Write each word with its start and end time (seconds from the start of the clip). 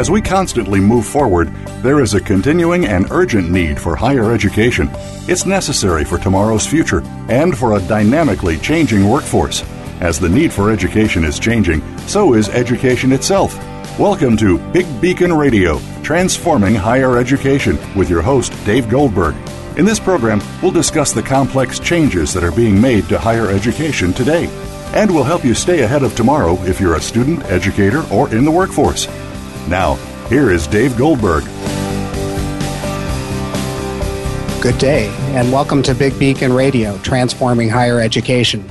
As 0.00 0.10
we 0.10 0.22
constantly 0.22 0.80
move 0.80 1.04
forward, 1.04 1.48
there 1.82 2.00
is 2.00 2.14
a 2.14 2.22
continuing 2.22 2.86
and 2.86 3.06
urgent 3.10 3.50
need 3.50 3.78
for 3.78 3.94
higher 3.94 4.32
education. 4.32 4.88
It's 5.28 5.44
necessary 5.44 6.06
for 6.06 6.16
tomorrow's 6.16 6.66
future 6.66 7.02
and 7.28 7.54
for 7.58 7.74
a 7.74 7.82
dynamically 7.82 8.56
changing 8.56 9.06
workforce. 9.06 9.62
As 10.00 10.18
the 10.18 10.26
need 10.26 10.54
for 10.54 10.70
education 10.70 11.22
is 11.22 11.38
changing, 11.38 11.82
so 12.08 12.32
is 12.32 12.48
education 12.48 13.12
itself. 13.12 13.54
Welcome 13.98 14.38
to 14.38 14.56
Big 14.72 14.86
Beacon 15.02 15.34
Radio, 15.34 15.78
transforming 16.02 16.74
higher 16.74 17.18
education, 17.18 17.78
with 17.94 18.08
your 18.08 18.22
host, 18.22 18.54
Dave 18.64 18.88
Goldberg. 18.88 19.34
In 19.76 19.84
this 19.84 20.00
program, 20.00 20.40
we'll 20.62 20.72
discuss 20.72 21.12
the 21.12 21.22
complex 21.22 21.78
changes 21.78 22.32
that 22.32 22.42
are 22.42 22.52
being 22.52 22.80
made 22.80 23.06
to 23.10 23.18
higher 23.18 23.50
education 23.50 24.14
today. 24.14 24.46
And 24.94 25.10
we'll 25.10 25.24
help 25.24 25.44
you 25.44 25.52
stay 25.52 25.82
ahead 25.82 26.02
of 26.02 26.16
tomorrow 26.16 26.54
if 26.62 26.80
you're 26.80 26.96
a 26.96 27.02
student, 27.02 27.44
educator, 27.44 28.02
or 28.10 28.34
in 28.34 28.46
the 28.46 28.50
workforce. 28.50 29.06
Now, 29.70 29.94
here 30.28 30.50
is 30.50 30.66
Dave 30.66 30.96
Goldberg. 30.96 31.44
Good 34.60 34.76
day, 34.78 35.06
and 35.28 35.52
welcome 35.52 35.80
to 35.84 35.94
Big 35.94 36.18
Beacon 36.18 36.52
Radio, 36.52 36.98
transforming 36.98 37.68
higher 37.68 38.00
education. 38.00 38.68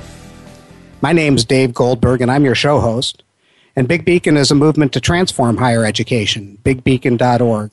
My 1.00 1.14
name's 1.14 1.42
Dave 1.46 1.72
Goldberg, 1.72 2.20
and 2.20 2.30
I'm 2.30 2.44
your 2.44 2.54
show 2.54 2.80
host. 2.80 3.22
And 3.74 3.88
Big 3.88 4.04
Beacon 4.04 4.36
is 4.36 4.50
a 4.50 4.54
movement 4.54 4.92
to 4.92 5.00
transform 5.00 5.56
higher 5.56 5.86
education, 5.86 6.58
bigbeacon.org. 6.64 7.70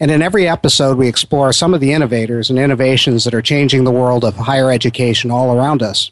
And 0.00 0.10
in 0.10 0.20
every 0.20 0.48
episode, 0.48 0.98
we 0.98 1.06
explore 1.06 1.52
some 1.52 1.74
of 1.74 1.80
the 1.80 1.92
innovators 1.92 2.50
and 2.50 2.58
innovations 2.58 3.22
that 3.22 3.34
are 3.34 3.40
changing 3.40 3.84
the 3.84 3.92
world 3.92 4.24
of 4.24 4.34
higher 4.34 4.72
education 4.72 5.30
all 5.30 5.56
around 5.56 5.80
us. 5.80 6.10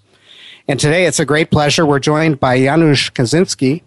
And 0.69 0.79
today 0.79 1.07
it's 1.07 1.19
a 1.19 1.27
great 1.27 1.51
pleasure. 1.51 1.85
We're 1.85 1.99
joined 1.99 2.39
by 2.39 2.61
Janusz 2.61 3.11
Kozinski, 3.11 3.83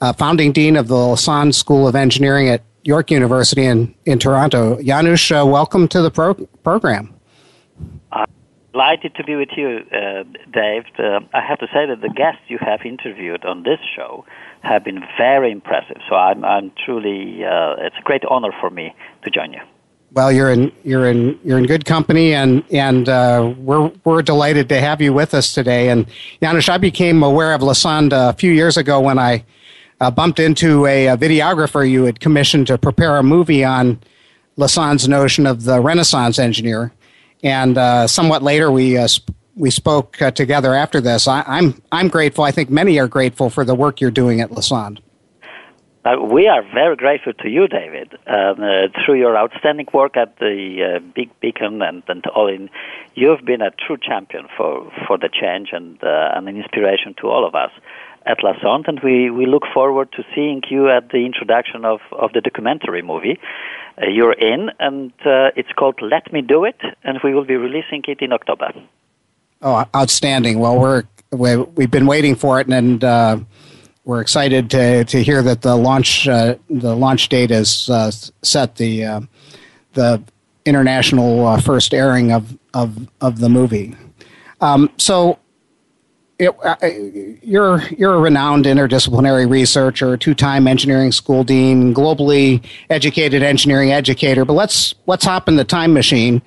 uh, 0.00 0.12
founding 0.12 0.52
dean 0.52 0.76
of 0.76 0.88
the 0.88 0.94
Lassonde 0.94 1.54
School 1.54 1.86
of 1.86 1.94
Engineering 1.94 2.48
at 2.48 2.62
York 2.84 3.10
University 3.10 3.64
in, 3.64 3.94
in 4.06 4.18
Toronto. 4.18 4.80
Janusz, 4.82 5.30
uh, 5.30 5.46
welcome 5.46 5.86
to 5.88 6.00
the 6.00 6.10
pro- 6.10 6.34
program. 6.64 7.14
Uh, 8.10 8.24
delighted 8.72 9.14
to 9.16 9.24
be 9.24 9.36
with 9.36 9.50
you, 9.56 9.80
uh, 9.92 10.24
Dave. 10.52 10.84
Uh, 10.98 11.20
I 11.34 11.46
have 11.46 11.58
to 11.58 11.66
say 11.66 11.86
that 11.86 12.00
the 12.00 12.08
guests 12.08 12.42
you 12.48 12.58
have 12.60 12.80
interviewed 12.84 13.44
on 13.44 13.62
this 13.62 13.78
show 13.94 14.24
have 14.62 14.84
been 14.84 15.02
very 15.18 15.52
impressive. 15.52 15.98
So 16.08 16.14
I'm, 16.14 16.44
I'm 16.44 16.72
truly, 16.84 17.44
uh, 17.44 17.76
it's 17.78 17.96
a 17.98 18.02
great 18.02 18.24
honor 18.24 18.52
for 18.60 18.70
me 18.70 18.94
to 19.24 19.30
join 19.30 19.52
you. 19.52 19.60
Well, 20.12 20.32
you're 20.32 20.50
in 20.50 20.72
you're 20.82 21.08
in 21.08 21.38
you're 21.44 21.56
in 21.56 21.66
good 21.66 21.84
company, 21.84 22.34
and 22.34 22.64
and 22.72 23.08
uh, 23.08 23.54
we're 23.58 23.92
we're 24.02 24.22
delighted 24.22 24.68
to 24.70 24.80
have 24.80 25.00
you 25.00 25.12
with 25.12 25.34
us 25.34 25.52
today. 25.52 25.88
And 25.88 26.04
Janusz, 26.42 26.68
I 26.68 26.78
became 26.78 27.22
aware 27.22 27.54
of 27.54 27.60
Lassonde 27.60 28.12
a 28.12 28.32
few 28.32 28.50
years 28.50 28.76
ago 28.76 28.98
when 28.98 29.20
I 29.20 29.44
uh, 30.00 30.10
bumped 30.10 30.40
into 30.40 30.86
a, 30.86 31.08
a, 31.08 31.16
videographer 31.16 31.88
you 31.88 32.04
had 32.04 32.20
commissioned 32.20 32.66
to 32.66 32.78
prepare 32.78 33.16
a 33.16 33.22
movie 33.22 33.64
on 33.64 34.00
Lassonde's 34.56 35.08
notion 35.08 35.46
of 35.46 35.64
the 35.64 35.80
Renaissance 35.80 36.38
engineer. 36.38 36.92
And 37.42 37.78
uh, 37.78 38.06
somewhat 38.06 38.42
later, 38.42 38.70
we 38.70 38.96
uh, 38.96 39.06
sp- 39.08 39.32
we 39.56 39.70
spoke 39.70 40.20
uh, 40.22 40.30
together 40.30 40.74
after 40.74 41.00
this. 41.00 41.28
I, 41.28 41.40
am 41.40 41.44
I'm, 41.48 41.82
I'm 41.92 42.08
grateful. 42.08 42.44
I 42.44 42.50
think 42.50 42.70
many 42.70 42.98
are 42.98 43.08
grateful 43.08 43.50
for 43.50 43.64
the 43.64 43.74
work 43.74 44.00
you're 44.00 44.10
doing 44.10 44.40
at 44.40 44.50
Lassonde. 44.50 45.00
Uh, 46.02 46.16
we 46.18 46.48
are 46.48 46.62
very 46.72 46.96
grateful 46.96 47.34
to 47.34 47.48
you, 47.48 47.68
David, 47.68 48.14
um, 48.26 48.56
through 49.04 49.18
your 49.18 49.36
outstanding 49.36 49.86
work 49.92 50.16
at 50.16 50.38
the 50.38 51.02
Big 51.14 51.28
Beacon 51.40 51.82
and, 51.82 52.02
and 52.08 52.24
all 52.28 52.48
in. 52.48 52.70
You've 53.14 53.44
been 53.44 53.60
a 53.60 53.70
true 53.70 53.98
champion 54.00 54.46
for, 54.56 54.90
for 55.06 55.18
the 55.18 55.28
change 55.28 55.70
and, 55.72 55.98
and 56.00 56.48
an 56.48 56.56
inspiration 56.56 57.14
to 57.20 57.28
all 57.28 57.46
of 57.46 57.54
us 57.54 57.70
at 58.26 58.38
Lassonde, 58.38 58.88
and 58.88 59.00
we, 59.02 59.30
we 59.30 59.46
look 59.46 59.62
forward 59.72 60.12
to 60.12 60.24
seeing 60.34 60.62
you 60.68 60.90
at 60.90 61.10
the 61.10 61.24
introduction 61.24 61.84
of, 61.84 62.00
of 62.12 62.32
the 62.32 62.40
documentary 62.40 63.02
movie. 63.02 63.38
Uh, 64.00 64.06
you're 64.06 64.32
in, 64.32 64.70
and 64.78 65.12
uh, 65.24 65.50
it's 65.56 65.72
called 65.72 65.98
Let 66.02 66.32
Me 66.32 66.42
Do 66.42 66.64
It, 66.64 66.80
and 67.02 67.18
we 67.24 67.34
will 67.34 67.44
be 67.44 67.56
releasing 67.56 68.02
it 68.06 68.20
in 68.20 68.32
October. 68.32 68.72
Oh, 69.62 69.84
outstanding! 69.94 70.58
Well, 70.58 70.78
we're 70.78 71.04
we've 71.30 71.90
been 71.90 72.06
waiting 72.06 72.34
for 72.34 72.60
it, 72.60 72.68
and 72.68 73.04
uh, 73.04 73.38
we're 74.04 74.22
excited 74.22 74.70
to 74.70 75.04
to 75.04 75.22
hear 75.22 75.42
that 75.42 75.60
the 75.60 75.76
launch 75.76 76.26
uh, 76.26 76.56
the 76.70 76.96
launch 76.96 77.28
date 77.28 77.50
is 77.50 77.90
uh, 77.90 78.10
set. 78.42 78.76
The 78.76 79.04
uh, 79.04 79.20
the 79.92 80.22
international 80.64 81.58
first 81.58 81.92
airing 81.92 82.32
of 82.32 82.58
of 82.72 83.08
of 83.20 83.40
the 83.40 83.50
movie. 83.50 83.96
Um, 84.62 84.90
so 84.96 85.38
it, 86.40 86.56
uh, 86.64 86.76
you're 87.42 87.82
you're 87.88 88.14
a 88.14 88.18
renowned 88.18 88.64
interdisciplinary 88.64 89.48
researcher, 89.48 90.16
two-time 90.16 90.66
engineering 90.66 91.12
school 91.12 91.44
dean, 91.44 91.94
globally 91.94 92.64
educated 92.88 93.42
engineering 93.42 93.92
educator. 93.92 94.44
But 94.44 94.54
let's 94.54 94.94
let's 95.06 95.24
hop 95.24 95.48
in 95.48 95.56
the 95.56 95.64
time 95.64 95.92
machine, 95.92 96.40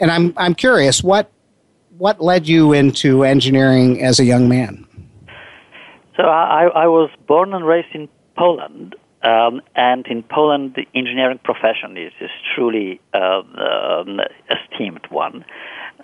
and 0.00 0.10
I'm 0.10 0.34
I'm 0.36 0.54
curious 0.54 1.02
what 1.02 1.30
what 1.96 2.20
led 2.20 2.48
you 2.48 2.72
into 2.72 3.24
engineering 3.24 4.02
as 4.02 4.18
a 4.18 4.24
young 4.24 4.48
man. 4.48 4.84
So 6.16 6.24
I, 6.24 6.64
I 6.74 6.86
was 6.86 7.10
born 7.26 7.54
and 7.54 7.66
raised 7.66 7.94
in 7.94 8.08
Poland, 8.36 8.96
um, 9.22 9.62
and 9.76 10.06
in 10.06 10.22
Poland, 10.22 10.74
the 10.74 10.86
engineering 10.94 11.38
profession 11.44 11.96
is, 11.96 12.12
is 12.20 12.30
truly 12.54 13.00
uh, 13.14 13.42
um, 13.56 14.20
esteemed 14.50 15.06
one. 15.10 15.44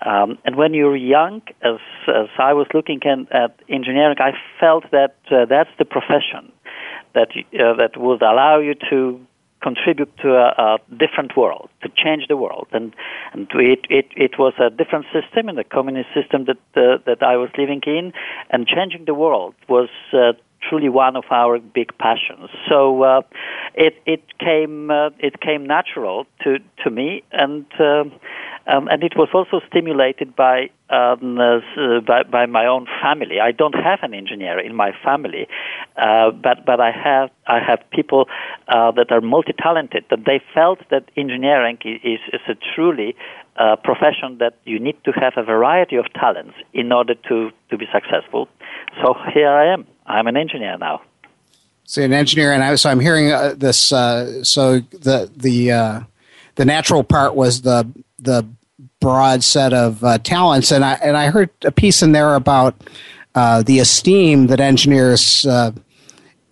Um, 0.05 0.39
and 0.45 0.57
when 0.57 0.75
you're 0.75 0.97
young, 0.97 1.43
as, 1.63 1.79
as 2.09 2.29
I 2.39 2.53
was 2.53 2.67
looking 2.75 3.01
at, 3.05 3.33
at 3.33 3.61
engineering, 3.69 4.17
I 4.19 4.33
felt 4.61 4.91
that 4.91 5.17
uh, 5.31 5.45
that's 5.49 5.71
the 5.79 5.85
profession 5.85 6.53
that 7.15 7.29
uh, 7.37 7.75
that 7.75 7.97
would 7.97 8.23
allow 8.23 8.59
you 8.59 8.75
to 8.91 9.21
contribute 9.63 10.15
to 10.19 10.35
a, 10.35 10.49
a, 10.59 10.79
different 10.97 11.37
world, 11.37 11.69
to 11.83 11.89
change 11.89 12.27
the 12.29 12.37
world, 12.37 12.69
and 12.73 12.95
and 13.33 13.49
it, 13.55 13.81
it 13.89 14.07
it 14.17 14.39
was 14.39 14.55
a 14.59 14.71
different 14.71 15.07
system 15.13 15.49
in 15.49 15.57
the 15.57 15.65
communist 15.65 16.09
system 16.15 16.47
that 16.47 16.59
uh, 16.77 16.99
that 17.07 17.23
I 17.23 17.37
was 17.37 17.51
living 17.57 17.83
in, 17.87 18.13
and 18.51 18.67
changing 18.67 19.05
the 19.07 19.15
world 19.15 19.55
was. 19.69 19.89
Uh, 20.13 20.33
truly 20.69 20.89
one 20.89 21.17
of 21.17 21.25
our 21.33 21.59
big 21.59 21.91
passions. 21.99 22.49
So 22.69 23.03
uh, 23.03 23.23
it 23.75 24.01
it 24.07 24.23
came 24.39 24.93
uh, 24.93 25.11
it 25.19 25.41
came 25.41 25.67
natural 25.67 26.25
to 26.45 26.59
to 26.85 26.91
me, 26.91 27.25
and 27.33 27.67
uh, 27.81 28.05
um, 28.67 28.89
and 28.89 29.03
it 29.03 29.15
was 29.17 29.29
also 29.35 29.61
stimulated 29.69 30.37
by, 30.37 30.71
um, 30.89 31.39
uh, 31.39 31.61
by, 32.07 32.23
by 32.23 32.47
my 32.47 32.67
own 32.67 32.87
family. 33.03 33.41
I 33.41 33.51
don't 33.51 33.75
have 33.75 34.01
an 34.03 34.15
engineer 34.15 34.59
in 34.61 34.75
my 34.75 34.93
family, 35.05 35.49
uh, 35.97 36.31
but 36.31 36.65
but 36.65 36.81
I 36.81 36.93
have 36.93 37.31
I 37.47 37.59
have 37.59 37.81
people 37.91 38.29
uh, 38.69 38.93
that 38.93 39.11
are 39.11 39.21
multi-talented. 39.21 40.05
That 40.11 40.25
they 40.27 40.41
felt 40.55 40.79
that 40.91 41.11
engineering 41.17 41.79
is, 41.85 42.21
is 42.33 42.41
a 42.49 42.55
truly 42.75 43.17
uh, 43.57 43.77
profession 43.77 44.39
that 44.39 44.59
you 44.65 44.79
need 44.79 44.97
to 45.05 45.13
have 45.13 45.33
a 45.37 45.43
variety 45.43 45.97
of 45.97 46.07
talents 46.13 46.55
in 46.73 46.93
order 46.93 47.15
to 47.29 47.51
to 47.71 47.77
be 47.77 47.87
successful. 47.93 48.49
So 49.03 49.15
here 49.35 49.51
I 49.51 49.73
am. 49.73 49.87
I'm 50.07 50.27
an 50.29 50.37
engineer 50.37 50.79
now. 50.79 51.03
So 51.85 52.03
an 52.03 52.13
engineer, 52.13 52.53
and 52.53 52.63
I, 52.63 52.77
so 52.77 52.91
I'm 52.91 53.01
hearing 53.01 53.33
uh, 53.33 53.55
this. 53.57 53.93
Uh, 53.93 54.45
so 54.45 54.79
the 54.91 55.29
the 55.37 56.07
the 56.55 56.65
natural 56.65 57.03
part 57.03 57.35
was 57.35 57.63
the 57.63 57.91
the 58.23 58.47
broad 59.01 59.45
set 59.45 59.73
of 59.73 60.03
uh, 60.03 60.19
talents, 60.19 60.73
and 60.73 60.85
I 60.85 60.95
and 60.95 61.17
I 61.17 61.31
heard 61.31 61.51
a 61.65 61.73
piece 61.73 62.03
in 62.03 62.13
there 62.13 62.35
about 62.35 62.75
uh, 63.35 63.63
the 63.63 63.79
esteem 63.79 64.47
that 64.49 64.61
engineers. 64.61 65.47
Uh, 65.47 65.73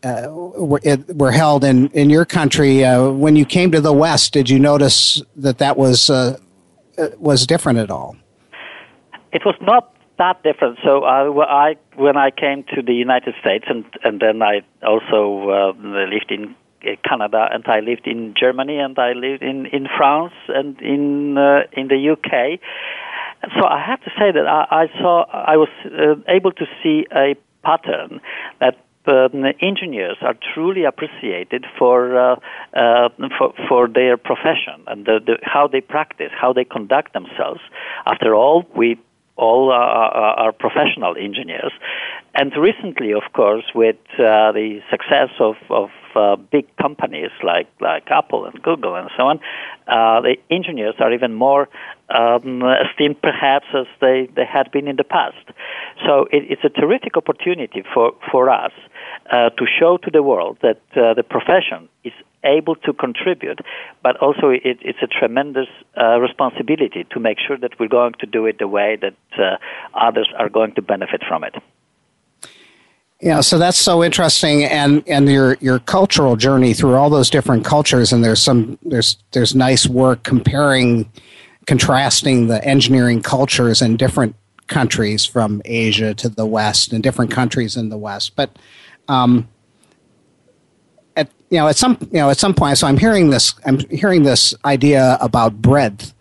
uh 0.03 0.29
were, 0.31 0.81
it, 0.83 1.15
were 1.15 1.31
held 1.31 1.63
in, 1.63 1.89
in 1.89 2.09
your 2.09 2.25
country 2.25 2.83
uh, 2.85 3.11
when 3.11 3.37
you 3.37 3.45
came 3.45 3.71
to 3.71 3.83
the 3.83 3.93
West. 3.93 4.33
Did 4.33 4.49
you 4.49 4.59
notice 4.59 5.23
that 5.37 5.59
that 5.59 5.77
was 5.77 6.09
uh, 6.09 6.39
was 7.19 7.47
different 7.47 7.79
at 7.79 7.91
all? 7.91 8.17
It 9.33 9.43
was 9.45 9.57
not 9.61 9.95
that 10.19 10.43
different. 10.43 10.79
So 10.83 11.05
I, 11.05 11.77
when 11.97 12.17
I 12.17 12.31
came 12.31 12.65
to 12.75 12.83
the 12.83 12.95
United 12.95 13.35
States, 13.41 13.67
and 13.69 13.85
and 14.03 14.21
then 14.21 14.43
I 14.43 14.63
also 14.83 15.75
lived 15.85 16.31
in 16.31 16.45
uh, 16.45 16.70
Canada, 17.05 17.49
and 17.53 17.65
I 17.67 17.81
lived 17.81 18.07
in 18.07 18.35
Germany, 18.39 18.79
and 18.79 18.99
I 18.99 19.13
lived 19.13 19.43
in, 19.43 19.67
in 19.67 19.87
France, 19.97 20.33
and 20.49 20.81
in 20.81 21.39
uh, 21.39 21.63
in 21.73 21.89
the 21.89 22.11
UK. 22.13 22.61
so 23.59 23.67
I 23.67 23.83
have 23.85 24.01
to 24.03 24.11
say 24.19 24.33
that 24.33 24.47
I, 24.47 24.85
I 24.85 24.87
saw, 25.01 25.25
I 25.31 25.57
was 25.57 25.69
uh, 25.87 26.17
able 26.29 26.53
to 26.53 26.67
see 26.83 27.07
a 27.15 27.37
pattern 27.63 28.21
that 28.61 28.77
um, 29.07 29.45
engineers 29.61 30.19
are 30.21 30.35
truly 30.55 30.85
appreciated 30.85 31.65
for 31.79 32.19
uh, 32.19 32.37
uh, 32.75 33.09
for, 33.39 33.55
for 33.69 33.89
their 33.89 34.17
profession 34.17 34.85
and 34.87 35.07
the, 35.07 35.21
the, 35.25 35.39
how 35.43 35.67
they 35.67 35.81
practice, 35.81 36.31
how 36.39 36.53
they 36.53 36.65
conduct 36.65 37.13
themselves. 37.13 37.61
After 38.07 38.35
all, 38.35 38.67
we 38.77 38.99
all 39.37 39.71
are, 39.73 40.13
are, 40.45 40.53
professional 40.53 41.17
engineers. 41.17 41.73
And 42.35 42.53
recently, 42.57 43.13
of 43.13 43.23
course, 43.33 43.65
with 43.75 43.97
uh, 44.19 44.53
the 44.53 44.81
success 44.91 45.31
of, 45.41 45.55
of 45.71 45.89
uh, 46.15 46.37
big 46.37 46.67
companies 46.77 47.31
like, 47.43 47.69
like 47.81 48.11
Apple 48.11 48.47
and 48.47 48.63
Google 48.63 48.97
and 48.97 49.11
so 49.17 49.25
on, 49.25 49.41
uh, 49.87 50.21
the 50.21 50.37
engineers 50.51 50.95
are 50.99 51.13
even 51.13 51.35
more 51.35 51.69
um, 52.09 52.63
esteemed 52.63 53.21
perhaps 53.23 53.67
as 53.75 53.87
they, 54.01 54.29
they 54.35 54.45
had 54.45 54.71
been 54.73 54.89
in 54.89 54.97
the 54.97 55.05
past. 55.05 55.45
So 56.07 56.27
it, 56.33 56.45
it's 56.51 56.65
a 56.65 56.69
terrific 56.69 57.17
opportunity 57.17 57.83
for, 57.95 58.13
for 58.31 58.51
us 58.51 58.73
uh, 59.31 59.51
to 59.51 59.67
show 59.79 59.97
to 59.99 60.11
the 60.11 60.23
world 60.23 60.59
that 60.63 60.81
uh, 60.97 61.15
the 61.15 61.23
profession 61.23 61.89
is 62.05 62.13
able 62.45 62.75
to 62.75 62.93
contribute, 62.93 63.61
but 64.03 64.17
also 64.17 64.49
it, 64.49 64.79
it's 64.81 64.99
a 65.03 65.07
tremendous 65.07 65.69
uh, 66.01 66.19
responsibility 66.19 67.07
to 67.11 67.21
make 67.21 67.39
sure 67.47 67.59
that 67.59 67.79
we're 67.79 67.89
going 67.89 68.15
to 68.21 68.27
do 68.27 68.47
it 68.47 68.59
the 68.59 68.69
way 68.69 68.97
that 69.01 69.15
uh, 69.39 69.57
others 69.95 70.29
are 70.39 70.49
going 70.49 70.75
to 70.75 70.83
benefit 70.83 71.23
from 71.29 71.45
it. 71.45 71.55
Yeah, 73.21 73.43
so 73.43 73.59
that's 73.59 73.77
so 73.77 74.03
interesting, 74.03 74.65
and 74.65 75.07
and 75.07 75.29
your 75.29 75.59
your 75.61 75.79
cultural 75.79 76.37
journey 76.37 76.73
through 76.73 76.95
all 76.95 77.11
those 77.11 77.29
different 77.29 77.67
cultures, 77.67 78.13
and 78.13 78.25
there's 78.25 78.41
some 78.41 78.79
there's 78.83 79.19
there's 79.33 79.55
nice 79.55 79.87
work 79.87 80.23
comparing, 80.23 81.11
contrasting 81.67 82.47
the 82.47 82.65
engineering 82.65 83.21
cultures 83.21 83.83
in 83.83 83.99
different 83.99 84.37
countries 84.69 85.27
from 85.27 85.61
Asia 85.67 86.15
to 86.15 86.31
the 86.31 86.47
West 86.47 86.95
and 86.95 87.03
different 87.03 87.31
countries 87.31 87.77
in 87.77 87.91
the 87.91 87.99
West. 87.99 88.37
But 88.37 88.57
um, 89.09 89.49
at 91.15 91.31
you 91.51 91.59
know 91.59 91.69
at 91.69 91.77
some 91.77 91.99
you 92.01 92.21
know 92.21 92.31
at 92.31 92.39
some 92.39 92.55
point, 92.55 92.79
so 92.79 92.87
I'm 92.87 92.97
hearing 92.97 93.29
this 93.29 93.55
I'm 93.67 93.81
hearing 93.91 94.23
this 94.23 94.55
idea 94.65 95.19
about 95.21 95.61
breadth 95.61 96.15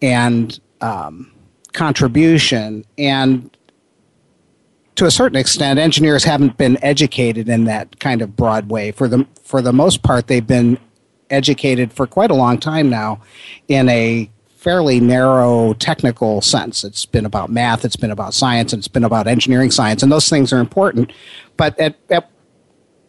and 0.00 0.58
um, 0.80 1.30
contribution 1.72 2.84
and 2.98 3.48
to 4.96 5.06
a 5.06 5.10
certain 5.10 5.36
extent, 5.36 5.78
engineers 5.78 6.24
haven't 6.24 6.58
been 6.58 6.82
educated 6.82 7.48
in 7.48 7.64
that 7.64 7.98
kind 7.98 8.22
of 8.22 8.36
broad 8.36 8.70
way. 8.70 8.92
For 8.92 9.08
the 9.08 9.26
for 9.42 9.62
the 9.62 9.72
most 9.72 10.02
part, 10.02 10.26
they've 10.26 10.46
been 10.46 10.78
educated 11.30 11.92
for 11.92 12.06
quite 12.06 12.30
a 12.30 12.34
long 12.34 12.58
time 12.58 12.90
now 12.90 13.20
in 13.68 13.88
a 13.88 14.30
fairly 14.56 15.00
narrow 15.00 15.72
technical 15.74 16.40
sense. 16.40 16.84
It's 16.84 17.04
been 17.04 17.26
about 17.26 17.50
math, 17.50 17.84
it's 17.84 17.96
been 17.96 18.12
about 18.12 18.34
science, 18.34 18.72
and 18.72 18.80
it's 18.80 18.88
been 18.88 19.04
about 19.04 19.26
engineering 19.26 19.70
science, 19.70 20.02
and 20.02 20.12
those 20.12 20.28
things 20.28 20.52
are 20.52 20.60
important. 20.60 21.12
But 21.56 21.78
at, 21.80 21.96
at 22.10 22.30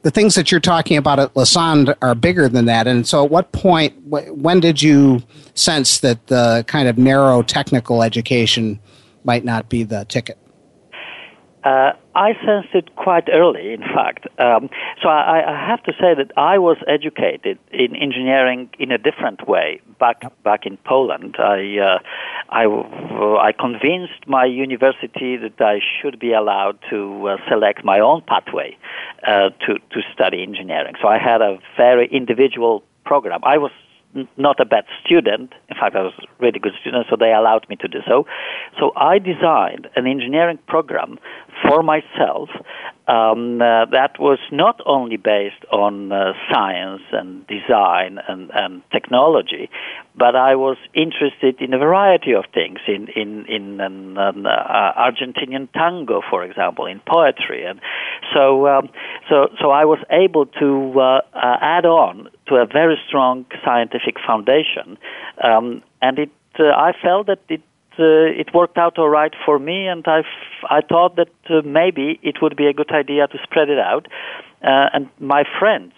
the 0.02 0.12
things 0.12 0.36
that 0.36 0.52
you're 0.52 0.60
talking 0.60 0.98
about 0.98 1.20
at 1.20 1.34
Lassonde 1.34 1.96
are 2.02 2.16
bigger 2.16 2.50
than 2.50 2.66
that. 2.66 2.88
And 2.88 3.08
so, 3.08 3.24
at 3.24 3.32
what 3.32 3.52
point, 3.52 3.96
when 4.06 4.60
did 4.60 4.82
you 4.82 5.22
sense 5.54 6.00
that 6.00 6.28
the 6.28 6.66
kind 6.68 6.88
of 6.88 6.98
narrow 6.98 7.42
technical 7.42 8.04
education 8.04 8.80
might 9.24 9.46
not 9.46 9.70
be 9.70 9.84
the 9.84 10.06
ticket? 10.06 10.38
Uh, 11.64 11.94
I 12.14 12.34
sensed 12.46 12.76
it 12.76 12.96
quite 12.98 13.30
early, 13.32 13.74
in 13.74 13.82
fact. 13.82 14.28
Um, 14.38 14.70
so 15.02 15.08
I, 15.08 15.44
I, 15.48 15.68
have 15.68 15.82
to 15.84 15.94
say 15.94 16.14
that 16.14 16.32
I 16.36 16.58
was 16.58 16.78
educated 16.88 17.58
in 17.72 17.96
engineering 17.96 18.70
in 18.80 18.92
a 18.92 18.98
different 18.98 19.48
way 19.48 19.80
back 19.98 20.22
back 20.44 20.66
in 20.66 20.78
Poland. 20.78 21.38
I 21.40 21.78
uh, 21.80 22.00
I, 22.50 22.66
I 23.50 23.54
convinced 23.58 24.28
my 24.28 24.46
university 24.46 25.38
that 25.38 25.60
I 25.62 25.80
should 25.80 26.20
be 26.20 26.34
allowed 26.34 26.80
to 26.90 27.30
uh, 27.30 27.38
select 27.50 27.86
my 27.86 28.00
own 28.00 28.22
pathway 28.28 28.78
uh, 29.26 29.50
to 29.66 29.80
to 29.94 30.02
study 30.14 30.44
engineering. 30.44 30.96
So 31.02 31.08
I 31.08 31.18
had 31.18 31.42
a 31.42 31.60
very 31.78 32.08
individual 32.12 32.84
program. 33.06 33.40
I 33.44 33.58
was 33.58 33.72
not 34.38 34.60
a 34.60 34.66
bad 34.66 34.86
student. 35.04 35.54
In 35.70 35.76
fact, 35.76 35.96
I 35.96 36.02
was 36.02 36.14
a 36.20 36.44
really 36.44 36.60
good 36.60 36.74
student, 36.80 37.06
so 37.10 37.16
they 37.20 37.34
allowed 37.34 37.68
me 37.70 37.76
to 37.78 37.88
do 37.88 38.00
so. 38.08 38.26
So 38.80 38.92
I 38.96 39.20
designed 39.20 39.88
an 39.96 40.08
engineering 40.08 40.60
program 40.68 41.20
for 41.68 41.84
myself 41.84 42.50
um, 43.08 43.62
uh, 43.62 43.86
that 43.92 44.18
was 44.18 44.40
not 44.52 44.80
only 44.86 45.18
based 45.18 45.66
on 45.72 46.12
uh, 46.12 46.34
science 46.52 47.02
and 47.12 47.46
design 47.48 48.20
and, 48.30 48.50
and 48.54 48.82
technology, 48.92 49.70
but 50.16 50.36
I 50.36 50.56
was 50.56 50.78
interested 50.94 51.60
in 51.60 51.74
a 51.74 51.78
variety 51.78 52.34
of 52.34 52.46
things 52.54 52.80
in 52.88 53.10
in 53.16 53.46
in 53.48 53.82
an, 53.82 54.18
an 54.18 54.46
uh, 54.46 54.94
Argentinian 54.98 55.68
tango, 55.74 56.22
for 56.30 56.46
example, 56.46 56.86
in 56.86 57.02
poetry, 57.06 57.66
and 57.66 57.82
so 58.34 58.68
um, 58.68 58.90
so 59.30 59.50
so 59.60 59.72
I 59.72 59.84
was 59.84 60.00
able 60.10 60.46
to 60.46 60.94
uh, 60.98 61.22
uh, 61.34 61.58
add 61.62 61.86
on 61.86 62.30
to 62.48 62.56
a 62.56 62.66
very 62.66 62.98
strong 63.08 63.46
scientific 63.66 64.16
foundation, 64.26 64.98
um, 65.44 65.84
and 66.02 66.20
it 66.20 66.32
uh, 66.58 66.66
I 66.66 66.94
felt 67.02 67.28
that 67.28 67.40
it 67.50 67.62
it 68.02 68.54
worked 68.54 68.78
out 68.78 68.98
all 68.98 69.10
right 69.10 69.34
for 69.46 69.60
me, 69.60 69.88
and 69.88 70.06
I 70.08 70.24
I 70.70 70.82
thought 70.82 71.16
that 71.16 71.30
uh, 71.50 71.62
maybe 71.64 72.20
it 72.24 72.42
would 72.42 72.56
be 72.56 72.68
a 72.68 72.74
good 72.74 72.92
idea 72.92 73.28
to 73.28 73.38
spread 73.44 73.70
it 73.70 73.80
out. 73.80 74.08
Uh, 74.64 74.90
and 74.94 75.10
my 75.20 75.44
friends 75.60 75.94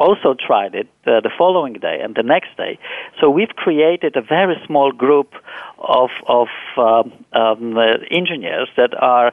also 0.00 0.34
tried 0.34 0.74
it 0.74 0.88
uh, 1.06 1.20
the 1.20 1.30
following 1.36 1.74
day 1.74 2.00
and 2.02 2.14
the 2.14 2.22
next 2.22 2.56
day. 2.56 2.78
So 3.20 3.30
we've 3.30 3.54
created 3.56 4.16
a 4.16 4.22
very 4.22 4.56
small 4.66 4.90
group 4.90 5.34
of 5.78 6.10
of 6.26 6.48
um, 6.76 7.12
um, 7.32 7.76
uh, 7.76 7.98
engineers 8.10 8.68
that 8.76 8.94
are 9.00 9.32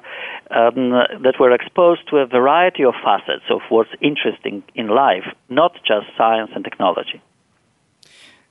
um, 0.52 0.92
that 1.24 1.36
were 1.40 1.52
exposed 1.52 2.08
to 2.10 2.18
a 2.18 2.26
variety 2.26 2.84
of 2.84 2.94
facets 3.04 3.46
of 3.50 3.62
what's 3.70 3.90
interesting 4.02 4.64
in 4.76 4.88
life, 4.88 5.26
not 5.50 5.74
just 5.86 6.08
science 6.18 6.52
and 6.54 6.64
technology. 6.64 7.22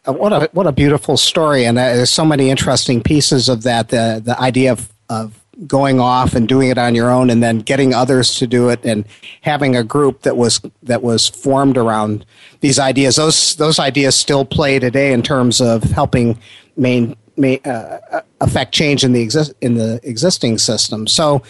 Uh, 0.04 0.12
what 0.12 0.32
a 0.32 0.50
what 0.52 0.66
a 0.66 0.72
beautiful 0.72 1.16
story, 1.16 1.64
and 1.64 1.78
uh, 1.78 1.94
there's 1.94 2.10
so 2.10 2.24
many 2.24 2.50
interesting 2.50 3.02
pieces 3.02 3.48
of 3.48 3.62
that. 3.62 3.88
The 3.88 4.20
the 4.24 4.38
idea 4.40 4.72
of 4.72 4.92
of 5.08 5.38
going 5.66 6.00
off 6.00 6.34
and 6.34 6.48
doing 6.48 6.70
it 6.70 6.78
on 6.78 6.94
your 6.94 7.08
own, 7.08 7.30
and 7.30 7.40
then 7.40 7.58
getting 7.60 7.94
others 7.94 8.34
to 8.36 8.46
do 8.48 8.68
it, 8.68 8.84
and 8.84 9.04
having 9.42 9.76
a 9.76 9.84
group 9.84 10.22
that 10.22 10.36
was 10.36 10.60
that 10.82 11.02
was 11.02 11.28
formed 11.28 11.76
around 11.76 12.26
these 12.60 12.80
ideas. 12.80 13.14
Those 13.14 13.54
those 13.56 13.78
ideas 13.78 14.16
still 14.16 14.44
play 14.44 14.80
today 14.80 15.12
in 15.12 15.22
terms 15.22 15.60
of 15.60 15.84
helping 15.84 16.36
main, 16.76 17.14
main 17.36 17.60
uh, 17.64 18.22
affect 18.40 18.74
change 18.74 19.04
in 19.04 19.12
the 19.12 19.20
exist 19.20 19.54
in 19.60 19.74
the 19.74 20.00
existing 20.02 20.58
system. 20.58 21.06
So. 21.06 21.42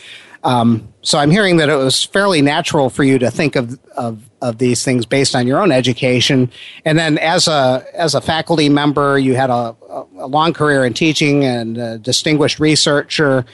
Um, 0.44 0.92
so 1.02 1.18
I'm 1.18 1.30
hearing 1.30 1.58
that 1.58 1.68
it 1.68 1.76
was 1.76 2.02
fairly 2.02 2.42
natural 2.42 2.90
for 2.90 3.04
you 3.04 3.18
to 3.18 3.30
think 3.30 3.54
of, 3.54 3.78
of, 3.96 4.28
of 4.40 4.58
these 4.58 4.84
things 4.84 5.06
based 5.06 5.36
on 5.36 5.46
your 5.46 5.60
own 5.60 5.70
education, 5.70 6.50
and 6.84 6.98
then 6.98 7.18
as 7.18 7.46
a 7.46 7.84
as 7.94 8.14
a 8.14 8.20
faculty 8.20 8.68
member, 8.68 9.18
you 9.18 9.36
had 9.36 9.50
a, 9.50 9.76
a 10.18 10.26
long 10.26 10.52
career 10.52 10.84
in 10.84 10.94
teaching 10.94 11.44
and 11.44 11.78
a 11.78 11.98
distinguished 11.98 12.58
researcher. 12.58 13.44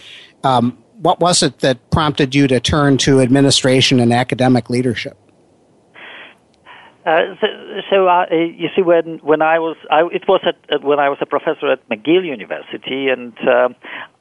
Um, 0.44 0.78
what 1.00 1.20
was 1.20 1.42
it 1.42 1.58
that 1.60 1.90
prompted 1.90 2.34
you 2.34 2.46
to 2.48 2.58
turn 2.58 2.96
to 2.98 3.20
administration 3.20 4.00
and 4.00 4.12
academic 4.12 4.70
leadership? 4.70 5.16
Uh, 7.06 7.34
so 7.90 8.08
you 8.30 8.68
see, 8.74 8.82
when 8.82 9.18
when 9.18 9.42
I 9.42 9.58
was, 9.58 9.76
I, 9.90 10.02
it 10.12 10.26
was 10.28 10.40
at, 10.46 10.82
when 10.82 10.98
I 10.98 11.08
was 11.08 11.18
a 11.20 11.26
professor 11.26 11.70
at 11.70 11.88
McGill 11.88 12.24
University, 12.24 13.08
and 13.08 13.32
uh, 13.40 13.68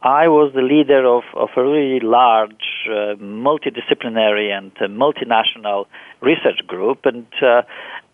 I 0.01 0.27
was 0.27 0.51
the 0.53 0.61
leader 0.61 1.05
of, 1.05 1.23
of 1.35 1.49
a 1.55 1.63
really 1.63 1.99
large, 1.99 2.87
uh, 2.87 3.15
multidisciplinary 3.15 4.55
and 4.55 4.71
uh, 4.79 4.87
multinational 4.87 5.85
research 6.21 6.65
group, 6.67 7.05
and 7.05 7.27
uh, 7.41 7.61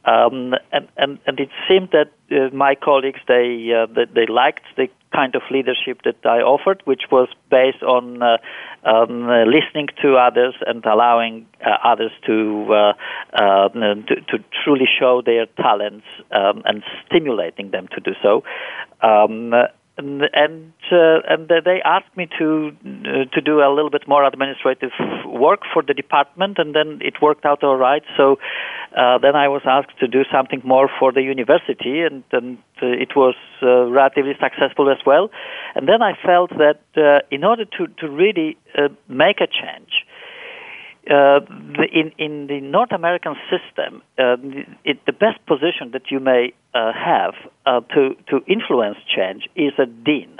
um, 0.06 0.54
and, 0.72 0.88
and 0.98 1.20
and 1.26 1.40
it 1.40 1.50
seemed 1.68 1.90
that 1.92 2.12
uh, 2.32 2.54
my 2.54 2.76
colleagues 2.76 3.20
they 3.28 3.72
uh, 3.74 3.88
they, 3.94 4.06
they 4.14 4.32
liked 4.32 4.64
the 4.76 4.88
kind 5.14 5.36
of 5.36 5.42
leadership 5.52 6.02
that 6.04 6.26
I 6.26 6.40
offered, 6.42 6.82
which 6.86 7.04
was 7.12 7.28
based 7.50 7.84
on 7.84 8.22
uh, 8.22 8.38
um, 8.84 9.28
listening 9.48 9.88
to 10.02 10.16
others 10.16 10.56
and 10.66 10.84
allowing 10.86 11.46
uh, 11.66 11.78
others 11.84 12.12
to, 12.26 12.74
uh, 12.74 12.94
um, 13.42 14.06
to, 14.08 14.16
to 14.16 14.44
truly 14.64 14.88
show 15.00 15.22
their 15.22 15.46
talents 15.46 16.06
um, 16.32 16.64
and 16.66 16.84
stimulating 17.06 17.72
them 17.72 17.88
to 17.90 18.02
do 18.02 18.12
so. 18.22 18.44
Um, 19.02 19.54
and 19.98 20.24
and, 20.34 20.74
uh, 20.92 21.22
and 21.30 21.48
they 21.48 21.82
asked 21.86 22.16
me 22.18 22.28
to 22.40 22.72
uh, 22.86 23.26
to 23.34 23.42
do 23.42 23.60
a 23.60 23.70
little 23.74 23.92
bit 23.92 24.08
more 24.08 24.24
administrative 24.26 24.92
work 25.26 25.62
for 25.72 25.84
the 25.84 25.94
department, 25.94 26.58
and 26.58 26.74
then 26.74 27.00
it 27.02 27.22
worked 27.22 27.46
out 27.46 27.64
all 27.64 27.78
right. 27.78 28.04
So 28.18 28.38
uh, 28.98 29.20
then 29.20 29.36
I 29.36 29.48
was 29.48 29.62
asked 29.66 29.98
to 30.00 30.08
do 30.08 30.24
something 30.32 30.62
more 30.64 30.90
for 31.00 31.12
the 31.12 31.22
university, 31.22 32.02
and, 32.02 32.24
and 32.32 32.58
uh, 32.82 32.88
it 32.88 33.16
was 33.16 33.36
uh, 33.62 33.86
relatively 33.86 34.34
successful 34.42 34.90
as 34.90 34.98
well. 35.06 35.30
And 35.76 35.88
then 35.88 36.02
I 36.02 36.14
felt 36.26 36.50
that 36.58 36.82
uh, 36.98 37.26
in 37.30 37.44
order 37.44 37.66
to 37.66 37.88
to 38.00 38.10
really 38.10 38.58
make 39.08 39.42
a 39.42 39.48
change, 39.48 40.06
uh, 41.10 41.40
the, 41.78 41.88
in 41.92 42.12
in 42.18 42.48
the 42.48 42.62
North 42.62 42.92
American 42.92 43.36
system, 43.50 44.02
uh, 44.18 44.38
it, 44.86 45.06
the 45.06 45.12
best 45.12 45.46
position 45.46 45.92
that 45.92 46.12
you 46.12 46.20
may 46.20 46.54
uh, 46.74 46.94
have 46.94 47.34
uh, 47.66 47.82
to 47.94 48.16
to 48.30 48.42
influence 48.48 48.98
change 49.14 49.50
is 49.56 49.74
a 49.78 49.86
dean, 49.86 50.38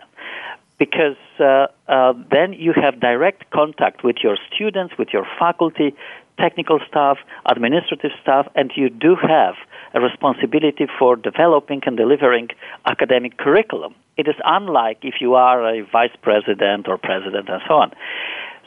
because 0.78 1.18
uh, 1.40 1.68
uh, 1.88 2.14
then 2.32 2.54
you 2.54 2.74
have 2.74 3.00
direct 3.00 3.50
contact 3.52 4.04
with 4.04 4.18
your 4.24 4.38
students, 4.54 4.94
with 4.98 5.10
your 5.12 5.28
faculty, 5.38 5.94
technical 6.40 6.80
staff, 6.88 7.18
administrative 7.46 8.12
staff, 8.22 8.48
and 8.56 8.72
you 8.76 8.90
do 8.90 9.16
have 9.16 9.56
a 9.94 10.00
responsibility 10.00 10.88
for 10.98 11.16
developing 11.16 11.82
and 11.86 11.98
delivering 11.98 12.48
academic 12.86 13.38
curriculum. 13.38 13.94
It 14.18 14.28
is 14.28 14.36
unlike 14.44 15.00
if 15.02 15.16
you 15.22 15.36
are 15.36 15.68
a 15.68 15.82
vice 15.82 16.16
president 16.22 16.88
or 16.88 16.98
president 16.98 17.50
and 17.50 17.62
so 17.68 17.76
on. 17.76 17.92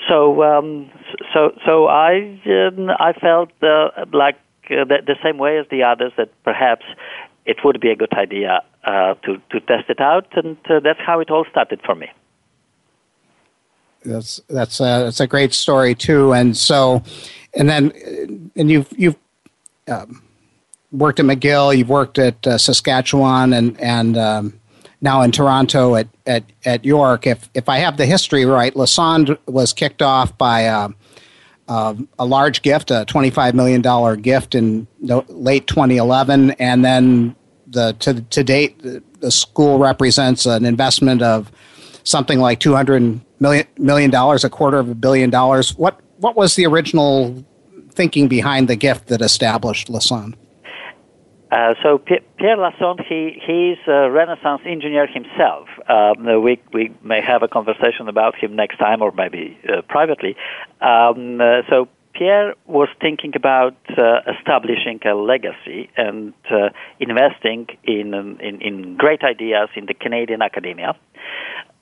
So, 0.08 0.42
um, 0.42 0.90
so, 1.32 1.52
so 1.64 1.86
I, 1.86 2.40
um, 2.46 2.90
I 2.90 3.12
felt 3.20 3.50
uh, 3.62 4.04
like 4.12 4.36
uh, 4.70 4.84
the, 4.84 4.98
the, 5.06 5.16
same 5.22 5.38
way 5.38 5.58
as 5.58 5.66
the 5.70 5.82
others 5.82 6.12
that 6.16 6.30
perhaps 6.44 6.84
it 7.46 7.58
would 7.64 7.80
be 7.80 7.90
a 7.90 7.96
good 7.96 8.12
idea 8.12 8.62
uh, 8.84 9.14
to 9.24 9.40
to 9.50 9.60
test 9.60 9.88
it 9.88 10.00
out, 10.00 10.26
and 10.36 10.56
uh, 10.68 10.80
that's 10.80 10.98
how 11.00 11.20
it 11.20 11.30
all 11.30 11.44
started 11.50 11.80
for 11.84 11.94
me. 11.94 12.08
That's 14.04 14.40
that's 14.48 14.80
a, 14.80 15.04
that's 15.04 15.20
a 15.20 15.26
great 15.26 15.54
story 15.54 15.94
too, 15.94 16.32
and 16.32 16.56
so, 16.56 17.02
and 17.54 17.68
then, 17.68 18.50
and 18.56 18.70
you've 18.70 18.92
you've 18.96 19.16
um, 19.88 20.22
worked 20.92 21.20
at 21.20 21.26
McGill, 21.26 21.76
you've 21.76 21.88
worked 21.88 22.18
at 22.18 22.46
uh, 22.46 22.58
Saskatchewan, 22.58 23.52
and 23.52 23.80
and 23.80 24.16
um, 24.16 24.60
now 25.00 25.22
in 25.22 25.30
Toronto 25.30 25.94
at, 25.96 26.08
at, 26.26 26.44
at 26.64 26.84
York. 26.84 27.26
If 27.26 27.48
if 27.54 27.68
I 27.68 27.78
have 27.78 27.96
the 27.96 28.06
history 28.06 28.44
right, 28.44 28.74
Lassonde 28.74 29.38
was 29.46 29.72
kicked 29.72 30.02
off 30.02 30.36
by 30.38 30.66
uh, 30.66 30.88
uh, 31.68 31.94
a 32.18 32.24
large 32.24 32.62
gift, 32.62 32.90
a 32.90 33.04
$25 33.06 33.54
million 33.54 34.20
gift 34.20 34.54
in 34.54 34.86
late 35.00 35.66
2011. 35.66 36.52
And 36.52 36.84
then 36.84 37.34
the 37.66 37.94
to, 38.00 38.20
to 38.20 38.44
date, 38.44 38.80
the, 38.82 39.02
the 39.20 39.30
school 39.30 39.78
represents 39.78 40.46
an 40.46 40.64
investment 40.64 41.22
of 41.22 41.50
something 42.04 42.38
like 42.38 42.60
$200 42.60 43.20
million, 43.40 43.66
million 43.78 44.14
a 44.14 44.48
quarter 44.48 44.78
of 44.78 44.88
a 44.88 44.94
billion 44.94 45.30
dollars. 45.30 45.76
What, 45.76 46.00
what 46.18 46.36
was 46.36 46.54
the 46.54 46.66
original 46.66 47.44
thinking 47.90 48.28
behind 48.28 48.68
the 48.68 48.76
gift 48.76 49.08
that 49.08 49.20
established 49.20 49.88
Lassonde? 49.88 50.34
Uh, 51.50 51.74
so 51.82 51.98
Pierre 51.98 52.56
Lassonde, 52.56 53.04
he 53.06 53.40
he's 53.46 53.78
a 53.86 54.10
Renaissance 54.10 54.62
engineer 54.66 55.06
himself. 55.06 55.68
Um, 55.88 56.42
we 56.42 56.60
we 56.72 56.92
may 57.02 57.20
have 57.20 57.42
a 57.42 57.48
conversation 57.48 58.08
about 58.08 58.34
him 58.34 58.56
next 58.56 58.78
time, 58.78 59.00
or 59.00 59.12
maybe 59.12 59.56
uh, 59.68 59.82
privately. 59.82 60.36
Um, 60.80 61.40
uh, 61.40 61.62
so 61.70 61.88
Pierre 62.16 62.54
was 62.66 62.88
thinking 63.00 63.32
about 63.36 63.76
uh, 63.96 64.20
establishing 64.38 65.00
a 65.04 65.14
legacy 65.14 65.90
and 65.96 66.32
uh, 66.50 66.70
investing 66.98 67.66
in, 67.84 68.14
in, 68.40 68.60
in 68.60 68.96
great 68.96 69.22
ideas 69.22 69.68
in 69.76 69.86
the 69.86 69.94
Canadian 69.94 70.40
academia. 70.40 70.96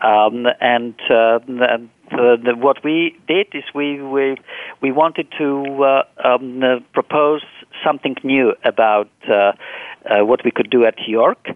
Um, 0.00 0.46
and, 0.60 0.94
uh, 1.08 1.38
and 1.46 1.88
uh, 2.10 2.36
the, 2.42 2.54
what 2.58 2.82
we 2.84 3.16
did 3.28 3.46
is 3.54 3.62
we 3.74 4.02
we, 4.02 4.36
we 4.82 4.92
wanted 4.92 5.28
to 5.38 5.84
uh, 5.84 6.02
um, 6.22 6.62
uh, 6.62 6.80
propose 6.92 7.42
something 7.84 8.16
new 8.22 8.54
about 8.64 9.10
uh, 9.28 9.52
uh, 10.04 10.24
what 10.24 10.44
we 10.44 10.50
could 10.50 10.70
do 10.70 10.84
at 10.84 10.94
York. 11.06 11.48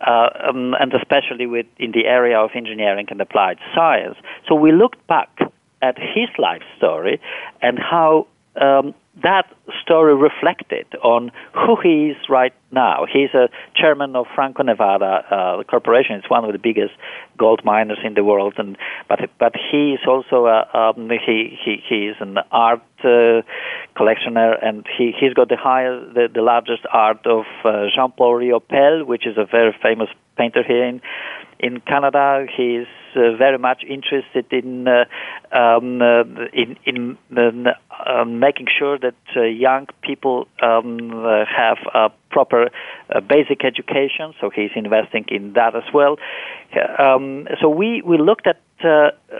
Uh, 0.00 0.30
um, 0.48 0.74
and 0.80 0.94
especially 0.94 1.44
with 1.44 1.66
in 1.78 1.92
the 1.92 2.06
area 2.06 2.38
of 2.38 2.48
engineering 2.54 3.06
and 3.10 3.20
applied 3.20 3.58
science. 3.74 4.16
So 4.48 4.54
we 4.54 4.72
looked 4.72 5.06
back 5.08 5.28
at 5.82 5.98
his 5.98 6.30
life 6.38 6.62
story 6.78 7.20
and 7.60 7.78
how 7.78 8.26
um, 8.56 8.94
that 9.22 9.46
story 9.82 10.14
reflected 10.14 10.86
on 11.02 11.30
who 11.52 11.76
he 11.82 12.10
is 12.10 12.16
right 12.30 12.54
now. 12.72 13.06
He's 13.10 13.30
a 13.34 13.48
chairman 13.74 14.16
of 14.16 14.26
Franco 14.34 14.62
Nevada 14.62 15.24
uh, 15.30 15.62
Corporation. 15.64 16.16
It's 16.16 16.30
one 16.30 16.44
of 16.44 16.52
the 16.52 16.58
biggest 16.58 16.92
gold 17.38 17.64
miners 17.64 17.98
in 18.04 18.14
the 18.14 18.24
world, 18.24 18.54
and 18.58 18.76
but 19.08 19.20
but 19.38 19.54
he 19.70 19.92
is 19.92 20.00
also 20.06 20.46
a, 20.46 20.68
um, 20.72 21.10
he 21.10 21.58
he 21.64 21.82
he 21.88 22.06
is 22.08 22.16
an 22.20 22.38
art 22.50 22.82
uh, 23.00 23.42
collectioner, 23.96 24.56
and 24.62 24.86
he 24.96 25.12
he's 25.18 25.34
got 25.34 25.48
the 25.48 25.56
highest 25.56 26.14
the, 26.14 26.28
the 26.32 26.42
largest 26.42 26.82
art 26.92 27.26
of 27.26 27.44
uh, 27.64 27.86
Jean 27.94 28.12
Paul 28.12 28.34
Riopelle, 28.34 29.06
which 29.06 29.26
is 29.26 29.36
a 29.36 29.44
very 29.44 29.74
famous 29.82 30.08
painter 30.36 30.62
here 30.62 30.84
in 30.84 31.00
in 31.58 31.80
Canada. 31.80 32.46
He's 32.56 32.86
uh, 33.14 33.36
very 33.36 33.58
much 33.58 33.82
interested 33.88 34.46
in 34.50 34.88
uh, 34.88 35.04
um, 35.52 36.00
uh, 36.00 36.22
in, 36.52 36.76
in 36.86 37.16
uh, 37.36 38.24
making 38.24 38.66
sure 38.78 38.98
that 38.98 39.14
uh, 39.36 39.42
young 39.42 39.86
people 40.02 40.48
um, 40.62 41.10
uh, 41.24 41.44
have 41.44 41.78
a 41.94 42.10
proper 42.30 42.70
basic 43.28 43.64
education. 43.64 44.34
So 44.40 44.50
he's 44.50 44.70
investing 44.74 45.24
in 45.28 45.52
that 45.54 45.74
as 45.74 45.82
well. 45.92 46.16
Um, 46.98 47.48
so 47.60 47.68
we 47.68 48.02
we 48.02 48.18
looked 48.18 48.46
at 48.46 48.60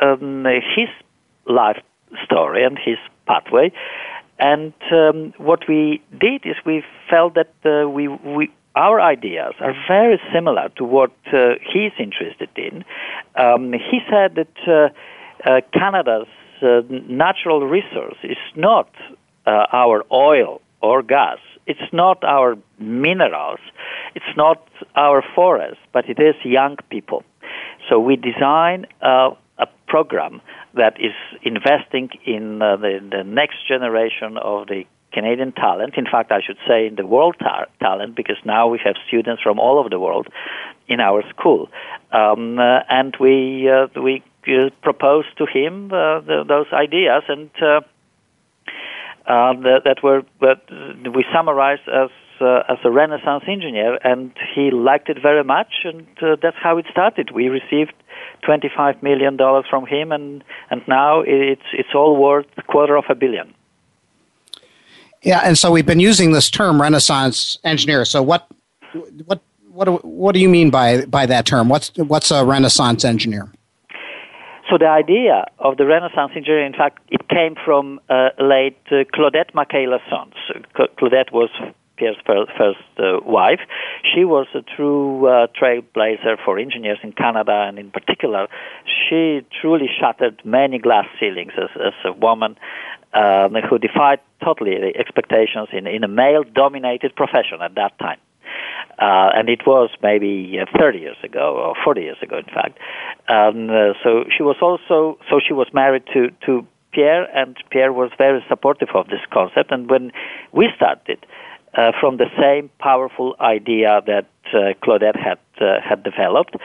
um, 0.02 0.44
his 0.44 0.88
life 1.46 1.80
story 2.24 2.64
and 2.64 2.78
his 2.78 2.98
pathway. 3.26 3.72
And 4.38 4.72
um, 4.90 5.34
what 5.36 5.68
we 5.68 6.02
did 6.18 6.46
is 6.46 6.56
we 6.64 6.82
felt 7.10 7.34
that 7.34 7.52
uh, 7.64 7.88
we, 7.88 8.08
we 8.08 8.50
our 8.76 9.00
ideas 9.00 9.54
are 9.60 9.74
very 9.88 10.20
similar 10.32 10.68
to 10.76 10.84
what 10.84 11.12
uh, 11.32 11.54
he's 11.72 11.92
interested 11.98 12.48
in. 12.56 12.84
Um, 13.34 13.72
he 13.72 13.98
said 14.08 14.36
that 14.36 14.56
uh, 14.66 15.48
uh, 15.48 15.60
Canada's 15.72 16.28
uh, 16.62 16.82
natural 17.08 17.66
resource 17.66 18.16
is 18.22 18.38
not 18.54 18.88
uh, 19.46 19.66
our 19.72 20.04
oil 20.12 20.60
or 20.80 21.02
gas. 21.02 21.38
It's 21.70 21.92
not 21.92 22.18
our 22.24 22.50
minerals. 22.78 23.60
It's 24.16 24.34
not 24.36 24.58
our 24.96 25.22
forests, 25.36 25.84
but 25.94 26.04
it 26.12 26.18
is 26.18 26.34
young 26.44 26.76
people. 26.94 27.22
So 27.88 27.98
we 28.08 28.16
design 28.16 28.86
uh, 29.02 29.30
a 29.58 29.66
program 29.86 30.40
that 30.74 30.94
is 31.00 31.16
investing 31.42 32.10
in 32.24 32.58
the, 32.58 33.00
the 33.16 33.24
next 33.24 33.58
generation 33.68 34.36
of 34.36 34.66
the 34.66 34.84
Canadian 35.12 35.52
talent. 35.52 35.94
In 35.96 36.06
fact, 36.14 36.30
I 36.32 36.40
should 36.46 36.58
say 36.68 36.86
in 36.86 36.94
the 36.94 37.06
world 37.06 37.36
ta- 37.38 37.66
talent 37.80 38.14
because 38.14 38.36
now 38.44 38.68
we 38.68 38.78
have 38.84 38.94
students 39.06 39.42
from 39.42 39.58
all 39.58 39.78
over 39.78 39.88
the 39.88 39.98
world 39.98 40.28
in 40.88 41.00
our 41.00 41.22
school, 41.30 41.68
um, 42.12 42.58
uh, 42.58 42.80
and 42.88 43.16
we 43.20 43.68
uh, 43.68 43.86
we 44.00 44.22
uh, 44.46 44.92
to 45.38 45.46
him 45.46 45.92
uh, 45.92 46.20
the, 46.20 46.44
those 46.46 46.66
ideas 46.72 47.22
and. 47.28 47.50
Uh, 49.30 49.40
uh, 49.40 49.52
that, 49.62 49.82
that 49.84 50.02
were 50.02 50.22
that 50.40 50.60
we 51.14 51.24
summarized 51.32 51.88
as 51.88 52.10
as 52.40 52.78
a 52.84 52.90
Renaissance 52.90 53.44
engineer, 53.46 53.98
and 54.02 54.32
he 54.54 54.70
liked 54.70 55.10
it 55.10 55.18
very 55.20 55.44
much, 55.44 55.84
and 55.84 56.06
that's 56.42 56.56
how 56.62 56.78
it 56.78 56.86
started. 56.90 57.30
We 57.32 57.48
received 57.48 57.92
twenty-five 58.42 59.02
million 59.02 59.36
dollars 59.36 59.66
from 59.68 59.86
him, 59.86 60.10
and 60.10 60.42
and 60.70 60.82
now 60.88 61.20
it's 61.20 61.68
it's 61.72 61.94
all 61.94 62.16
worth 62.16 62.46
a 62.56 62.62
quarter 62.62 62.96
of 62.96 63.04
a 63.10 63.14
billion. 63.14 63.54
Yeah, 65.22 65.40
and 65.44 65.58
so 65.58 65.70
we've 65.70 65.84
been 65.84 66.00
using 66.00 66.32
this 66.32 66.50
term 66.50 66.80
Renaissance 66.80 67.58
engineer. 67.62 68.06
So 68.06 68.22
what 68.22 68.46
what 69.26 69.42
what 69.70 69.84
do, 69.84 69.92
what 69.96 70.32
do 70.32 70.40
you 70.40 70.48
mean 70.48 70.70
by 70.70 71.04
by 71.04 71.26
that 71.26 71.44
term? 71.44 71.68
What's 71.68 71.92
what's 71.96 72.30
a 72.30 72.42
Renaissance 72.44 73.04
engineer? 73.04 73.52
So 74.70 74.78
the 74.78 74.88
idea 74.88 75.46
of 75.58 75.78
the 75.78 75.86
Renaissance 75.86 76.30
engineer, 76.36 76.64
in 76.64 76.72
fact, 76.72 77.00
it 77.08 77.28
came 77.28 77.56
from 77.64 78.00
uh, 78.08 78.28
late 78.38 78.78
uh, 78.86 79.02
Claudette 79.12 79.52
Mackay-Lassonde. 79.52 80.34
Claudette 80.96 81.32
was 81.32 81.50
Pierre's 81.96 82.16
first 82.24 82.78
uh, 82.98 83.18
wife. 83.26 83.58
She 84.14 84.24
was 84.24 84.46
a 84.54 84.62
true 84.62 85.26
uh, 85.26 85.48
trailblazer 85.60 86.36
for 86.44 86.56
engineers 86.56 86.98
in 87.02 87.12
Canada, 87.12 87.66
and 87.68 87.80
in 87.80 87.90
particular, 87.90 88.46
she 88.86 89.44
truly 89.60 89.88
shattered 89.98 90.40
many 90.44 90.78
glass 90.78 91.06
ceilings 91.18 91.52
as, 91.58 91.70
as 91.84 91.92
a 92.04 92.12
woman 92.12 92.56
um, 93.12 93.54
who 93.68 93.76
defied 93.78 94.20
totally 94.42 94.78
the 94.78 94.96
expectations 94.96 95.68
in, 95.72 95.88
in 95.88 96.04
a 96.04 96.08
male 96.08 96.44
dominated 96.44 97.16
profession 97.16 97.60
at 97.60 97.74
that 97.74 97.98
time. 97.98 98.18
Uh, 99.00 99.30
and 99.34 99.48
it 99.48 99.66
was 99.66 99.88
maybe 100.02 100.58
uh, 100.60 100.78
30 100.78 100.98
years 100.98 101.16
ago, 101.24 101.56
or 101.56 101.74
40 101.82 102.02
years 102.02 102.18
ago, 102.22 102.36
in 102.36 102.44
fact. 102.44 102.78
Um, 103.28 103.70
uh, 103.70 103.94
so 104.04 104.24
she 104.36 104.42
was 104.42 104.56
also, 104.60 105.18
so 105.30 105.40
she 105.46 105.54
was 105.54 105.68
married 105.72 106.02
to, 106.12 106.30
to 106.46 106.66
Pierre, 106.92 107.24
and 107.34 107.56
Pierre 107.70 107.92
was 107.92 108.10
very 108.18 108.44
supportive 108.48 108.88
of 108.94 109.06
this 109.06 109.20
concept. 109.32 109.72
And 109.72 109.88
when 109.88 110.12
we 110.52 110.68
started, 110.76 111.24
uh, 111.74 111.92
from 112.00 112.16
the 112.16 112.26
same 112.38 112.68
powerful 112.78 113.36
idea 113.40 114.02
that 114.06 114.26
uh, 114.52 114.74
Claudette 114.82 115.16
had 115.16 115.38
uh, 115.60 115.80
had 115.80 116.02
developed, 116.02 116.56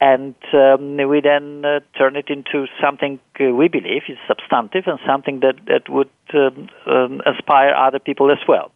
and 0.00 0.34
um, 0.52 0.96
we 1.08 1.20
then 1.20 1.62
turn 1.96 2.16
it 2.16 2.28
into 2.30 2.66
something 2.82 3.20
we 3.38 3.68
believe 3.68 4.02
is 4.08 4.18
substantive 4.26 4.84
and 4.86 4.98
something 5.06 5.40
that, 5.40 5.54
that 5.66 5.88
would 5.88 6.10
um, 6.34 6.68
um, 6.86 7.22
inspire 7.26 7.74
other 7.74 7.98
people 7.98 8.30
as 8.30 8.38
well. 8.48 8.72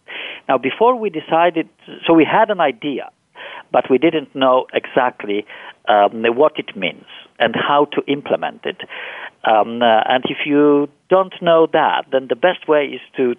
Now, 0.49 0.59
before 0.59 0.97
we 0.97 1.11
decided, 1.11 1.69
so 2.07 2.13
we 2.13 2.25
had 2.25 2.51
an 2.51 2.61
idea, 2.61 3.11
but 3.73 3.91
we 3.91 3.99
didn't 3.99 4.35
know 4.35 4.67
exactly 4.73 5.47
um, 5.89 6.25
what 6.37 6.53
it 6.59 6.77
means 6.77 7.07
and 7.39 7.55
how 7.57 7.87
to 7.87 8.03
implement 8.07 8.65
it. 8.65 8.81
Um, 9.45 9.83
uh, 9.83 10.01
and 10.07 10.25
if 10.27 10.39
you 10.47 10.89
don't 11.11 11.35
know 11.43 11.67
that, 11.73 12.07
then 12.13 12.29
the 12.29 12.37
best 12.37 12.69
way 12.69 12.87
is 12.87 13.01
to 13.17 13.35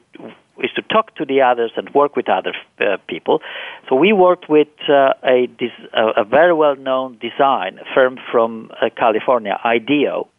is 0.64 0.72
to 0.76 0.82
talk 0.84 1.14
to 1.16 1.26
the 1.26 1.42
others 1.42 1.72
and 1.76 1.94
work 1.94 2.16
with 2.16 2.30
other 2.30 2.54
uh, 2.80 2.96
people. 3.10 3.42
So 3.90 3.96
we 3.96 4.14
worked 4.14 4.50
with 4.50 4.70
uh, 4.88 5.12
a, 5.22 5.50
a 6.16 6.24
very 6.24 6.54
well-known 6.54 7.20
design 7.20 7.80
firm 7.94 8.18
from 8.32 8.72
uh, 8.82 8.90
California, 8.96 9.60
IDEO. 9.66 10.30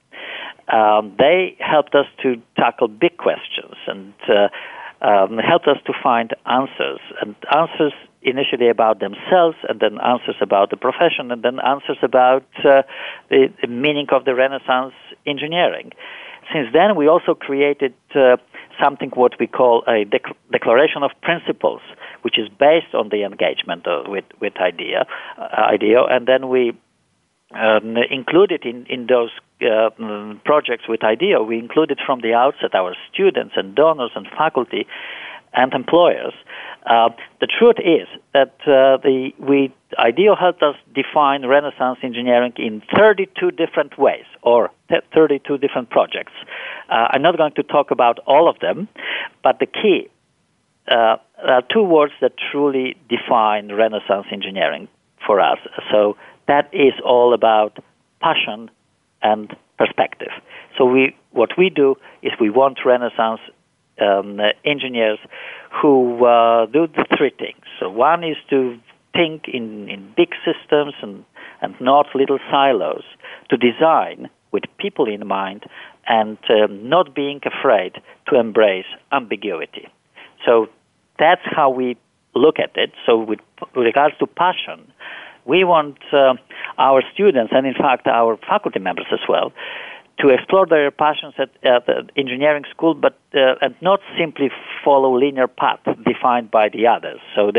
Um, 0.73 1.15
they 1.19 1.57
helped 1.61 1.95
us 1.95 2.07
to 2.23 2.41
tackle 2.57 2.89
big 2.89 3.19
questions 3.19 3.75
and 3.87 4.15
uh, 4.27 4.49
um, 5.03 5.39
helped 5.39 5.69
us 5.69 5.79
to 5.87 5.93
find 6.03 6.35
answers 6.47 7.01
and 7.21 7.35
answers 7.55 7.93
initially 8.23 8.69
about 8.69 8.99
themselves 8.99 9.57
and 9.69 9.79
then 9.81 9.99
answers 10.01 10.35
about 10.41 10.71
the 10.71 10.77
profession 10.77 11.31
and 11.31 11.43
then 11.43 11.59
answers 11.61 11.99
about 12.03 12.45
uh, 12.65 12.83
the, 13.31 13.53
the, 13.63 13.69
meaning 13.69 14.07
of 14.11 14.25
the 14.25 14.35
Renaissance 14.35 14.95
engineering. 15.27 15.93
Since 16.53 16.69
then, 16.73 16.97
we 16.97 17.09
also 17.09 17.35
created 17.35 17.95
uh, 18.15 18.37
something 18.83 19.11
what 19.11 19.33
we 19.39 19.47
call 19.47 19.83
a 19.87 20.05
dec- 20.05 20.35
declaration 20.51 21.03
of 21.03 21.11
principles, 21.23 21.81
which 22.23 22.39
is 22.39 22.49
based 22.49 22.95
on 22.95 23.09
the 23.11 23.25
engagement 23.25 23.85
with 24.07 24.25
with 24.41 24.57
idea, 24.59 25.07
uh, 25.39 25.73
IDEO, 25.73 26.07
and 26.07 26.27
then 26.27 26.49
we 26.49 26.73
um, 27.57 27.97
included 28.11 28.65
in 28.65 28.87
in 28.87 29.07
those 29.07 29.31
uh, 29.63 29.91
projects 30.45 30.85
with 30.89 31.03
IDEO. 31.03 31.43
We 31.43 31.59
included 31.59 31.99
from 32.05 32.21
the 32.21 32.35
outset 32.35 32.75
our 32.75 32.95
students 33.13 33.55
and 33.57 33.75
donors 33.75 34.13
and 34.15 34.27
faculty 34.37 34.87
and 35.55 35.73
employers. 35.73 36.35
Uh, 36.85 37.09
the 37.41 37.49
truth 37.59 37.77
is 37.79 38.07
that 38.33 38.55
uh, 38.63 38.99
the 39.03 39.33
we 39.39 39.73
IDEO 39.99 40.37
helped 40.37 40.63
us 40.63 40.77
define 40.95 41.47
Renaissance 41.47 41.99
engineering 42.03 42.53
in 42.59 42.83
32 42.95 43.51
different 43.53 43.99
ways 43.99 44.25
or 44.43 44.71
32 45.15 45.59
different 45.59 45.91
projects. 45.91 46.33
Uh, 46.89 47.09
I'm 47.11 47.23
not 47.23 47.37
going 47.37 47.55
to 47.55 47.63
talk 47.63 47.91
about 47.91 48.19
all 48.27 48.49
of 48.49 48.59
them, 48.61 48.89
but 49.43 49.59
the 49.59 49.67
key 49.67 50.09
uh, 50.89 51.17
are 51.43 51.63
two 51.73 51.83
words 51.83 52.13
that 52.21 52.33
truly 52.53 52.97
define 53.09 53.73
Renaissance 53.73 54.27
engineering 54.31 54.89
for 55.27 55.41
us. 55.41 55.59
So 55.91 56.17
that 56.49 56.69
is 56.73 56.93
all 57.05 57.35
about 57.35 57.79
passion 58.21 58.71
and 59.23 59.55
perspective. 59.79 60.31
So 60.77 60.85
we, 60.85 61.17
what 61.33 61.51
we 61.59 61.71
do 61.71 61.97
is 62.23 62.33
we 62.41 62.51
want 62.51 62.79
Renaissance 62.85 63.41
um, 64.01 64.41
engineers 64.65 65.19
who 65.71 66.25
uh, 66.25 66.67
do 66.67 66.87
the 66.87 67.07
three 67.17 67.33
things. 67.39 67.65
So 67.81 67.89
one 67.91 68.25
is 68.25 68.37
to 68.51 68.79
think 69.13 69.49
in, 69.49 69.89
in 69.89 70.13
big 70.17 70.31
systems 70.45 70.95
and, 71.03 71.25
and 71.63 71.75
not 71.81 72.07
little 72.15 72.39
silos, 72.51 73.05
to 73.51 73.57
design 73.57 74.29
with 74.53 74.65
people 74.79 75.09
in 75.09 75.27
mind 75.27 75.65
and 76.07 76.39
um, 76.51 76.89
not 76.89 77.15
being 77.15 77.41
afraid 77.45 77.93
to 78.29 78.39
embrace 78.39 78.87
ambiguity. 79.13 79.89
So 80.45 80.69
that's 81.19 81.43
how 81.45 81.71
we 81.71 81.97
look 82.35 82.59
at 82.59 82.77
it. 82.77 82.93
So 83.07 83.19
with, 83.19 83.41
with 83.75 83.87
regards 83.87 84.17
to 84.19 84.27
passion, 84.27 84.93
we 85.47 85.65
want 85.65 85.99
uh, 86.13 86.35
our 86.79 87.03
students 87.15 87.53
and 87.55 87.67
in 87.67 87.75
fact 87.75 88.07
our 88.07 88.37
faculty 88.49 88.79
members 88.79 89.07
as 89.13 89.21
well 89.29 89.53
to 90.19 90.29
explore 90.31 90.67
their 90.67 90.91
passions 90.91 91.35
at, 91.39 91.51
at 91.63 91.85
the 91.87 92.09
engineering 92.17 92.65
school, 92.71 92.95
but 92.95 93.19
uh, 93.35 93.55
and 93.61 93.75
not 93.83 94.01
simply 94.19 94.51
follow 94.85 95.19
linear 95.19 95.47
path 95.47 95.81
defined 96.07 96.51
by 96.51 96.69
the 96.71 96.87
others. 96.87 97.21
So 97.35 97.53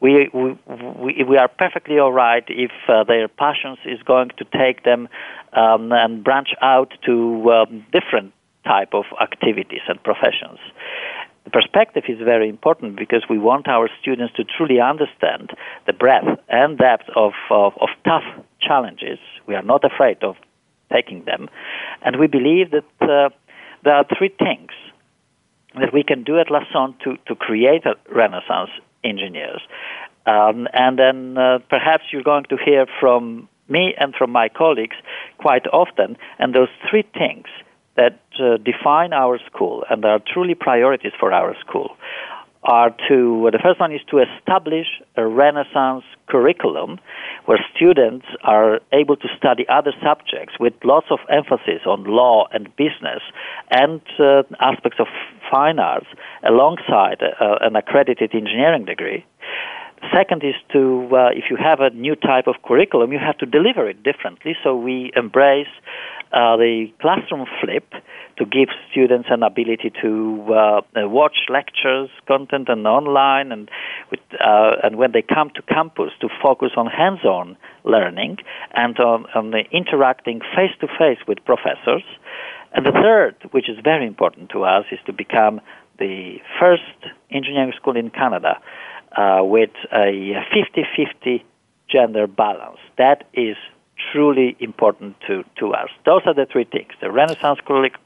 we, 0.00 0.28
we 0.32 0.58
we 0.68 1.24
we 1.24 1.36
are 1.36 1.48
perfectly 1.48 1.98
all 1.98 2.12
right 2.12 2.44
if 2.48 2.72
uh, 2.88 3.04
their 3.04 3.28
passions 3.28 3.78
is 3.84 4.02
going 4.02 4.30
to 4.38 4.44
take 4.44 4.82
them 4.82 5.08
um, 5.52 5.92
and 5.92 6.24
branch 6.24 6.48
out 6.60 6.92
to 7.06 7.50
um, 7.52 7.86
different 7.92 8.32
type 8.66 8.92
of 8.92 9.04
activities 9.20 9.82
and 9.88 10.02
professions. 10.02 10.58
The 11.44 11.50
perspective 11.50 12.04
is 12.08 12.18
very 12.18 12.48
important 12.48 12.96
because 12.96 13.22
we 13.28 13.38
want 13.38 13.68
our 13.68 13.88
students 14.00 14.34
to 14.36 14.44
truly 14.44 14.80
understand 14.80 15.50
the 15.86 15.92
breadth 15.92 16.40
and 16.48 16.78
depth 16.78 17.08
of, 17.14 17.32
of, 17.50 17.74
of 17.80 17.88
tough 18.04 18.24
challenges. 18.60 19.18
We 19.46 19.54
are 19.54 19.62
not 19.62 19.84
afraid 19.84 20.22
of 20.22 20.36
taking 20.90 21.24
them. 21.24 21.48
And 22.02 22.18
we 22.18 22.26
believe 22.26 22.70
that 22.70 22.84
uh, 23.00 23.28
there 23.84 23.94
are 23.94 24.06
three 24.16 24.30
things 24.38 24.70
that 25.74 25.92
we 25.92 26.02
can 26.02 26.24
do 26.24 26.38
at 26.38 26.48
Lassonde 26.48 26.98
to, 27.00 27.16
to 27.26 27.34
create 27.34 27.82
Renaissance 28.10 28.70
engineers. 29.02 29.60
Um, 30.26 30.66
and 30.72 30.98
then 30.98 31.36
uh, 31.36 31.58
perhaps 31.68 32.04
you're 32.10 32.22
going 32.22 32.44
to 32.44 32.56
hear 32.56 32.86
from 33.00 33.48
me 33.68 33.94
and 33.98 34.14
from 34.14 34.30
my 34.30 34.48
colleagues 34.48 34.96
quite 35.38 35.66
often. 35.66 36.16
And 36.38 36.54
those 36.54 36.68
three 36.88 37.04
things 37.12 37.46
that 37.96 38.20
uh, 38.40 38.56
define 38.58 39.12
our 39.12 39.38
school 39.46 39.84
and 39.88 40.04
are 40.04 40.20
truly 40.32 40.54
priorities 40.54 41.12
for 41.18 41.32
our 41.32 41.54
school 41.60 41.96
are 42.64 42.90
to 43.08 43.50
the 43.52 43.58
first 43.62 43.78
one 43.78 43.92
is 43.92 44.00
to 44.10 44.18
establish 44.18 44.86
a 45.16 45.26
Renaissance 45.26 46.04
curriculum 46.28 46.98
where 47.44 47.58
students 47.74 48.26
are 48.42 48.80
able 48.92 49.16
to 49.16 49.28
study 49.36 49.66
other 49.68 49.92
subjects 50.02 50.54
with 50.58 50.72
lots 50.82 51.06
of 51.10 51.18
emphasis 51.28 51.82
on 51.86 52.04
law 52.04 52.46
and 52.52 52.74
business 52.76 53.20
and 53.70 54.00
uh, 54.18 54.42
aspects 54.60 54.98
of 54.98 55.06
fine 55.52 55.78
arts 55.78 56.06
alongside 56.42 57.22
uh, 57.22 57.56
an 57.60 57.76
accredited 57.76 58.34
engineering 58.34 58.86
degree. 58.86 59.24
Second 60.12 60.42
is 60.42 60.54
to, 60.72 61.08
uh, 61.12 61.28
if 61.32 61.44
you 61.50 61.56
have 61.56 61.80
a 61.80 61.90
new 61.90 62.14
type 62.16 62.46
of 62.46 62.56
curriculum, 62.62 63.12
you 63.12 63.18
have 63.18 63.38
to 63.38 63.46
deliver 63.46 63.88
it 63.88 64.02
differently. 64.02 64.54
So 64.62 64.76
we 64.76 65.12
embrace 65.16 65.68
uh, 66.34 66.56
the 66.56 66.88
classroom 67.00 67.46
flip 67.60 67.92
to 68.36 68.44
give 68.44 68.68
students 68.90 69.28
an 69.30 69.44
ability 69.44 69.92
to 70.02 70.44
uh, 70.48 70.54
uh, 70.54 71.08
watch 71.08 71.36
lectures, 71.48 72.10
content, 72.26 72.68
and 72.68 72.84
online, 72.86 73.52
and 73.52 73.70
with, 74.10 74.18
uh, 74.40 74.72
and 74.82 74.96
when 74.96 75.12
they 75.12 75.22
come 75.22 75.50
to 75.54 75.62
campus 75.62 76.10
to 76.20 76.28
focus 76.42 76.70
on 76.76 76.86
hands-on 76.86 77.56
learning 77.84 78.38
and 78.72 78.98
on, 78.98 79.26
on 79.36 79.54
interacting 79.70 80.40
face-to-face 80.56 81.18
with 81.28 81.38
professors. 81.44 82.02
And 82.72 82.84
the 82.84 82.90
third, 82.90 83.36
which 83.52 83.68
is 83.68 83.78
very 83.84 84.04
important 84.04 84.50
to 84.50 84.64
us, 84.64 84.84
is 84.90 84.98
to 85.06 85.12
become 85.12 85.60
the 86.00 86.38
first 86.58 86.82
engineering 87.30 87.72
school 87.76 87.96
in 87.96 88.10
Canada 88.10 88.60
uh, 89.16 89.44
with 89.44 89.70
a 89.92 90.42
50-50 90.52 91.44
gender 91.88 92.26
balance. 92.26 92.78
That 92.98 93.28
is 93.32 93.56
truly 94.12 94.56
important 94.60 95.16
to, 95.26 95.44
to 95.58 95.72
us. 95.74 95.88
Those 96.04 96.22
are 96.26 96.34
the 96.34 96.46
three 96.46 96.64
things 96.64 96.92
the 97.00 97.10
Renaissance 97.10 97.58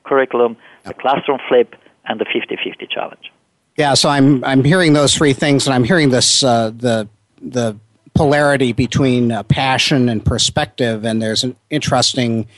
curriculum, 0.05 0.57
the 0.85 0.95
classroom 0.95 1.39
flip, 1.49 1.75
and 2.05 2.21
the 2.21 2.25
50 2.25 2.57
50 2.63 2.87
challenge. 2.87 3.33
Yeah, 3.77 3.95
so 3.95 4.09
I'm, 4.09 4.43
I'm 4.45 4.65
hearing 4.65 4.93
those 4.93 5.15
three 5.15 5.33
things, 5.33 5.67
and 5.67 5.75
I'm 5.75 5.85
hearing 5.85 6.11
this 6.11 6.43
uh, 6.43 6.71
the, 6.71 7.09
the 7.41 7.79
polarity 8.15 8.73
between 8.73 9.31
uh, 9.31 9.45
passion 9.45 10.09
and 10.09 10.25
perspective, 10.25 11.05
and 11.05 11.23
there's 11.23 11.45
an 11.45 11.55
interesting 11.71 12.49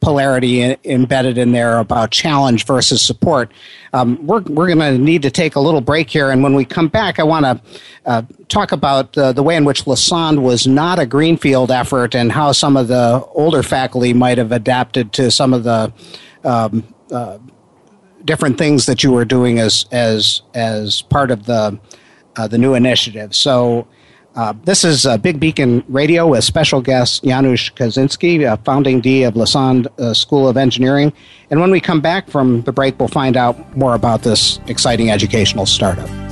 polarity 0.00 0.76
embedded 0.84 1.38
in 1.38 1.52
there 1.52 1.78
about 1.78 2.10
challenge 2.10 2.66
versus 2.66 3.00
support. 3.00 3.52
Um, 3.92 4.26
we're 4.26 4.40
we're 4.42 4.66
going 4.66 4.78
to 4.78 4.98
need 4.98 5.22
to 5.22 5.30
take 5.30 5.54
a 5.54 5.60
little 5.60 5.80
break 5.80 6.10
here, 6.10 6.30
and 6.30 6.42
when 6.42 6.54
we 6.54 6.64
come 6.64 6.88
back, 6.88 7.18
I 7.18 7.22
want 7.22 7.44
to 7.44 7.60
uh, 8.04 8.22
talk 8.48 8.72
about 8.72 9.16
uh, 9.16 9.32
the 9.32 9.42
way 9.42 9.54
in 9.54 9.64
which 9.64 9.84
Lassonde 9.84 10.40
was 10.40 10.66
not 10.66 10.98
a 10.98 11.06
greenfield 11.06 11.70
effort 11.70 12.14
and 12.14 12.32
how 12.32 12.52
some 12.52 12.76
of 12.76 12.88
the 12.88 13.24
older 13.34 13.62
faculty 13.62 14.12
might 14.12 14.38
have 14.38 14.50
adapted 14.50 15.12
to 15.14 15.30
some 15.30 15.54
of 15.54 15.62
the 15.62 15.92
um, 16.42 16.82
uh, 17.12 17.38
different 18.24 18.58
things 18.58 18.86
that 18.86 19.04
you 19.04 19.12
were 19.12 19.24
doing 19.24 19.60
as 19.60 19.86
as 19.92 20.42
as 20.54 21.02
part 21.02 21.30
of 21.30 21.46
the 21.46 21.78
uh, 22.36 22.48
the 22.48 22.58
new 22.58 22.74
initiative. 22.74 23.34
So. 23.34 23.86
Uh, 24.34 24.54
this 24.64 24.82
is 24.82 25.04
uh, 25.04 25.18
Big 25.18 25.38
Beacon 25.38 25.84
Radio 25.88 26.26
with 26.26 26.42
special 26.42 26.80
guest 26.80 27.22
Janusz 27.22 27.70
Kozinski, 27.74 28.46
uh, 28.46 28.56
founding 28.64 29.00
D 29.00 29.24
of 29.24 29.34
Lassonde 29.34 29.86
uh, 29.98 30.14
School 30.14 30.48
of 30.48 30.56
Engineering. 30.56 31.12
And 31.50 31.60
when 31.60 31.70
we 31.70 31.80
come 31.80 32.00
back 32.00 32.28
from 32.28 32.62
the 32.62 32.72
break, 32.72 32.98
we'll 32.98 33.08
find 33.08 33.36
out 33.36 33.76
more 33.76 33.94
about 33.94 34.22
this 34.22 34.58
exciting 34.68 35.10
educational 35.10 35.66
startup. 35.66 36.31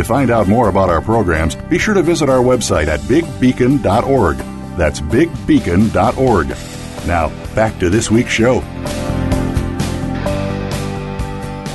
To 0.00 0.04
find 0.04 0.30
out 0.30 0.48
more 0.48 0.70
about 0.70 0.88
our 0.88 1.02
programs, 1.02 1.54
be 1.54 1.76
sure 1.76 1.92
to 1.92 2.00
visit 2.00 2.30
our 2.30 2.42
website 2.42 2.86
at 2.86 3.00
bigbeacon.org. 3.00 4.38
That's 4.78 4.98
bigbeacon.org. 4.98 6.48
Now, 7.06 7.28
back 7.54 7.78
to 7.80 7.90
this 7.90 8.10
week's 8.10 8.30
show. 8.30 8.60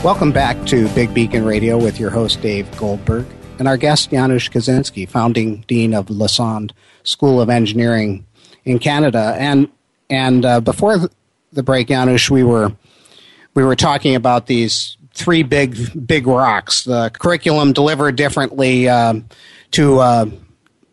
Welcome 0.03 0.31
back 0.31 0.65
to 0.65 0.89
Big 0.95 1.13
Beacon 1.13 1.45
Radio 1.45 1.77
with 1.77 1.99
your 1.99 2.09
host, 2.09 2.41
Dave 2.41 2.67
Goldberg, 2.77 3.27
and 3.59 3.67
our 3.67 3.77
guest, 3.77 4.09
Janusz 4.09 4.49
Kozinski, 4.49 5.07
founding 5.07 5.63
dean 5.67 5.93
of 5.93 6.07
Lassonde 6.07 6.71
School 7.03 7.39
of 7.39 7.51
Engineering 7.51 8.25
in 8.63 8.79
Canada. 8.79 9.35
And 9.38 9.69
and 10.09 10.43
uh, 10.43 10.61
before 10.61 10.97
the 11.53 11.61
break, 11.61 11.89
Janusz, 11.89 12.31
we 12.31 12.43
were 12.43 12.71
we 13.53 13.63
were 13.63 13.75
talking 13.75 14.15
about 14.15 14.47
these 14.47 14.97
three 15.15 15.43
big 15.43 16.06
big 16.06 16.28
rocks. 16.28 16.84
The 16.84 17.10
curriculum 17.10 17.73
delivered 17.73 18.15
differently 18.15 18.88
um, 18.88 19.28
to 19.71 19.99
uh, 19.99 20.30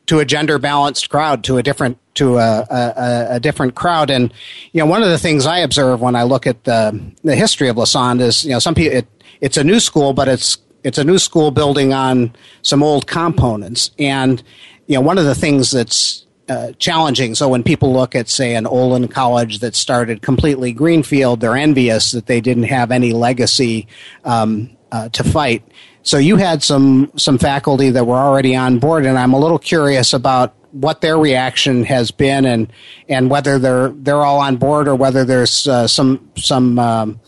to 0.07 0.21
a 0.21 0.25
gender 0.25 0.59
balanced 0.59 1.11
crowd, 1.11 1.45
to 1.45 1.59
a 1.59 1.63
different 1.63 1.99
to 2.15 2.39
a, 2.39 2.67
a, 2.71 3.27
a, 3.31 3.41
different 3.41 3.75
crowd. 3.75 4.11
And 4.11 4.33
you 4.73 4.81
know, 4.81 4.87
one 4.87 5.03
of 5.03 5.09
the 5.09 5.19
things 5.19 5.47
I 5.47 5.59
observe 5.59 6.01
when 6.01 6.15
I 6.15 6.23
look 6.25 6.47
at 6.47 6.65
the 6.65 7.13
the 7.23 7.37
history 7.37 7.69
of 7.69 7.77
Lassonde 7.77 8.21
is 8.21 8.45
you 8.45 8.51
know 8.51 8.59
some 8.59 8.75
people 8.75 8.99
it, 8.99 9.07
it's 9.41 9.57
a 9.57 9.65
new 9.65 9.81
school, 9.81 10.13
but 10.13 10.29
it's 10.29 10.59
it's 10.85 10.99
a 10.99 11.05
new 11.05 11.19
school 11.19 11.51
building 11.51 11.93
on 11.93 12.35
some 12.63 12.83
old 12.83 13.07
components. 13.07 13.91
And 13.99 14.43
you 14.87 14.95
know, 14.97 15.01
one 15.01 15.19
of 15.19 15.25
the 15.25 15.35
things 15.35 15.71
that's 15.71 16.27
uh, 16.49 16.73
challenging. 16.79 17.35
So 17.35 17.49
when 17.49 17.63
people 17.63 17.93
look 17.93 18.15
at, 18.15 18.29
say, 18.29 18.55
an 18.55 18.67
Olin 18.67 19.09
college 19.09 19.61
that 19.61 19.75
started 19.75 20.23
completely 20.23 20.73
greenfield, 20.73 21.41
they're 21.41 21.57
envious 21.57 22.11
that 22.13 22.27
they 22.27 22.41
didn't 22.41 22.65
have 22.65 22.91
any 22.91 23.13
legacy 23.13 23.87
um, 24.25 24.77
uh, 24.91 25.09
to 25.11 25.25
fight. 25.25 25.63
So 26.03 26.19
you 26.19 26.37
had 26.37 26.63
some 26.63 27.13
some 27.17 27.39
faculty 27.39 27.91
that 27.91 28.07
were 28.07 28.17
already 28.17 28.57
on 28.57 28.81
board, 28.81 29.07
and 29.07 29.17
I'm 29.17 29.33
a 29.33 29.39
little 29.39 29.59
curious 29.59 30.13
about 30.13 30.55
what 30.73 31.01
their 31.01 31.17
reaction 31.17 31.85
has 31.85 32.11
been, 32.11 32.45
and 32.45 32.73
and 33.09 33.31
whether 33.31 33.59
they're 33.59 33.91
they're 33.91 34.25
all 34.25 34.41
on 34.41 34.57
board, 34.57 34.89
or 34.89 34.97
whether 34.97 35.25
there's 35.25 35.67
uh, 35.67 35.87
some 35.87 36.31
some. 36.37 36.79
Um, 36.79 37.21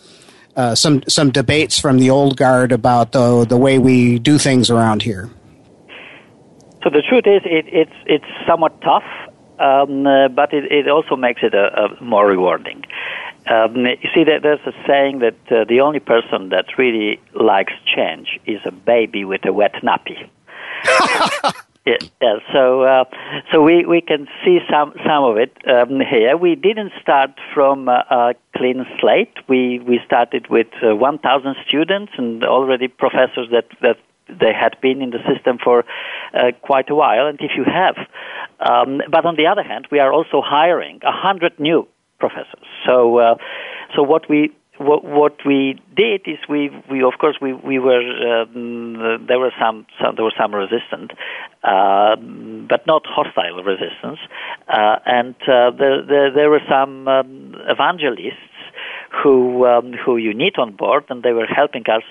uh, 0.57 0.72
some 0.72 1.03
some 1.09 1.33
debates 1.33 1.81
from 1.81 1.98
the 1.98 2.11
old 2.11 2.37
guard 2.37 2.70
about 2.70 3.11
the 3.11 3.44
the 3.44 3.57
way 3.57 3.77
we 3.77 4.20
do 4.20 4.38
things 4.38 4.70
around 4.70 5.03
here. 5.03 5.29
So 6.84 6.90
the 6.90 7.00
truth 7.00 7.24
is, 7.26 7.40
it, 7.46 7.64
it's 7.72 7.96
it's 8.04 8.46
somewhat 8.46 8.78
tough, 8.82 9.08
um, 9.58 10.06
uh, 10.06 10.28
but 10.28 10.52
it, 10.52 10.70
it 10.70 10.86
also 10.86 11.16
makes 11.16 11.40
it 11.42 11.54
a, 11.54 11.84
a 11.84 12.04
more 12.04 12.26
rewarding. 12.26 12.84
Um, 13.46 13.86
you 13.86 14.08
see, 14.14 14.22
there's 14.24 14.60
a 14.66 14.72
saying 14.86 15.20
that 15.20 15.36
uh, 15.50 15.64
the 15.64 15.80
only 15.80 16.00
person 16.00 16.50
that 16.50 16.66
really 16.76 17.20
likes 17.34 17.72
change 17.86 18.38
is 18.46 18.60
a 18.66 18.70
baby 18.70 19.24
with 19.24 19.46
a 19.46 19.52
wet 19.52 19.74
nappy. 19.82 20.28
yeah, 21.86 21.96
yeah, 22.20 22.36
so 22.52 22.82
uh, 22.82 23.04
so 23.50 23.62
we, 23.62 23.86
we 23.86 24.02
can 24.02 24.28
see 24.44 24.58
some 24.70 24.92
some 25.06 25.24
of 25.24 25.38
it 25.38 25.56
um, 25.66 26.00
here. 26.00 26.36
We 26.36 26.54
didn't 26.54 26.92
start 27.00 27.30
from 27.54 27.88
uh, 27.88 28.02
a 28.10 28.34
clean 28.56 28.84
slate. 29.00 29.34
We 29.48 29.78
we 29.78 30.00
started 30.04 30.48
with 30.48 30.68
uh, 30.82 30.94
1,000 30.94 31.56
students 31.66 32.12
and 32.18 32.44
already 32.44 32.88
professors 32.88 33.48
that 33.52 33.68
that 33.80 33.96
they 34.28 34.52
had 34.52 34.76
been 34.80 35.02
in 35.02 35.10
the 35.10 35.18
system 35.32 35.58
for 35.62 35.84
uh, 36.32 36.52
quite 36.62 36.90
a 36.90 36.94
while, 36.94 37.26
and 37.26 37.38
if 37.40 37.52
you 37.56 37.64
have, 37.64 37.96
um, 38.60 39.00
but 39.10 39.24
on 39.24 39.37
the 39.37 39.46
other 39.46 39.62
hand, 39.62 39.87
we 39.90 39.98
are 39.98 40.12
also 40.12 40.40
hiring 40.44 41.00
a 41.02 41.12
hundred 41.12 41.58
new 41.58 41.87
professors. 42.18 42.66
So, 42.87 43.18
uh, 43.18 43.34
so 43.94 44.02
what 44.02 44.28
we 44.28 44.52
what, 44.78 45.37
we 45.46 45.80
did 45.96 46.22
is 46.26 46.38
we 46.48 46.70
we 46.90 47.02
of 47.04 47.12
course 47.20 47.37
we 47.40 47.52
we 47.52 47.78
were 47.78 48.42
um, 48.42 49.24
there 49.28 49.38
were 49.38 49.52
some, 49.60 49.87
some 50.02 50.16
there 50.16 50.24
was 50.24 50.34
some 50.38 50.54
resistance, 50.54 51.12
uh, 51.62 52.16
but 52.68 52.87
not 52.87 53.02
hostile 53.06 53.62
resistance, 53.62 54.18
uh, 54.68 54.96
and 55.06 55.34
uh, 55.42 55.70
there, 55.78 56.04
there, 56.04 56.30
there 56.34 56.50
were 56.50 56.62
some 56.68 57.06
um, 57.06 57.54
evangelists 57.68 58.50
who 59.22 59.66
um, 59.66 59.92
who 59.92 60.16
you 60.16 60.35
need 60.35 60.59
on 60.59 60.77
board, 60.77 61.05
and 61.09 61.22
they 61.22 61.33
were 61.33 61.46
helping 61.46 61.85
us 61.88 62.03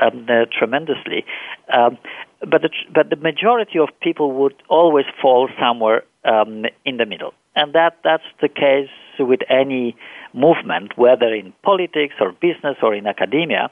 um, 0.00 0.26
uh, 0.28 0.46
tremendously. 0.56 1.24
Um, 1.72 1.98
but 2.40 2.62
the, 2.62 2.70
but 2.92 3.10
the 3.10 3.16
majority 3.16 3.78
of 3.78 3.88
people 4.00 4.32
would 4.32 4.54
always 4.68 5.06
fall 5.20 5.48
somewhere 5.60 6.04
um, 6.24 6.64
in 6.84 6.96
the 6.96 7.06
middle, 7.06 7.34
and 7.54 7.72
that 7.74 7.98
that's 8.04 8.24
the 8.40 8.48
case 8.48 8.90
with 9.18 9.40
any 9.48 9.96
movement, 10.32 10.96
whether 10.96 11.32
in 11.34 11.52
politics 11.62 12.14
or 12.20 12.32
business 12.32 12.76
or 12.82 12.94
in 12.94 13.06
academia. 13.06 13.70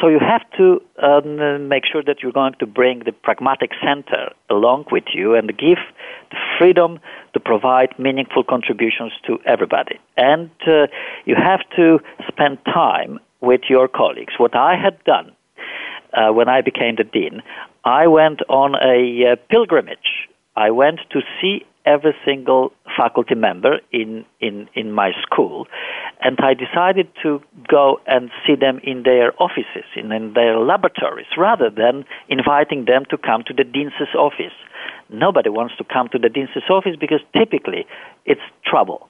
So 0.00 0.08
you 0.08 0.18
have 0.18 0.42
to 0.56 0.80
um, 1.02 1.68
make 1.68 1.84
sure 1.90 2.02
that 2.02 2.22
you're 2.22 2.32
going 2.32 2.54
to 2.60 2.66
bring 2.66 3.02
the 3.04 3.12
pragmatic 3.12 3.70
center 3.84 4.32
along 4.48 4.86
with 4.90 5.04
you 5.14 5.34
and 5.34 5.48
give 5.48 5.78
the 6.30 6.36
freedom 6.58 6.98
to 7.34 7.40
provide 7.40 7.98
meaningful 7.98 8.44
contributions 8.44 9.12
to 9.26 9.38
everybody. 9.46 9.98
And 10.16 10.50
uh, 10.66 10.86
you 11.24 11.34
have 11.34 11.60
to 11.76 11.98
spend 12.28 12.58
time 12.64 13.18
with 13.40 13.62
your 13.68 13.88
colleagues. 13.88 14.34
What 14.38 14.54
I 14.54 14.76
had 14.76 15.02
done 15.04 15.32
uh, 16.12 16.32
when 16.32 16.48
I 16.48 16.60
became 16.60 16.96
the 16.96 17.04
dean, 17.04 17.42
I 17.84 18.06
went 18.06 18.40
on 18.48 18.74
a 18.74 19.32
uh, 19.32 19.36
pilgrimage. 19.50 20.28
I 20.56 20.70
went 20.70 21.00
to 21.10 21.20
see 21.40 21.64
every 21.84 22.14
single 22.24 22.72
faculty 22.96 23.34
member 23.34 23.80
in, 23.92 24.24
in, 24.40 24.68
in 24.74 24.92
my 24.92 25.10
school, 25.22 25.66
and 26.20 26.38
I 26.40 26.54
decided 26.54 27.08
to 27.22 27.40
go 27.68 28.00
and 28.06 28.30
see 28.46 28.54
them 28.54 28.80
in 28.84 29.02
their 29.02 29.32
offices, 29.42 29.84
in, 29.96 30.12
in 30.12 30.34
their 30.34 30.58
laboratories, 30.58 31.26
rather 31.36 31.70
than 31.70 32.04
inviting 32.28 32.84
them 32.84 33.04
to 33.10 33.18
come 33.18 33.42
to 33.46 33.54
the 33.54 33.64
dean's 33.64 33.92
office. 34.16 34.54
Nobody 35.10 35.50
wants 35.50 35.74
to 35.78 35.84
come 35.84 36.08
to 36.12 36.18
the 36.18 36.28
dean's 36.28 36.50
office 36.70 36.96
because 36.98 37.20
typically 37.36 37.86
it's 38.24 38.40
trouble. 38.64 39.08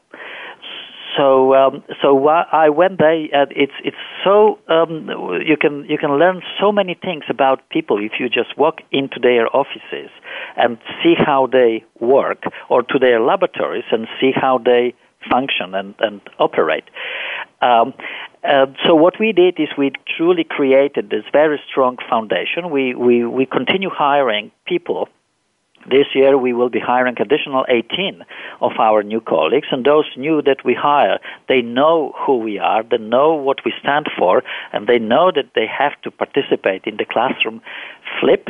So, 1.16 1.54
um, 1.54 1.84
so 2.00 2.26
I 2.28 2.68
went 2.68 2.98
there. 2.98 3.28
And 3.32 3.52
it's 3.54 3.72
it's 3.84 3.96
so 4.24 4.58
um, 4.68 5.10
you 5.44 5.56
can 5.56 5.84
you 5.84 5.98
can 5.98 6.18
learn 6.18 6.42
so 6.60 6.72
many 6.72 6.94
things 6.94 7.24
about 7.28 7.68
people 7.70 7.98
if 7.98 8.12
you 8.20 8.28
just 8.28 8.56
walk 8.56 8.80
into 8.90 9.18
their 9.20 9.46
offices 9.54 10.10
and 10.56 10.78
see 11.02 11.14
how 11.16 11.46
they 11.46 11.84
work, 12.00 12.42
or 12.68 12.82
to 12.82 12.98
their 12.98 13.20
laboratories 13.20 13.84
and 13.90 14.06
see 14.20 14.32
how 14.34 14.58
they 14.58 14.94
function 15.30 15.74
and, 15.74 15.94
and 16.00 16.20
operate. 16.38 16.84
Um, 17.60 17.94
Uh, 18.44 18.66
so 18.84 18.92
what 19.04 19.14
we 19.20 19.32
did 19.32 19.54
is 19.64 19.68
we 19.78 19.92
truly 20.16 20.44
created 20.56 21.04
this 21.10 21.22
very 21.32 21.60
strong 21.70 21.96
foundation. 22.10 22.70
We, 22.70 22.92
we, 23.06 23.24
we 23.24 23.46
continue 23.46 23.88
hiring 23.88 24.50
people 24.66 25.08
this 25.88 26.06
year 26.14 26.36
we 26.38 26.52
will 26.52 26.70
be 26.70 26.80
hiring 26.80 27.16
additional 27.20 27.64
18 27.68 28.22
of 28.60 28.72
our 28.78 29.02
new 29.02 29.20
colleagues, 29.20 29.68
and 29.70 29.84
those 29.84 30.06
new 30.16 30.42
that 30.42 30.64
we 30.64 30.74
hire, 30.74 31.18
they 31.48 31.62
know 31.62 32.12
who 32.26 32.38
we 32.38 32.58
are, 32.58 32.82
they 32.82 32.98
know 32.98 33.34
what 33.34 33.58
we 33.64 33.72
stand 33.80 34.06
for, 34.18 34.42
and 34.72 34.86
they 34.86 34.98
know 34.98 35.30
that 35.34 35.50
they 35.54 35.66
have 35.66 36.00
to 36.02 36.10
participate 36.10 36.82
in 36.84 36.96
the 36.96 37.04
classroom 37.04 37.60
flip. 38.20 38.48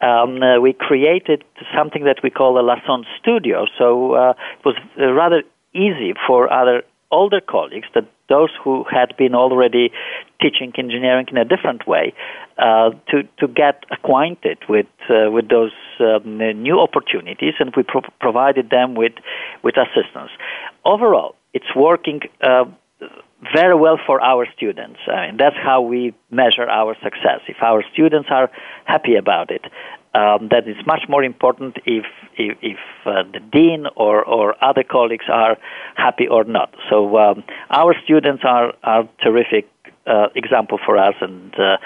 Um, 0.00 0.42
uh, 0.42 0.60
we 0.60 0.72
created 0.72 1.42
something 1.76 2.04
that 2.04 2.20
we 2.22 2.30
call 2.30 2.58
a 2.58 2.62
Lassonde 2.62 3.06
Studio, 3.20 3.66
so 3.76 4.12
uh, 4.14 4.34
it 4.58 4.64
was 4.64 4.76
uh, 5.00 5.12
rather 5.12 5.42
easy 5.74 6.14
for 6.26 6.52
other 6.52 6.82
older 7.10 7.40
colleagues 7.40 7.86
that 7.94 8.06
those 8.28 8.50
who 8.62 8.84
had 8.90 9.16
been 9.16 9.34
already 9.34 9.90
teaching 10.40 10.72
engineering 10.76 11.26
in 11.30 11.36
a 11.36 11.44
different 11.44 11.86
way 11.86 12.12
uh, 12.58 12.90
to 13.08 13.22
to 13.38 13.48
get 13.48 13.84
acquainted 13.90 14.58
with 14.68 14.86
uh, 15.08 15.30
with 15.30 15.48
those 15.48 15.72
um, 16.00 16.38
new 16.62 16.78
opportunities, 16.78 17.54
and 17.58 17.72
we 17.76 17.82
pro- 17.82 18.02
provided 18.20 18.70
them 18.70 18.94
with 18.94 19.14
with 19.62 19.76
assistance. 19.76 20.30
Overall, 20.84 21.34
it's 21.54 21.74
working. 21.74 22.20
Uh, 22.42 22.64
very 23.54 23.76
well 23.76 23.98
for 24.04 24.20
our 24.20 24.48
students. 24.56 24.98
I 25.06 25.28
mean, 25.28 25.36
that's 25.36 25.54
how 25.56 25.80
we 25.80 26.12
measure 26.28 26.68
our 26.68 26.96
success. 27.00 27.40
If 27.46 27.62
our 27.62 27.84
students 27.92 28.28
are 28.32 28.50
happy 28.84 29.14
about 29.14 29.52
it, 29.52 29.62
um, 30.14 30.48
that 30.50 30.66
is 30.66 30.76
much 30.86 31.02
more 31.08 31.22
important 31.22 31.76
if 31.84 32.04
if, 32.36 32.56
if 32.62 32.78
uh, 33.04 33.24
the 33.32 33.40
dean 33.40 33.86
or, 33.96 34.24
or 34.24 34.54
other 34.64 34.84
colleagues 34.84 35.24
are 35.28 35.58
happy 35.96 36.28
or 36.28 36.44
not. 36.44 36.72
So 36.88 37.18
um, 37.18 37.44
our 37.70 37.94
students 38.04 38.42
are 38.44 38.72
are 38.82 39.08
terrific 39.22 39.68
uh, 40.06 40.28
example 40.34 40.78
for 40.84 40.96
us, 40.96 41.14
and 41.20 41.54
uh, 41.58 41.76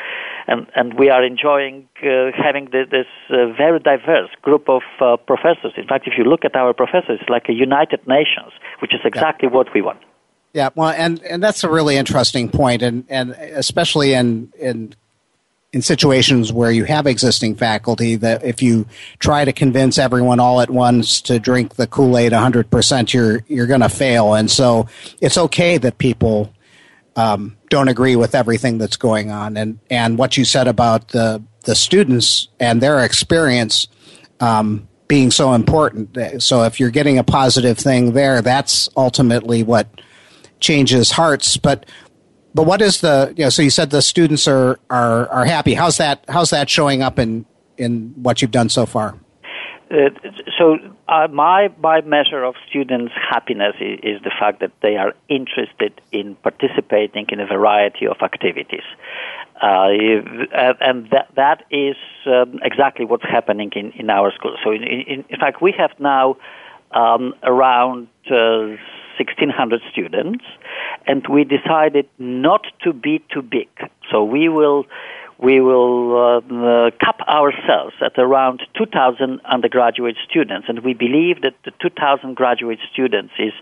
and 0.47 0.67
and 0.77 0.95
we 0.95 1.11
are 1.11 1.25
enjoying 1.25 1.89
uh, 2.03 2.31
having 2.37 2.67
this, 2.71 2.89
this 2.91 3.07
uh, 3.31 3.53
very 3.57 3.81
diverse 3.81 4.31
group 4.43 4.69
of 4.69 4.83
uh, 5.01 5.17
professors. 5.17 5.73
In 5.77 5.87
fact, 5.87 6.07
if 6.07 6.15
you 6.17 6.25
look 6.25 6.45
at 6.45 6.55
our 6.55 6.73
professors, 6.73 7.19
it's 7.21 7.31
like 7.31 7.49
a 7.49 7.53
United 7.53 8.07
Nations, 8.07 8.53
which 8.81 8.95
is 8.95 9.01
exactly 9.05 9.49
yeah. 9.49 9.55
what 9.57 9.75
we 9.75 9.83
want. 9.83 9.99
Yeah, 10.53 10.69
well, 10.75 10.91
and 10.91 11.23
and 11.23 11.43
that's 11.43 11.65
a 11.65 11.71
really 11.71 11.97
interesting 11.97 12.49
point, 12.49 12.83
and 12.83 13.05
and 13.09 13.31
especially 13.31 14.15
in 14.15 14.53
in 14.59 14.95
in 15.73 15.81
situations 15.81 16.53
where 16.53 16.71
you 16.71 16.85
have 16.85 17.07
existing 17.07 17.55
faculty 17.55 18.17
that 18.17 18.45
if 18.45 18.63
you 18.63 18.87
try 19.19 19.45
to 19.45 19.53
convince 19.53 19.99
everyone 19.99 20.39
all 20.39 20.61
at 20.61 20.69
once 20.69 21.21
to 21.23 21.39
drink 21.39 21.77
the 21.77 21.87
Kool-Aid 21.87 22.33
100%, 22.33 23.13
you're, 23.15 23.43
you're 23.49 23.67
going 23.67 23.81
to 23.81 23.89
fail. 23.89 24.35
And 24.35 24.51
so 24.51 24.87
it's 25.21 25.39
okay 25.39 25.79
that 25.79 25.97
people 25.97 26.53
um, 27.17 27.57
don't 27.71 27.89
agree 27.89 28.17
with 28.17 28.35
everything 28.35 28.77
that's 28.77 28.97
going 28.97 29.31
on. 29.31 29.57
And, 29.57 29.79
and 29.89 30.19
what 30.19 30.37
you 30.37 30.45
said 30.45 30.69
about 30.69 31.09
the, 31.09 31.43
the 31.65 31.75
students 31.75 32.49
and 32.61 32.83
their 32.83 33.03
experience 33.03 33.89
um, 34.41 34.89
being 35.09 35.31
so 35.31 35.55
important. 35.55 36.43
So 36.43 36.65
if 36.65 36.81
you're 36.81 36.91
getting 36.91 37.19
a 37.19 37.25
positive 37.25 37.79
thing 37.79 38.13
there, 38.13 38.43
that's 38.43 38.91
ultimately 38.95 39.63
what 39.63 39.89
changes 40.61 41.11
hearts. 41.11 41.57
But 41.57 41.87
but 42.55 42.65
what 42.65 42.83
is 42.83 43.01
the 43.01 43.33
you 43.37 43.45
know, 43.45 43.51
so 43.51 43.63
you 43.63 43.71
said 43.71 43.91
the 43.91 44.03
students 44.03 44.47
are, 44.47 44.79
are 44.91 45.29
are 45.29 45.45
happy. 45.45 45.75
How's 45.75 45.97
that 45.99 46.25
how's 46.29 46.51
that 46.51 46.69
showing 46.69 47.03
up 47.03 47.19
in 47.19 47.47
in 47.79 48.13
what 48.17 48.43
you've 48.43 48.51
done 48.51 48.69
so 48.69 48.87
far? 48.87 49.17
Uh, 49.91 50.09
so 50.59 50.79
uh, 51.09 51.29
my 51.31 51.69
my 51.79 52.01
measure 52.01 52.45
of 52.45 52.55
students' 52.69 53.13
happiness 53.31 53.75
is, 53.81 53.99
is, 54.03 54.23
the 54.23 54.33
fact 54.41 54.61
that 54.61 54.73
they 54.81 54.97
are 54.97 55.13
interested 55.29 56.01
in 56.13 56.35
participating 56.37 57.27
in 57.29 57.41
a 57.41 57.47
variety 57.47 58.07
of 58.07 58.17
activities, 58.23 58.85
uh, 59.61 59.89
and 60.81 61.11
that 61.11 61.29
that 61.37 61.65
is 61.71 61.97
um, 62.27 62.59
exactly 62.63 63.05
what's 63.05 63.25
happening 63.25 63.71
in, 63.77 63.93
in 63.93 64.09
our 64.09 64.33
school. 64.33 64.57
So 64.65 64.71
in, 64.71 64.83
in, 64.83 65.25
in 65.29 65.39
fact, 65.39 65.61
we 65.61 65.75
have 65.77 65.91
now 65.99 66.37
um, 66.93 67.35
around 67.43 68.09
uh, 68.31 68.77
1,600 69.19 69.81
students, 69.91 70.45
and 71.07 71.27
we 71.29 71.45
decided 71.45 72.09
not 72.19 72.67
to 72.83 72.93
be 72.93 73.23
too 73.33 73.43
big. 73.43 73.69
So 74.11 74.25
we 74.25 74.49
will 74.49 74.87
we 75.43 75.61
will 75.61 76.45
uh, 76.45 76.91
cap 77.01 77.21
ourselves 77.29 77.95
at 78.01 78.17
around 78.17 78.63
2,000 78.79 79.41
undergraduate 79.45 80.17
students, 80.29 80.69
and 80.69 80.85
we 80.85 80.95
believe 80.95 81.43
that 81.43 81.55
the 81.65 81.73
2,000 81.81 82.35
graduate 82.35 82.79
students 82.93 83.33
is 83.39 83.53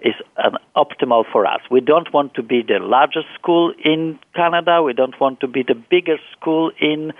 is 0.00 0.14
an 0.36 0.56
optimal 0.76 1.24
for 1.32 1.44
us. 1.46 1.60
We 1.70 1.80
don't 1.80 2.12
want 2.12 2.34
to 2.34 2.42
be 2.42 2.62
the 2.62 2.78
largest 2.78 3.26
school 3.34 3.72
in 3.84 4.18
Canada. 4.34 4.82
We 4.82 4.92
don't 4.92 5.18
want 5.18 5.40
to 5.40 5.48
be 5.48 5.64
the 5.64 5.74
biggest 5.74 6.22
school 6.38 6.70
in 6.80 7.12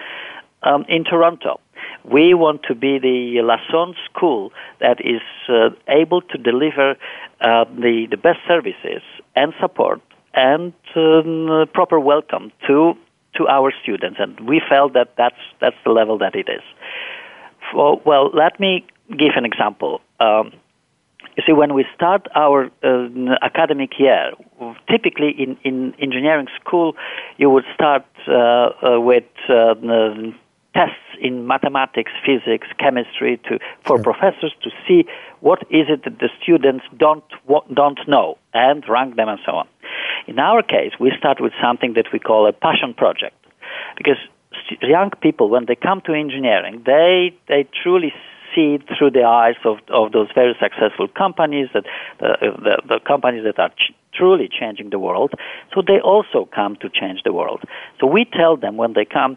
um, 0.62 0.85
in 0.88 1.03
Toronto. 1.05 1.61
We 2.05 2.35
want 2.35 2.62
to 2.64 2.75
be 2.75 2.99
the 2.99 3.40
Lassonde 3.43 3.95
school 4.05 4.53
that 4.81 5.01
is 5.01 5.23
uh, 5.49 5.71
able 5.88 6.21
to 6.23 6.38
deliver 6.38 6.97
uh, 7.40 7.64
the, 7.64 8.07
the 8.11 8.17
best 8.17 8.40
services 8.47 9.03
and 9.35 9.55
support 9.61 10.01
and 10.35 10.73
um, 10.97 11.67
proper 11.73 11.99
welcome 11.99 12.53
to 12.67 12.95
to 13.37 13.49
our 13.49 13.73
students, 13.83 14.19
and 14.21 14.38
we 14.49 14.62
felt 14.69 14.93
that 14.95 15.14
that's 15.17 15.43
that's 15.61 15.77
the 15.85 15.90
level 15.90 16.19
that 16.19 16.37
it 16.37 16.49
is. 16.49 16.62
For, 17.73 18.01
well, 18.05 18.31
let 18.33 18.61
me 18.61 18.87
give 19.11 19.33
an 19.37 19.45
example. 19.45 20.01
Um, 20.21 20.53
you 21.37 21.43
see, 21.45 21.53
when 21.53 21.75
we 21.75 21.85
start 21.95 22.29
our 22.37 22.71
uh, 22.85 23.09
academic 23.43 23.99
year, 23.99 24.33
typically 24.88 25.31
in, 25.31 25.57
in 25.64 25.95
engineering 25.99 26.47
school, 26.61 26.95
you 27.38 27.51
would 27.51 27.64
start 27.75 28.05
uh, 28.29 28.33
uh, 28.33 29.01
with 29.01 29.25
uh, 29.49 29.75
tests 30.75 30.97
in 31.21 31.47
mathematics, 31.47 32.13
physics, 32.27 32.67
chemistry 32.79 33.41
to, 33.49 33.59
for 33.83 33.97
sure. 33.97 34.03
professors 34.03 34.53
to 34.63 34.71
see 34.87 35.05
what 35.41 35.63
is 35.71 35.87
it 35.89 36.05
that 36.05 36.19
the 36.19 36.29
students 36.43 36.85
don't 36.97 37.25
don't 37.73 38.01
know 38.09 38.37
and 38.53 38.85
rank 38.89 39.17
them 39.17 39.29
and 39.29 39.41
so 39.47 39.53
on. 39.53 39.69
In 40.27 40.39
our 40.39 40.63
case, 40.63 40.93
we 40.99 41.13
start 41.19 41.41
with 41.41 41.53
something 41.63 41.95
that 41.95 42.07
we 42.13 42.19
call 42.19 42.49
a 42.49 42.53
passion 42.53 42.95
project, 42.95 43.37
because 43.97 44.17
young 44.83 45.11
people, 45.21 45.49
when 45.49 45.67
they 45.67 45.77
come 45.77 46.01
to 46.03 46.13
engineering, 46.13 46.83
they 46.85 47.37
they 47.49 47.69
truly 47.83 48.13
see 48.55 48.79
through 48.97 49.11
the 49.11 49.25
eyes 49.25 49.57
of, 49.65 49.79
of 49.89 50.13
those 50.13 50.29
very 50.35 50.55
successful 50.61 51.09
companies 51.09 51.69
that 51.75 51.85
uh, 52.21 52.37
the, 52.41 52.83
the 52.89 53.01
companies 53.07 53.45
that 53.45 53.59
are 53.59 53.71
ch- 53.71 53.93
truly 54.13 54.49
changing 54.49 54.91
the 54.91 54.99
world. 54.99 55.33
So 55.75 55.83
they 55.85 55.99
also 56.01 56.49
come 56.55 56.77
to 56.77 56.89
change 56.89 57.23
the 57.25 57.33
world. 57.33 57.63
So 58.01 58.07
we 58.07 58.25
tell 58.25 58.57
them 58.57 58.77
when 58.77 58.93
they 58.93 59.05
come, 59.05 59.37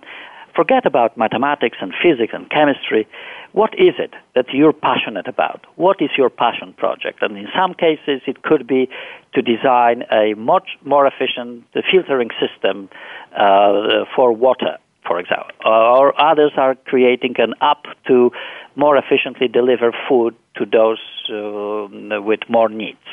forget 0.57 0.85
about 0.85 1.17
mathematics 1.17 1.77
and 1.79 1.93
physics 2.03 2.33
and 2.33 2.49
chemistry. 2.49 3.07
What 3.53 3.73
is 3.75 3.93
it 4.05 4.13
that 4.35 4.47
you're 4.51 4.73
passionate 4.73 5.27
about? 5.27 5.65
What 5.75 5.97
is 6.01 6.09
your 6.17 6.29
passion 6.29 6.73
project? 6.73 7.21
And 7.21 7.37
in 7.37 7.47
some 7.55 7.73
cases, 7.73 8.21
it 8.25 8.41
could 8.41 8.67
be 8.67 8.89
to 9.35 9.41
design 9.41 10.03
a 10.11 10.33
much 10.33 10.67
more 10.83 11.05
efficient 11.11 11.63
filtering 11.91 12.31
system 12.41 12.89
uh, 13.37 14.05
for 14.15 14.33
water, 14.33 14.77
for 15.07 15.19
example. 15.19 15.55
Or 15.63 16.19
others 16.19 16.53
are 16.57 16.75
creating 16.91 17.35
an 17.37 17.53
app 17.61 17.83
to 18.07 18.31
more 18.75 18.97
efficiently 18.97 19.47
deliver 19.47 19.91
food 20.09 20.35
to 20.57 20.65
those 20.65 21.01
uh, 21.29 22.21
with 22.21 22.41
more 22.49 22.69
needs 22.69 23.07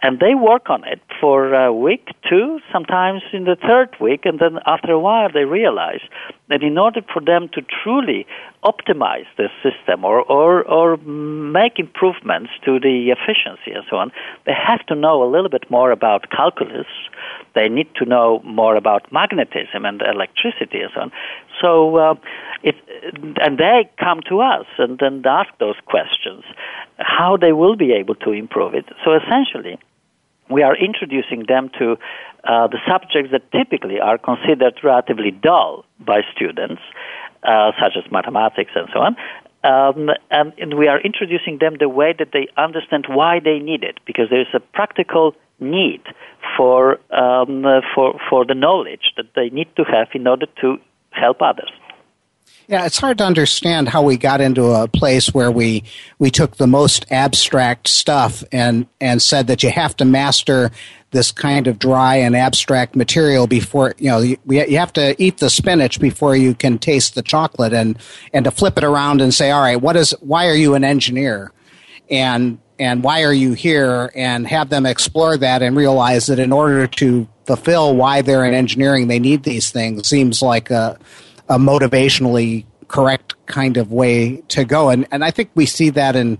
and 0.00 0.20
they 0.20 0.34
work 0.34 0.70
on 0.70 0.84
it 0.84 1.00
for 1.20 1.52
a 1.54 1.72
week, 1.72 2.08
two, 2.28 2.60
sometimes 2.72 3.22
in 3.32 3.44
the 3.44 3.56
third 3.56 3.88
week, 4.00 4.20
and 4.24 4.38
then 4.38 4.58
after 4.66 4.92
a 4.92 5.00
while 5.00 5.28
they 5.32 5.44
realize 5.44 6.00
that 6.48 6.62
in 6.62 6.78
order 6.78 7.00
for 7.12 7.20
them 7.20 7.48
to 7.54 7.62
truly 7.82 8.26
optimize 8.64 9.26
the 9.36 9.48
system 9.62 10.04
or, 10.04 10.22
or, 10.22 10.64
or 10.64 10.96
make 10.96 11.78
improvements 11.78 12.50
to 12.64 12.78
the 12.80 13.10
efficiency 13.10 13.72
and 13.72 13.84
so 13.90 13.96
on, 13.96 14.10
they 14.46 14.52
have 14.52 14.84
to 14.86 14.94
know 14.94 15.22
a 15.22 15.28
little 15.30 15.50
bit 15.50 15.68
more 15.70 15.90
about 15.90 16.30
calculus. 16.30 16.86
They 17.54 17.68
need 17.68 17.88
to 17.96 18.04
know 18.04 18.40
more 18.44 18.76
about 18.76 19.12
magnetism 19.12 19.84
and 19.84 20.02
electricity 20.02 20.80
and 20.80 20.90
so 20.94 21.00
on. 21.00 21.12
So, 21.60 21.96
uh, 21.96 22.14
it, 22.62 22.76
and 23.40 23.58
they 23.58 23.88
come 23.98 24.20
to 24.28 24.40
us 24.40 24.66
and 24.78 24.98
then 24.98 25.22
ask 25.24 25.50
those 25.58 25.76
questions, 25.86 26.44
how 26.98 27.36
they 27.36 27.52
will 27.52 27.76
be 27.76 27.92
able 27.92 28.14
to 28.16 28.32
improve 28.32 28.74
it. 28.74 28.86
So 29.04 29.14
essentially, 29.14 29.78
we 30.50 30.62
are 30.62 30.76
introducing 30.76 31.44
them 31.46 31.70
to 31.78 31.96
uh, 32.44 32.66
the 32.68 32.78
subjects 32.88 33.30
that 33.32 33.50
typically 33.52 34.00
are 34.00 34.18
considered 34.18 34.78
relatively 34.82 35.30
dull 35.30 35.84
by 36.00 36.22
students, 36.34 36.80
uh, 37.42 37.72
such 37.80 37.92
as 37.96 38.10
mathematics 38.10 38.72
and 38.74 38.88
so 38.92 39.00
on. 39.00 39.16
Um, 39.64 40.08
and, 40.30 40.52
and, 40.56 40.78
we 40.78 40.86
are 40.86 41.00
introducing 41.00 41.58
them 41.58 41.76
the 41.80 41.88
way 41.88 42.14
that 42.16 42.28
they 42.32 42.46
understand 42.56 43.06
why 43.08 43.40
they 43.40 43.58
need 43.58 43.82
it, 43.82 43.98
because 44.06 44.30
there 44.30 44.40
is 44.40 44.46
a 44.54 44.60
practical 44.60 45.34
need 45.58 46.00
for 46.56 47.00
um, 47.10 47.64
for 47.92 48.20
for 48.30 48.44
the 48.44 48.54
knowledge 48.54 49.12
that 49.16 49.26
they 49.34 49.50
need 49.50 49.66
to 49.74 49.82
have 49.82 50.08
in 50.14 50.28
order 50.28 50.46
to 50.60 50.76
help 51.10 51.42
others. 51.42 51.70
Yeah, 52.68 52.84
it's 52.84 52.98
hard 52.98 53.16
to 53.18 53.24
understand 53.24 53.88
how 53.88 54.02
we 54.02 54.18
got 54.18 54.42
into 54.42 54.66
a 54.66 54.88
place 54.88 55.32
where 55.32 55.50
we 55.50 55.84
we 56.18 56.30
took 56.30 56.58
the 56.58 56.66
most 56.66 57.06
abstract 57.10 57.88
stuff 57.88 58.44
and 58.52 58.86
and 59.00 59.22
said 59.22 59.46
that 59.46 59.62
you 59.62 59.70
have 59.70 59.96
to 59.96 60.04
master 60.04 60.70
this 61.10 61.32
kind 61.32 61.66
of 61.66 61.78
dry 61.78 62.16
and 62.16 62.36
abstract 62.36 62.94
material 62.94 63.46
before 63.46 63.94
you 63.96 64.10
know 64.10 64.18
you, 64.18 64.36
you 64.44 64.76
have 64.76 64.92
to 64.92 65.16
eat 65.20 65.38
the 65.38 65.48
spinach 65.48 65.98
before 65.98 66.36
you 66.36 66.54
can 66.54 66.78
taste 66.78 67.14
the 67.14 67.22
chocolate 67.22 67.72
and 67.72 67.98
and 68.34 68.44
to 68.44 68.50
flip 68.50 68.76
it 68.76 68.84
around 68.84 69.22
and 69.22 69.32
say 69.32 69.50
all 69.50 69.62
right 69.62 69.80
what 69.80 69.96
is 69.96 70.10
why 70.20 70.46
are 70.46 70.54
you 70.54 70.74
an 70.74 70.84
engineer? 70.84 71.50
And 72.10 72.58
and 72.78 73.02
why 73.02 73.24
are 73.24 73.32
you 73.32 73.54
here? 73.54 74.12
And 74.14 74.46
have 74.46 74.68
them 74.68 74.84
explore 74.84 75.38
that 75.38 75.62
and 75.62 75.74
realize 75.74 76.26
that 76.26 76.38
in 76.38 76.52
order 76.52 76.86
to 76.86 77.26
fulfill 77.46 77.96
why 77.96 78.20
they're 78.20 78.44
in 78.44 78.52
engineering 78.52 79.08
they 79.08 79.18
need 79.18 79.42
these 79.44 79.70
things. 79.70 80.06
Seems 80.06 80.42
like 80.42 80.70
a, 80.70 80.98
a 81.48 81.58
motivationally 81.58 82.64
correct 82.88 83.34
kind 83.46 83.76
of 83.76 83.92
way 83.92 84.42
to 84.48 84.64
go 84.64 84.88
and 84.88 85.06
and 85.10 85.24
I 85.24 85.30
think 85.30 85.50
we 85.54 85.66
see 85.66 85.90
that 85.90 86.16
in 86.16 86.38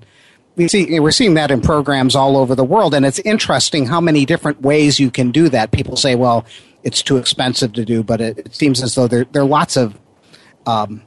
we 0.58 0.68
see 0.68 1.00
we're 1.00 1.12
seeing 1.12 1.34
that 1.34 1.50
in 1.50 1.60
programs 1.60 2.14
all 2.14 2.36
over 2.36 2.54
the 2.54 2.64
world, 2.64 2.92
and 2.92 3.06
it's 3.06 3.20
interesting 3.20 3.86
how 3.86 4.00
many 4.00 4.26
different 4.26 4.60
ways 4.60 4.98
you 4.98 5.10
can 5.10 5.30
do 5.30 5.48
that. 5.48 5.70
People 5.70 5.96
say, 5.96 6.16
"Well, 6.16 6.44
it's 6.82 7.00
too 7.00 7.16
expensive 7.16 7.72
to 7.74 7.84
do," 7.84 8.02
but 8.02 8.20
it, 8.20 8.38
it 8.38 8.54
seems 8.54 8.82
as 8.82 8.94
though 8.96 9.06
there 9.06 9.24
there 9.32 9.42
are 9.42 9.46
lots 9.46 9.76
of 9.76 9.98
um, 10.66 11.02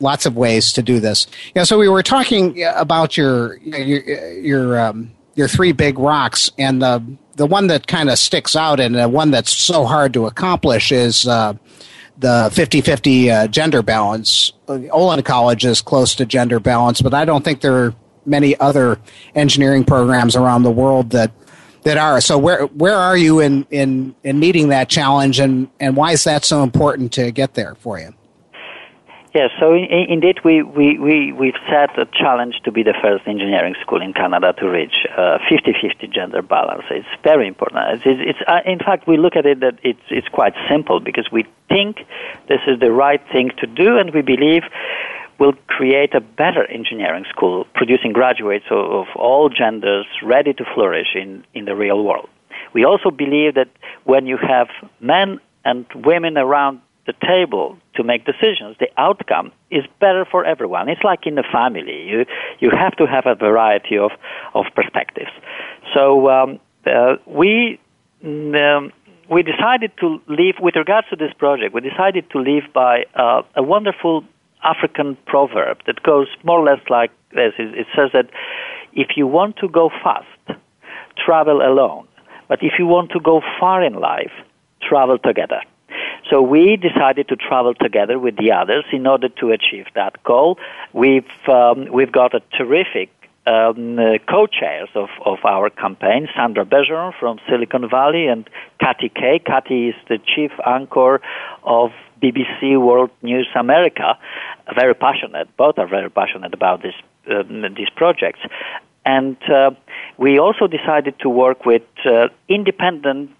lots 0.00 0.24
of 0.24 0.36
ways 0.36 0.72
to 0.74 0.82
do 0.82 1.00
this. 1.00 1.26
Yeah. 1.54 1.64
So 1.64 1.76
we 1.76 1.88
were 1.88 2.04
talking 2.04 2.62
about 2.62 3.16
your 3.16 3.56
your 3.58 4.38
your, 4.38 4.80
um, 4.80 5.10
your 5.34 5.48
three 5.48 5.72
big 5.72 5.98
rocks, 5.98 6.50
and 6.56 6.80
the 6.80 7.02
the 7.34 7.46
one 7.46 7.66
that 7.66 7.88
kind 7.88 8.08
of 8.08 8.18
sticks 8.18 8.54
out 8.54 8.80
and 8.80 8.94
the 8.94 9.08
one 9.08 9.32
that's 9.32 9.50
so 9.52 9.84
hard 9.84 10.14
to 10.14 10.26
accomplish 10.26 10.92
is. 10.92 11.26
Uh, 11.26 11.54
the 12.18 12.50
50-50 12.52 13.28
uh, 13.28 13.48
gender 13.48 13.82
balance. 13.82 14.52
Olin 14.68 15.22
College 15.22 15.64
is 15.64 15.80
close 15.80 16.14
to 16.16 16.26
gender 16.26 16.60
balance, 16.60 17.00
but 17.00 17.14
I 17.14 17.24
don't 17.24 17.44
think 17.44 17.60
there 17.60 17.76
are 17.76 17.94
many 18.26 18.58
other 18.58 18.98
engineering 19.34 19.84
programs 19.84 20.36
around 20.36 20.62
the 20.62 20.70
world 20.70 21.10
that 21.10 21.32
that 21.84 21.96
are. 21.96 22.20
So 22.20 22.36
where 22.36 22.66
where 22.66 22.96
are 22.96 23.16
you 23.16 23.40
in 23.40 23.66
in 23.70 24.14
in 24.24 24.38
meeting 24.38 24.68
that 24.68 24.88
challenge, 24.88 25.38
and 25.40 25.68
and 25.80 25.96
why 25.96 26.12
is 26.12 26.24
that 26.24 26.44
so 26.44 26.62
important 26.62 27.12
to 27.14 27.30
get 27.30 27.54
there 27.54 27.76
for 27.76 27.98
you? 27.98 28.14
Yes, 29.38 29.52
so 29.60 29.72
in, 29.72 29.84
indeed 29.84 30.40
we, 30.42 30.64
we, 30.64 30.98
we, 30.98 31.30
we've 31.30 31.60
set 31.70 31.96
a 31.96 32.06
challenge 32.06 32.56
to 32.64 32.72
be 32.72 32.82
the 32.82 32.94
first 33.00 33.24
engineering 33.28 33.76
school 33.80 34.02
in 34.02 34.12
Canada 34.12 34.52
to 34.58 34.68
reach 34.68 35.06
uh, 35.16 35.38
50-50 35.48 36.12
gender 36.12 36.42
balance. 36.42 36.82
It's 36.90 37.06
very 37.22 37.46
important. 37.46 38.02
It's, 38.04 38.20
it's 38.30 38.38
uh, 38.48 38.62
in 38.66 38.80
fact, 38.80 39.06
we 39.06 39.16
look 39.16 39.36
at 39.36 39.46
it 39.46 39.60
that 39.60 39.78
it's, 39.84 40.02
it's 40.10 40.26
quite 40.26 40.54
simple 40.68 40.98
because 40.98 41.30
we 41.30 41.46
think 41.68 41.98
this 42.48 42.58
is 42.66 42.80
the 42.80 42.90
right 42.90 43.22
thing 43.30 43.52
to 43.58 43.68
do 43.68 43.96
and 43.96 44.12
we 44.12 44.22
believe 44.22 44.64
will 45.38 45.54
create 45.68 46.14
a 46.14 46.20
better 46.20 46.64
engineering 46.68 47.24
school, 47.30 47.64
producing 47.74 48.12
graduates 48.12 48.66
of, 48.72 48.90
of 48.90 49.06
all 49.14 49.48
genders 49.48 50.06
ready 50.20 50.52
to 50.52 50.64
flourish 50.74 51.14
in, 51.14 51.44
in 51.54 51.64
the 51.64 51.76
real 51.76 52.02
world. 52.02 52.28
We 52.72 52.84
also 52.84 53.12
believe 53.12 53.54
that 53.54 53.68
when 54.02 54.26
you 54.26 54.36
have 54.36 54.66
men 54.98 55.38
and 55.64 55.86
women 55.94 56.36
around 56.36 56.80
the 57.08 57.14
table 57.26 57.78
to 57.94 58.04
make 58.04 58.26
decisions, 58.26 58.76
the 58.78 58.90
outcome 58.98 59.50
is 59.70 59.84
better 59.98 60.26
for 60.30 60.44
everyone. 60.44 60.90
It's 60.90 61.02
like 61.02 61.26
in 61.26 61.36
the 61.36 61.44
family. 61.50 61.98
You, 62.10 62.26
you 62.60 62.70
have 62.70 62.94
to 62.96 63.06
have 63.06 63.24
a 63.24 63.34
variety 63.34 63.96
of, 63.96 64.10
of 64.54 64.66
perspectives. 64.74 65.30
So 65.94 66.28
um, 66.28 66.60
uh, 66.86 67.16
we, 67.26 67.80
um, 68.22 68.92
we 69.30 69.42
decided 69.42 69.92
to 70.00 70.20
leave, 70.28 70.56
with 70.60 70.76
regards 70.76 71.08
to 71.08 71.16
this 71.16 71.32
project, 71.38 71.74
we 71.74 71.80
decided 71.80 72.28
to 72.32 72.38
leave 72.38 72.64
by 72.74 73.04
uh, 73.14 73.42
a 73.56 73.62
wonderful 73.62 74.22
African 74.62 75.16
proverb 75.26 75.78
that 75.86 76.02
goes 76.02 76.28
more 76.44 76.58
or 76.60 76.66
less 76.66 76.82
like 76.90 77.10
this. 77.34 77.54
It 77.58 77.86
says 77.96 78.10
that 78.12 78.28
if 78.92 79.16
you 79.16 79.26
want 79.26 79.56
to 79.62 79.68
go 79.68 79.90
fast, 80.04 80.60
travel 81.16 81.62
alone. 81.62 82.06
But 82.48 82.58
if 82.62 82.72
you 82.78 82.86
want 82.86 83.12
to 83.12 83.20
go 83.20 83.40
far 83.58 83.82
in 83.82 83.94
life, 83.94 84.32
travel 84.82 85.18
together. 85.18 85.62
So 86.30 86.42
we 86.42 86.76
decided 86.76 87.28
to 87.28 87.36
travel 87.36 87.74
together 87.74 88.18
with 88.18 88.36
the 88.36 88.52
others 88.52 88.84
in 88.92 89.06
order 89.06 89.28
to 89.40 89.50
achieve 89.50 89.86
that 89.94 90.22
goal. 90.24 90.58
We've 90.92 91.24
um, 91.48 91.86
we've 91.90 92.12
got 92.12 92.34
a 92.34 92.40
terrific 92.56 93.10
um, 93.46 93.98
uh, 93.98 94.18
co-chairs 94.28 94.90
of, 94.94 95.08
of 95.24 95.38
our 95.44 95.70
campaign, 95.70 96.28
Sandra 96.36 96.66
Bergeron 96.66 97.14
from 97.18 97.38
Silicon 97.48 97.88
Valley 97.88 98.26
and 98.26 98.48
Katty 98.78 99.08
Kay. 99.08 99.38
Katty 99.38 99.88
is 99.88 99.94
the 100.08 100.18
chief 100.18 100.52
anchor 100.66 101.22
of 101.62 101.92
BBC 102.22 102.78
World 102.78 103.10
News 103.22 103.48
America, 103.54 104.18
very 104.74 104.94
passionate. 104.94 105.48
Both 105.56 105.78
are 105.78 105.86
very 105.86 106.10
passionate 106.10 106.52
about 106.52 106.82
this, 106.82 106.94
um, 107.30 107.62
these 107.74 107.88
projects. 107.96 108.40
And 109.06 109.38
uh, 109.50 109.70
we 110.18 110.38
also 110.38 110.66
decided 110.66 111.18
to 111.20 111.30
work 111.30 111.64
with 111.64 111.84
uh, 112.04 112.28
independent 112.48 113.30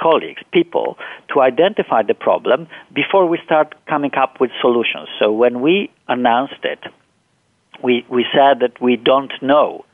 colleagues, 0.00 0.42
people, 0.52 0.98
to 1.32 1.40
identify 1.40 2.02
the 2.02 2.14
problem 2.14 2.68
before 2.92 3.26
we 3.26 3.38
start 3.44 3.74
coming 3.86 4.14
up 4.16 4.40
with 4.40 4.50
solutions. 4.60 5.08
So 5.18 5.32
when 5.32 5.60
we 5.60 5.90
announced 6.08 6.62
it, 6.62 6.80
we, 7.82 8.04
we 8.08 8.24
said 8.34 8.60
that 8.60 8.80
we 8.80 8.96
don't 8.96 9.32
know 9.42 9.84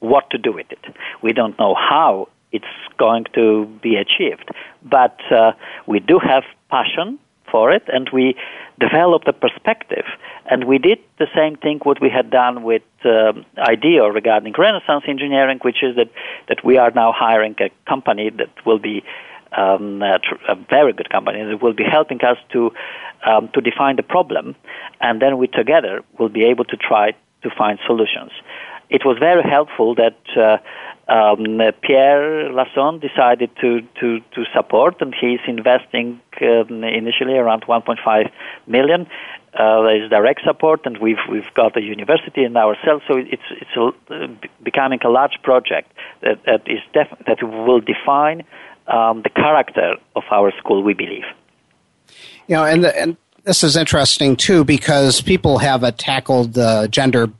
what 0.00 0.30
to 0.30 0.38
do 0.38 0.52
with 0.52 0.70
it. 0.70 0.84
We 1.22 1.32
don't 1.32 1.58
know 1.58 1.74
how 1.74 2.28
it's 2.52 2.64
going 2.98 3.26
to 3.34 3.66
be 3.82 3.96
achieved. 3.96 4.48
But 4.82 5.18
uh, 5.30 5.52
we 5.86 6.00
do 6.00 6.18
have 6.18 6.44
passion 6.70 7.18
for 7.50 7.72
it, 7.72 7.84
and 7.88 8.08
we 8.12 8.36
developed 8.78 9.28
a 9.28 9.32
perspective. 9.32 10.04
And 10.50 10.64
we 10.64 10.78
did 10.78 10.98
the 11.18 11.26
same 11.34 11.56
thing 11.56 11.80
what 11.82 12.00
we 12.00 12.08
had 12.08 12.30
done 12.30 12.62
with 12.62 12.82
um, 13.04 13.44
regarding 13.56 14.54
Renaissance 14.56 15.04
engineering, 15.06 15.58
which 15.62 15.82
is 15.82 15.96
that, 15.96 16.10
that 16.48 16.64
we 16.64 16.78
are 16.78 16.90
now 16.90 17.12
hiring 17.12 17.56
a 17.60 17.70
company 17.88 18.30
that 18.30 18.50
will 18.64 18.78
be 18.78 19.04
um, 19.56 20.02
a, 20.02 20.18
tr- 20.18 20.52
very 20.68 20.92
good 20.92 21.10
company 21.10 21.42
that 21.44 21.62
will 21.62 21.74
be 21.74 21.84
helping 21.84 22.20
us 22.22 22.38
to 22.52 22.70
um, 23.26 23.50
to 23.54 23.60
define 23.60 23.96
the 23.96 24.02
problem, 24.02 24.56
and 25.00 25.20
then 25.20 25.36
we 25.36 25.46
together 25.46 26.02
will 26.18 26.30
be 26.30 26.44
able 26.44 26.64
to 26.64 26.76
try 26.76 27.12
to 27.42 27.50
find 27.56 27.78
solutions. 27.86 28.32
It 28.88 29.04
was 29.04 29.18
very 29.18 29.42
helpful 29.48 29.94
that 29.96 30.18
uh, 30.36 30.56
um, 31.10 31.60
Pierre 31.82 32.50
Lassonde 32.50 33.00
decided 33.00 33.50
to, 33.60 33.82
to, 34.00 34.20
to 34.34 34.44
support, 34.54 34.96
and 35.00 35.14
he's 35.14 35.40
investing 35.46 36.20
um, 36.42 36.84
initially 36.84 37.34
around 37.34 37.64
1.5 37.66 38.30
million. 38.66 39.06
Uh, 39.52 39.82
there 39.82 40.04
is 40.04 40.10
direct 40.10 40.42
support, 40.44 40.80
and 40.84 40.98
we've 40.98 41.18
we've 41.28 41.52
got 41.54 41.76
a 41.76 41.82
university 41.82 42.44
in 42.44 42.56
ourselves, 42.56 43.02
so 43.08 43.16
it's 43.16 43.42
it's 43.50 43.76
a, 43.76 43.90
uh, 44.14 44.28
becoming 44.62 45.00
a 45.04 45.08
large 45.08 45.36
project 45.42 45.90
that, 46.22 46.38
that 46.46 46.62
is 46.66 46.78
def- 46.92 47.18
that 47.26 47.42
will 47.42 47.80
define 47.80 48.44
um, 48.90 49.22
the 49.22 49.30
character 49.30 49.94
of 50.16 50.22
our 50.30 50.52
school. 50.58 50.82
We 50.82 50.94
believe. 50.94 51.24
You 52.46 52.56
know, 52.56 52.64
and 52.64 52.84
and 52.84 53.16
this 53.44 53.62
is 53.62 53.76
interesting 53.76 54.36
too 54.36 54.64
because 54.64 55.20
people 55.20 55.58
have 55.58 55.84
uh, 55.84 55.92
tackled 55.92 56.54
the 56.54 56.88
gender 56.90 57.30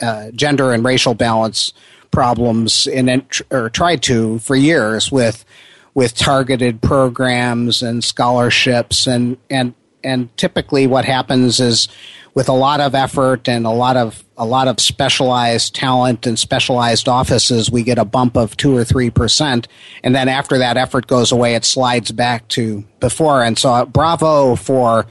uh, 0.00 0.30
gender 0.32 0.72
and 0.72 0.84
racial 0.84 1.14
balance 1.14 1.72
problems 2.10 2.86
in 2.86 3.24
or 3.50 3.70
tried 3.70 4.02
to 4.02 4.38
for 4.40 4.56
years 4.56 5.12
with 5.12 5.44
with 5.94 6.14
targeted 6.14 6.80
programs 6.80 7.82
and 7.82 8.02
scholarships 8.02 9.06
and 9.06 9.36
and 9.48 9.74
and 10.02 10.34
typically 10.36 10.86
what 10.86 11.04
happens 11.04 11.60
is 11.60 11.88
with 12.34 12.48
a 12.48 12.52
lot 12.52 12.80
of 12.80 12.94
effort 12.94 13.48
and 13.48 13.66
a 13.66 13.70
lot 13.70 13.96
of 13.96 14.24
a 14.36 14.44
lot 14.44 14.68
of 14.68 14.80
specialized 14.80 15.74
talent 15.74 16.26
and 16.26 16.38
specialized 16.38 17.08
offices 17.08 17.70
we 17.70 17.82
get 17.82 17.98
a 17.98 18.04
bump 18.04 18.36
of 18.36 18.56
2 18.56 18.76
or 18.76 18.84
3% 18.84 19.66
and 20.02 20.14
then 20.14 20.28
after 20.28 20.58
that 20.58 20.76
effort 20.76 21.06
goes 21.06 21.30
away 21.32 21.54
it 21.54 21.64
slides 21.64 22.10
back 22.10 22.48
to 22.48 22.84
before. 23.00 23.42
And 23.42 23.58
so 23.58 23.72
uh, 23.72 23.84
bravo 23.84 24.54
for 24.54 25.06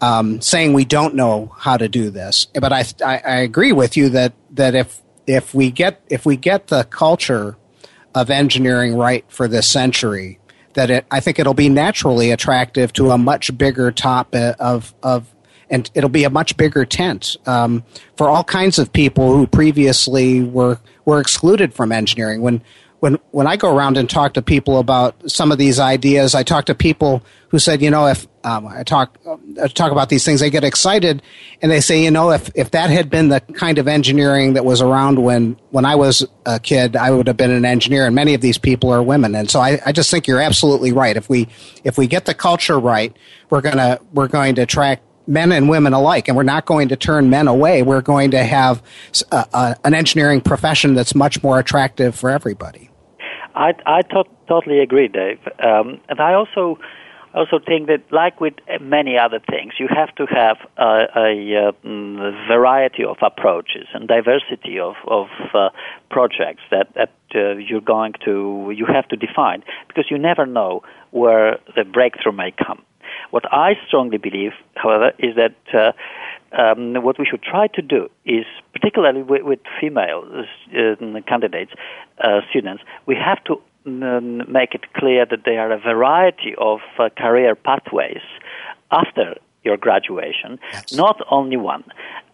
um, 0.00 0.40
saying 0.40 0.72
we 0.72 0.84
don't 0.84 1.14
know 1.14 1.54
how 1.58 1.76
to 1.76 1.88
do 1.88 2.10
this. 2.10 2.46
But 2.54 2.72
I, 2.72 2.84
I, 3.04 3.18
I 3.18 3.36
agree 3.36 3.72
with 3.72 3.96
you 3.96 4.08
that 4.10 4.32
that 4.52 4.74
if 4.74 5.00
if 5.26 5.54
we 5.54 5.70
get 5.70 6.02
if 6.08 6.26
we 6.26 6.36
get 6.36 6.68
the 6.68 6.84
culture 6.84 7.56
of 8.14 8.30
engineering 8.30 8.96
right 8.96 9.24
for 9.28 9.46
this 9.46 9.66
century, 9.70 10.40
that 10.74 10.90
it 10.90 11.06
I 11.10 11.20
think 11.20 11.38
it'll 11.38 11.54
be 11.54 11.68
naturally 11.68 12.30
attractive 12.30 12.92
to 12.94 13.10
a 13.10 13.18
much 13.18 13.56
bigger 13.56 13.90
top 13.90 14.34
of 14.34 14.94
of 15.02 15.34
and 15.70 15.90
it'll 15.94 16.10
be 16.10 16.24
a 16.24 16.30
much 16.30 16.56
bigger 16.56 16.84
tent 16.84 17.36
um, 17.46 17.84
for 18.16 18.28
all 18.28 18.44
kinds 18.44 18.78
of 18.78 18.92
people 18.92 19.34
who 19.34 19.46
previously 19.46 20.42
were 20.42 20.78
were 21.04 21.20
excluded 21.20 21.72
from 21.72 21.92
engineering. 21.92 22.42
When 22.42 22.62
when 23.00 23.18
when 23.30 23.46
I 23.46 23.56
go 23.56 23.74
around 23.74 23.96
and 23.96 24.08
talk 24.08 24.34
to 24.34 24.42
people 24.42 24.78
about 24.78 25.30
some 25.30 25.50
of 25.50 25.58
these 25.58 25.78
ideas, 25.78 26.34
I 26.34 26.42
talk 26.42 26.66
to 26.66 26.74
people 26.74 27.22
who 27.48 27.58
said, 27.58 27.82
you 27.82 27.90
know, 27.90 28.06
if 28.06 28.28
um, 28.44 28.66
I 28.66 28.84
talk 28.84 29.18
I 29.60 29.68
talk 29.68 29.90
about 29.90 30.08
these 30.08 30.24
things, 30.24 30.40
they 30.40 30.50
get 30.50 30.64
excited 30.64 31.22
and 31.62 31.72
they 31.72 31.80
say, 31.80 32.04
you 32.04 32.10
know, 32.10 32.30
if 32.30 32.50
if 32.54 32.70
that 32.72 32.90
had 32.90 33.08
been 33.10 33.28
the 33.28 33.40
kind 33.40 33.78
of 33.78 33.88
engineering 33.88 34.52
that 34.54 34.64
was 34.64 34.82
around 34.82 35.22
when 35.22 35.58
when 35.70 35.84
I 35.84 35.96
was 35.96 36.26
a 36.46 36.60
kid, 36.60 36.94
I 36.94 37.10
would 37.10 37.26
have 37.26 37.36
been 37.36 37.50
an 37.50 37.64
engineer. 37.64 38.06
And 38.06 38.14
many 38.14 38.34
of 38.34 38.40
these 38.40 38.58
people 38.58 38.90
are 38.90 39.02
women, 39.02 39.34
and 39.34 39.50
so 39.50 39.60
I, 39.60 39.80
I 39.84 39.92
just 39.92 40.10
think 40.10 40.26
you're 40.26 40.40
absolutely 40.40 40.92
right. 40.92 41.16
If 41.16 41.28
we 41.28 41.48
if 41.84 41.96
we 41.96 42.06
get 42.06 42.26
the 42.26 42.34
culture 42.34 42.78
right, 42.78 43.16
we're 43.48 43.62
gonna 43.62 43.98
we're 44.12 44.28
going 44.28 44.56
to 44.56 44.62
attract 44.62 45.02
men 45.30 45.52
and 45.52 45.68
women 45.68 45.92
alike, 45.92 46.28
and 46.28 46.36
we're 46.36 46.42
not 46.42 46.66
going 46.66 46.88
to 46.88 46.96
turn 46.96 47.30
men 47.30 47.48
away. 47.48 47.82
We're 47.82 48.02
going 48.02 48.32
to 48.32 48.42
have 48.42 48.82
a, 49.30 49.46
a, 49.54 49.76
an 49.84 49.94
engineering 49.94 50.40
profession 50.40 50.94
that's 50.94 51.14
much 51.14 51.42
more 51.42 51.58
attractive 51.58 52.14
for 52.14 52.28
everybody. 52.28 52.90
I, 53.54 53.72
I 53.86 54.02
totally 54.48 54.80
agree, 54.80 55.08
Dave. 55.08 55.38
Um, 55.58 56.00
and 56.08 56.20
I 56.20 56.34
also 56.34 56.78
also 57.32 57.60
think 57.64 57.86
that, 57.86 58.02
like 58.10 58.40
with 58.40 58.54
many 58.80 59.16
other 59.16 59.38
things, 59.38 59.74
you 59.78 59.86
have 59.88 60.12
to 60.16 60.26
have 60.26 60.56
a, 60.76 61.72
mm, 61.84 62.48
variety 62.48 63.04
of 63.04 63.18
approaches 63.22 63.86
and 63.94 64.08
diversity 64.08 64.80
of, 64.80 64.94
of 65.06 65.28
uh, 65.54 65.68
projects 66.10 66.62
that, 66.72 66.92
that 66.94 67.12
uh, 67.36 67.54
you're 67.54 67.80
going 67.80 68.14
to 68.24 68.72
you 68.76 68.84
have 68.86 69.06
to 69.08 69.16
define 69.16 69.62
because 69.86 70.06
you 70.10 70.18
never 70.18 70.44
know 70.44 70.82
where 71.12 71.58
the 71.76 71.84
breakthrough 71.84 72.32
may 72.32 72.52
come. 72.52 72.82
What 73.30 73.44
I 73.52 73.74
strongly 73.86 74.18
believe, 74.18 74.52
however, 74.74 75.12
is 75.18 75.36
that 75.36 75.54
uh, 75.72 75.92
um, 76.52 76.94
what 77.02 77.18
we 77.18 77.26
should 77.26 77.42
try 77.42 77.68
to 77.68 77.82
do 77.82 78.08
is, 78.24 78.44
particularly 78.72 79.22
with, 79.22 79.42
with 79.42 79.60
female 79.80 80.24
uh, 80.34 81.20
candidates, 81.26 81.72
uh, 82.22 82.40
students, 82.50 82.82
we 83.06 83.14
have 83.14 83.42
to 83.44 83.60
um, 83.86 84.38
make 84.50 84.74
it 84.74 84.92
clear 84.94 85.24
that 85.26 85.40
there 85.44 85.60
are 85.60 85.72
a 85.72 85.78
variety 85.78 86.54
of 86.58 86.80
uh, 86.98 87.08
career 87.16 87.54
pathways 87.54 88.22
after 88.90 89.36
your 89.62 89.76
graduation, 89.76 90.58
yes. 90.72 90.92
not 90.92 91.20
only 91.30 91.56
one. 91.56 91.84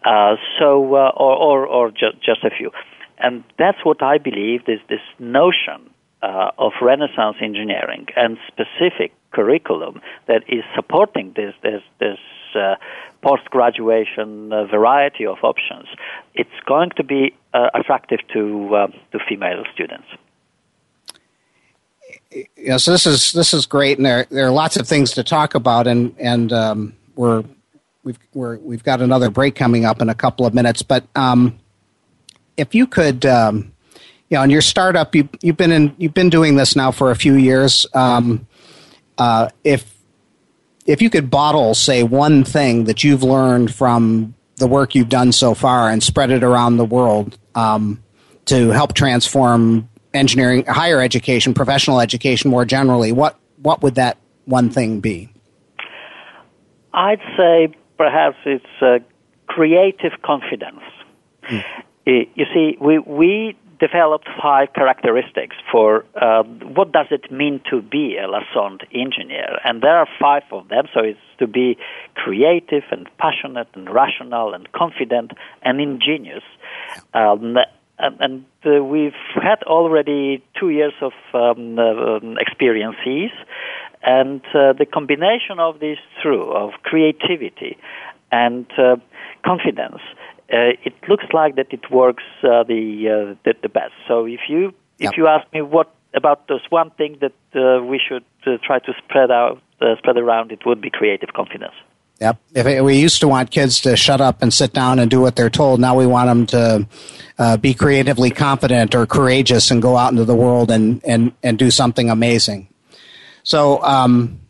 Uh, 0.03 0.35
so, 0.57 0.95
uh, 0.95 1.11
or, 1.15 1.35
or, 1.35 1.65
or 1.67 1.91
ju- 1.91 2.17
just 2.23 2.43
a 2.43 2.49
few. 2.49 2.71
And 3.17 3.43
that's 3.57 3.83
what 3.83 4.01
I 4.01 4.17
believe 4.17 4.61
is 4.67 4.79
this 4.89 5.01
notion 5.19 5.89
uh, 6.21 6.51
of 6.57 6.73
Renaissance 6.81 7.37
engineering 7.41 8.07
and 8.15 8.37
specific 8.47 9.13
curriculum 9.31 10.01
that 10.27 10.43
is 10.47 10.63
supporting 10.75 11.33
this 11.35 11.53
this 11.61 11.81
this 11.99 12.17
uh, 12.55 12.75
post 13.21 13.45
graduation 13.49 14.51
uh, 14.51 14.65
variety 14.65 15.25
of 15.25 15.37
options. 15.43 15.87
It's 16.33 16.49
going 16.65 16.91
to 16.97 17.03
be 17.03 17.35
uh, 17.53 17.69
attractive 17.73 18.19
to 18.33 18.75
uh, 18.75 18.87
to 19.11 19.19
female 19.27 19.63
students. 19.73 20.07
Yeah, 22.55 22.77
so 22.77 22.91
this 22.91 23.05
is 23.05 23.31
this 23.33 23.53
is 23.53 23.65
great, 23.65 23.97
and 23.97 24.05
there 24.05 24.25
there 24.29 24.47
are 24.47 24.51
lots 24.51 24.77
of 24.77 24.87
things 24.87 25.11
to 25.11 25.23
talk 25.23 25.55
about, 25.55 25.87
and 25.87 26.15
and 26.17 26.51
um, 26.51 26.95
we're 27.15 27.43
we've 28.03 28.19
we're, 28.33 28.57
we've 28.57 28.83
got 28.83 29.01
another 29.01 29.29
break 29.29 29.55
coming 29.55 29.85
up 29.85 30.01
in 30.01 30.09
a 30.09 30.15
couple 30.15 30.45
of 30.45 30.53
minutes, 30.53 30.81
but 30.81 31.05
um, 31.15 31.59
if 32.55 32.73
you 32.73 32.87
could. 32.87 33.25
Um, 33.25 33.73
you 34.29 34.37
know, 34.37 34.43
in 34.43 34.49
your 34.49 34.61
startup, 34.61 35.15
you, 35.15 35.29
you've 35.41 35.57
been 35.57 35.71
in, 35.71 35.95
you've 35.97 36.13
been 36.13 36.29
doing 36.29 36.55
this 36.55 36.75
now 36.75 36.91
for 36.91 37.11
a 37.11 37.15
few 37.15 37.35
years. 37.35 37.85
Um, 37.93 38.47
uh, 39.17 39.49
if 39.63 39.95
if 40.85 41.01
you 41.01 41.09
could 41.09 41.29
bottle, 41.29 41.73
say, 41.73 42.03
one 42.03 42.43
thing 42.43 42.85
that 42.85 43.03
you've 43.03 43.23
learned 43.23 43.73
from 43.73 44.33
the 44.55 44.67
work 44.67 44.95
you've 44.95 45.09
done 45.09 45.31
so 45.31 45.53
far 45.53 45.89
and 45.89 46.01
spread 46.01 46.31
it 46.31 46.43
around 46.43 46.77
the 46.77 46.85
world 46.85 47.37
um, 47.55 48.01
to 48.45 48.69
help 48.69 48.93
transform 48.93 49.89
engineering, 50.13 50.65
higher 50.65 51.01
education, 51.01 51.53
professional 51.53 51.99
education 51.99 52.49
more 52.49 52.65
generally, 52.65 53.11
what 53.11 53.37
what 53.61 53.81
would 53.81 53.95
that 53.95 54.17
one 54.45 54.69
thing 54.69 54.99
be? 54.99 55.29
I'd 56.93 57.21
say 57.35 57.73
perhaps 57.97 58.37
it's 58.45 58.65
uh, 58.81 58.99
creative 59.47 60.13
confidence. 60.23 60.81
Mm. 61.49 61.63
You 62.05 62.45
see, 62.53 62.77
we 62.79 62.99
we 62.99 63.57
developed 63.79 64.27
five 64.41 64.73
characteristics 64.73 65.55
for 65.71 66.05
uh, 66.21 66.43
what 66.43 66.91
does 66.91 67.07
it 67.11 67.31
mean 67.31 67.61
to 67.69 67.81
be 67.81 68.17
a 68.17 68.27
Lassonde 68.27 68.83
engineer, 68.93 69.59
and 69.63 69.81
there 69.81 69.97
are 69.97 70.07
five 70.19 70.43
of 70.51 70.67
them. 70.69 70.85
So 70.93 71.01
it's 71.01 71.19
to 71.39 71.47
be 71.47 71.77
creative 72.15 72.83
and 72.91 73.07
passionate 73.17 73.67
and 73.73 73.89
rational 73.93 74.53
and 74.53 74.71
confident 74.71 75.31
and 75.61 75.79
ingenious. 75.79 76.43
Um, 77.13 77.57
and, 77.99 78.17
and 78.19 78.45
uh, 78.65 78.83
we've 78.83 79.13
had 79.35 79.63
already 79.63 80.43
two 80.59 80.69
years 80.69 80.93
of 81.01 81.13
um, 81.33 81.79
uh, 81.79 82.19
experiences, 82.39 83.31
and 84.03 84.41
uh, 84.53 84.73
the 84.73 84.85
combination 84.85 85.59
of 85.59 85.79
these 85.79 85.97
three 86.21 86.39
of 86.39 86.71
creativity 86.83 87.77
and 88.31 88.65
uh, 88.77 88.97
confidence 89.45 90.01
it 90.49 90.93
looks 91.09 91.25
like 91.33 91.55
that 91.55 91.67
it 91.71 91.91
works 91.91 92.23
uh, 92.43 92.63
the, 92.63 93.07
uh, 93.07 93.35
the, 93.43 93.53
the 93.61 93.69
best. 93.69 93.93
So 94.07 94.25
if 94.25 94.41
you 94.47 94.73
if 94.99 95.03
yep. 95.03 95.17
you 95.17 95.27
ask 95.27 95.51
me 95.53 95.61
what 95.61 95.93
about 96.13 96.47
this 96.47 96.61
one 96.69 96.89
thing 96.91 97.19
that 97.21 97.33
uh, 97.55 97.83
we 97.83 97.99
should 97.99 98.23
uh, 98.45 98.57
try 98.63 98.79
to 98.79 98.93
spread 99.05 99.29
out 99.29 99.61
uh, 99.81 99.95
spread 99.97 100.17
around, 100.17 100.51
it 100.51 100.65
would 100.65 100.81
be 100.81 100.89
creative 100.89 101.33
confidence. 101.33 101.73
Yep. 102.19 102.39
If 102.55 102.65
it, 102.65 102.83
we 102.83 102.97
used 102.97 103.19
to 103.21 103.27
want 103.27 103.51
kids 103.51 103.81
to 103.81 103.95
shut 103.95 104.21
up 104.21 104.41
and 104.41 104.51
sit 104.51 104.73
down 104.73 104.97
and 104.97 105.11
do 105.11 105.21
what 105.21 105.35
they're 105.35 105.51
told, 105.51 105.79
now 105.79 105.95
we 105.95 106.07
want 106.07 106.27
them 106.29 106.45
to 106.47 106.87
uh, 107.37 107.57
be 107.57 107.75
creatively 107.75 108.31
confident 108.31 108.95
or 108.95 109.05
courageous 109.05 109.69
and 109.69 109.83
go 109.83 109.95
out 109.95 110.11
into 110.11 110.25
the 110.25 110.35
world 110.35 110.71
and 110.71 111.03
and 111.05 111.33
and 111.43 111.59
do 111.59 111.69
something 111.69 112.09
amazing. 112.09 112.69
So. 113.43 113.81
Um, 113.83 114.41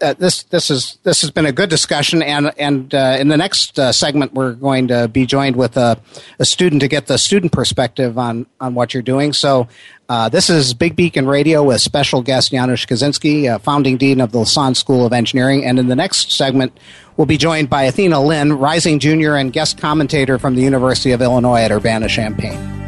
uh, 0.00 0.14
this 0.14 0.44
this 0.44 0.70
is 0.70 0.98
this 1.02 1.20
has 1.22 1.30
been 1.30 1.46
a 1.46 1.52
good 1.52 1.68
discussion, 1.68 2.22
and 2.22 2.52
and 2.58 2.94
uh, 2.94 3.16
in 3.18 3.28
the 3.28 3.36
next 3.36 3.78
uh, 3.78 3.92
segment, 3.92 4.32
we're 4.32 4.52
going 4.52 4.88
to 4.88 5.08
be 5.08 5.26
joined 5.26 5.56
with 5.56 5.76
a, 5.76 5.98
a, 6.38 6.44
student 6.44 6.82
to 6.82 6.88
get 6.88 7.06
the 7.06 7.18
student 7.18 7.52
perspective 7.52 8.16
on 8.18 8.46
on 8.60 8.74
what 8.74 8.94
you're 8.94 9.02
doing. 9.02 9.32
So, 9.32 9.68
uh, 10.08 10.28
this 10.28 10.50
is 10.50 10.72
Big 10.72 10.94
Beacon 10.94 11.26
Radio 11.26 11.64
with 11.64 11.80
special 11.80 12.22
guest 12.22 12.52
Janusz 12.52 12.86
Kozinski, 12.86 13.52
uh, 13.52 13.58
founding 13.58 13.96
dean 13.96 14.20
of 14.20 14.32
the 14.32 14.38
Lassonde 14.38 14.76
School 14.76 15.04
of 15.04 15.12
Engineering, 15.12 15.64
and 15.64 15.78
in 15.78 15.88
the 15.88 15.96
next 15.96 16.30
segment, 16.30 16.78
we'll 17.16 17.26
be 17.26 17.38
joined 17.38 17.68
by 17.68 17.84
Athena 17.84 18.22
Lin, 18.22 18.52
rising 18.52 19.00
junior 19.00 19.34
and 19.34 19.52
guest 19.52 19.78
commentator 19.78 20.38
from 20.38 20.54
the 20.54 20.62
University 20.62 21.10
of 21.12 21.20
Illinois 21.22 21.62
at 21.62 21.72
Urbana 21.72 22.08
Champaign. 22.08 22.87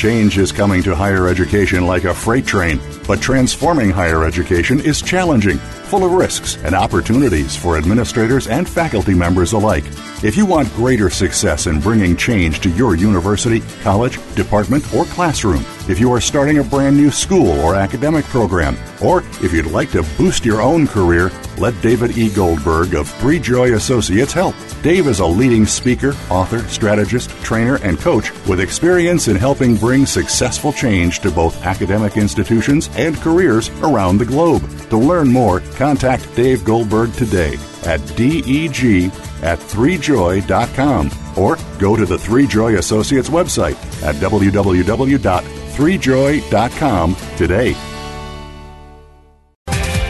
Change 0.00 0.38
is 0.38 0.50
coming 0.50 0.82
to 0.84 0.94
higher 0.94 1.28
education 1.28 1.86
like 1.86 2.04
a 2.04 2.14
freight 2.14 2.46
train, 2.46 2.80
but 3.06 3.20
transforming 3.20 3.90
higher 3.90 4.24
education 4.24 4.80
is 4.80 5.02
challenging 5.02 5.58
full 5.58 6.06
of 6.06 6.12
risks 6.12 6.56
and 6.64 6.74
opportunities 6.74 7.54
for 7.54 7.76
administrators 7.76 8.46
and 8.46 8.66
faculty 8.66 9.12
members 9.12 9.52
alike. 9.52 9.84
If 10.24 10.38
you 10.38 10.46
want 10.46 10.72
greater 10.72 11.10
success 11.10 11.66
in 11.66 11.80
bringing 11.80 12.16
change 12.16 12.60
to 12.60 12.70
your 12.70 12.94
university, 12.94 13.60
college, 13.82 14.18
department, 14.34 14.90
or 14.94 15.04
classroom, 15.04 15.66
if 15.86 16.00
you 16.00 16.10
are 16.14 16.20
starting 16.22 16.60
a 16.60 16.64
brand 16.64 16.96
new 16.96 17.10
school 17.10 17.60
or 17.60 17.74
academic 17.74 18.24
program, 18.24 18.78
or 19.02 19.18
if 19.42 19.52
you'd 19.52 19.66
like 19.66 19.90
to 19.90 20.02
boost 20.16 20.46
your 20.46 20.62
own 20.62 20.86
career, 20.86 21.30
let 21.60 21.80
David 21.82 22.16
E. 22.16 22.30
Goldberg 22.30 22.94
of 22.94 23.08
Three 23.08 23.38
Joy 23.38 23.74
Associates 23.74 24.32
help. 24.32 24.54
Dave 24.82 25.06
is 25.06 25.20
a 25.20 25.26
leading 25.26 25.66
speaker, 25.66 26.16
author, 26.30 26.60
strategist, 26.68 27.28
trainer, 27.42 27.76
and 27.82 27.98
coach 27.98 28.32
with 28.46 28.60
experience 28.60 29.28
in 29.28 29.36
helping 29.36 29.76
bring 29.76 30.06
successful 30.06 30.72
change 30.72 31.20
to 31.20 31.30
both 31.30 31.62
academic 31.64 32.16
institutions 32.16 32.88
and 32.96 33.14
careers 33.16 33.68
around 33.82 34.16
the 34.18 34.24
globe. 34.24 34.62
To 34.88 34.96
learn 34.96 35.28
more, 35.28 35.60
contact 35.76 36.34
Dave 36.34 36.64
Goldberg 36.64 37.12
today 37.14 37.58
at 37.84 38.00
deg 38.16 39.12
at 39.42 39.58
3joy.com 39.58 41.10
or 41.36 41.58
go 41.78 41.96
to 41.96 42.06
the 42.06 42.16
3Joy 42.16 42.78
Associates 42.78 43.28
website 43.28 43.76
at 44.02 44.14
www.3joy.com 44.16 47.16
today. 47.36 47.89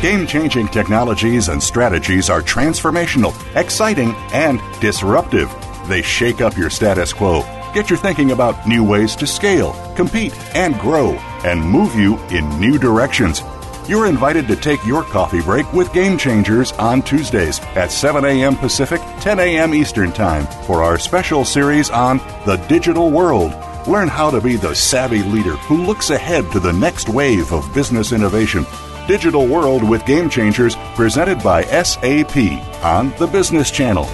Game 0.03 0.27
changing 0.27 0.69
technologies 0.69 1.49
and 1.49 1.63
strategies 1.63 2.31
are 2.31 2.41
transformational, 2.41 3.35
exciting, 3.55 4.15
and 4.33 4.59
disruptive. 4.81 5.55
They 5.89 6.01
shake 6.01 6.41
up 6.41 6.57
your 6.57 6.71
status 6.71 7.13
quo, 7.13 7.43
get 7.75 7.91
you 7.91 7.97
thinking 7.97 8.31
about 8.31 8.67
new 8.67 8.83
ways 8.83 9.15
to 9.17 9.27
scale, 9.27 9.75
compete, 9.97 10.33
and 10.57 10.79
grow, 10.79 11.11
and 11.45 11.61
move 11.61 11.95
you 11.97 12.17
in 12.29 12.49
new 12.59 12.79
directions. 12.79 13.43
You're 13.87 14.07
invited 14.07 14.49
to 14.49 14.57
take 14.57 14.83
your 14.87 15.03
coffee 15.03 15.43
break 15.43 15.71
with 15.75 15.93
Game 15.93 16.17
Changers 16.17 16.73
on 16.73 17.03
Tuesdays 17.03 17.61
at 17.77 17.93
7 17.93 18.25
a.m. 18.25 18.57
Pacific, 18.57 19.03
10 19.21 19.39
a.m. 19.39 19.75
Eastern 19.75 20.13
Time 20.13 20.47
for 20.65 20.83
our 20.83 20.99
special 20.99 21.45
series 21.45 21.91
on 21.91 22.23
the 22.47 22.57
digital 22.71 23.11
world. 23.11 23.53
Learn 23.87 24.09
how 24.09 24.31
to 24.31 24.41
be 24.41 24.57
the 24.57 24.75
savvy 24.75 25.23
leader 25.25 25.57
who 25.57 25.85
looks 25.85 26.09
ahead 26.09 26.51
to 26.53 26.61
the 26.61 26.73
next 26.73 27.11
wave 27.11 27.53
of 27.53 27.75
business 27.75 28.13
innovation. 28.13 28.65
Digital 29.11 29.45
World 29.45 29.83
with 29.83 30.07
Game 30.07 30.31
Changers 30.31 30.77
presented 30.95 31.43
by 31.43 31.65
SAP 31.65 32.37
on 32.85 33.13
the 33.19 33.27
Business 33.27 33.69
Channel. 33.69 34.05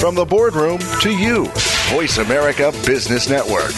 From 0.00 0.14
the 0.14 0.24
boardroom 0.24 0.78
to 1.02 1.10
you, 1.10 1.44
Voice 1.90 2.16
America 2.16 2.72
Business 2.86 3.28
Network. 3.28 3.72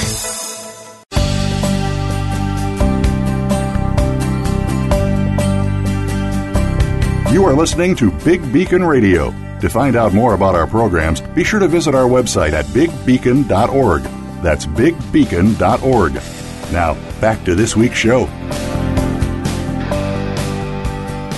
You 7.34 7.44
are 7.46 7.54
listening 7.54 7.96
to 7.96 8.12
Big 8.24 8.52
Beacon 8.52 8.84
Radio. 8.84 9.34
To 9.58 9.68
find 9.68 9.96
out 9.96 10.14
more 10.14 10.34
about 10.34 10.54
our 10.54 10.68
programs, 10.68 11.20
be 11.20 11.42
sure 11.42 11.58
to 11.58 11.66
visit 11.66 11.96
our 11.96 12.08
website 12.08 12.52
at 12.52 12.66
bigbeacon.org. 12.66 14.02
That's 14.40 14.66
bigbeacon.org. 14.66 16.14
Now, 16.72 16.96
back 17.24 17.42
to 17.42 17.54
this 17.54 17.74
week's 17.74 17.96
show. 17.96 18.26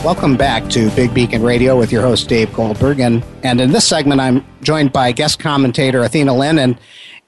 Welcome 0.04 0.36
back 0.36 0.68
to 0.70 0.90
Big 0.96 1.14
Beacon 1.14 1.44
Radio 1.44 1.78
with 1.78 1.92
your 1.92 2.02
host 2.02 2.28
Dave 2.28 2.52
Goldberg, 2.52 2.98
and 2.98 3.24
and 3.44 3.60
in 3.60 3.70
this 3.70 3.86
segment 3.86 4.20
I'm 4.20 4.44
joined 4.62 4.92
by 4.92 5.12
guest 5.12 5.38
commentator 5.38 6.02
Athena 6.02 6.34
Lin 6.34 6.58
and 6.58 6.80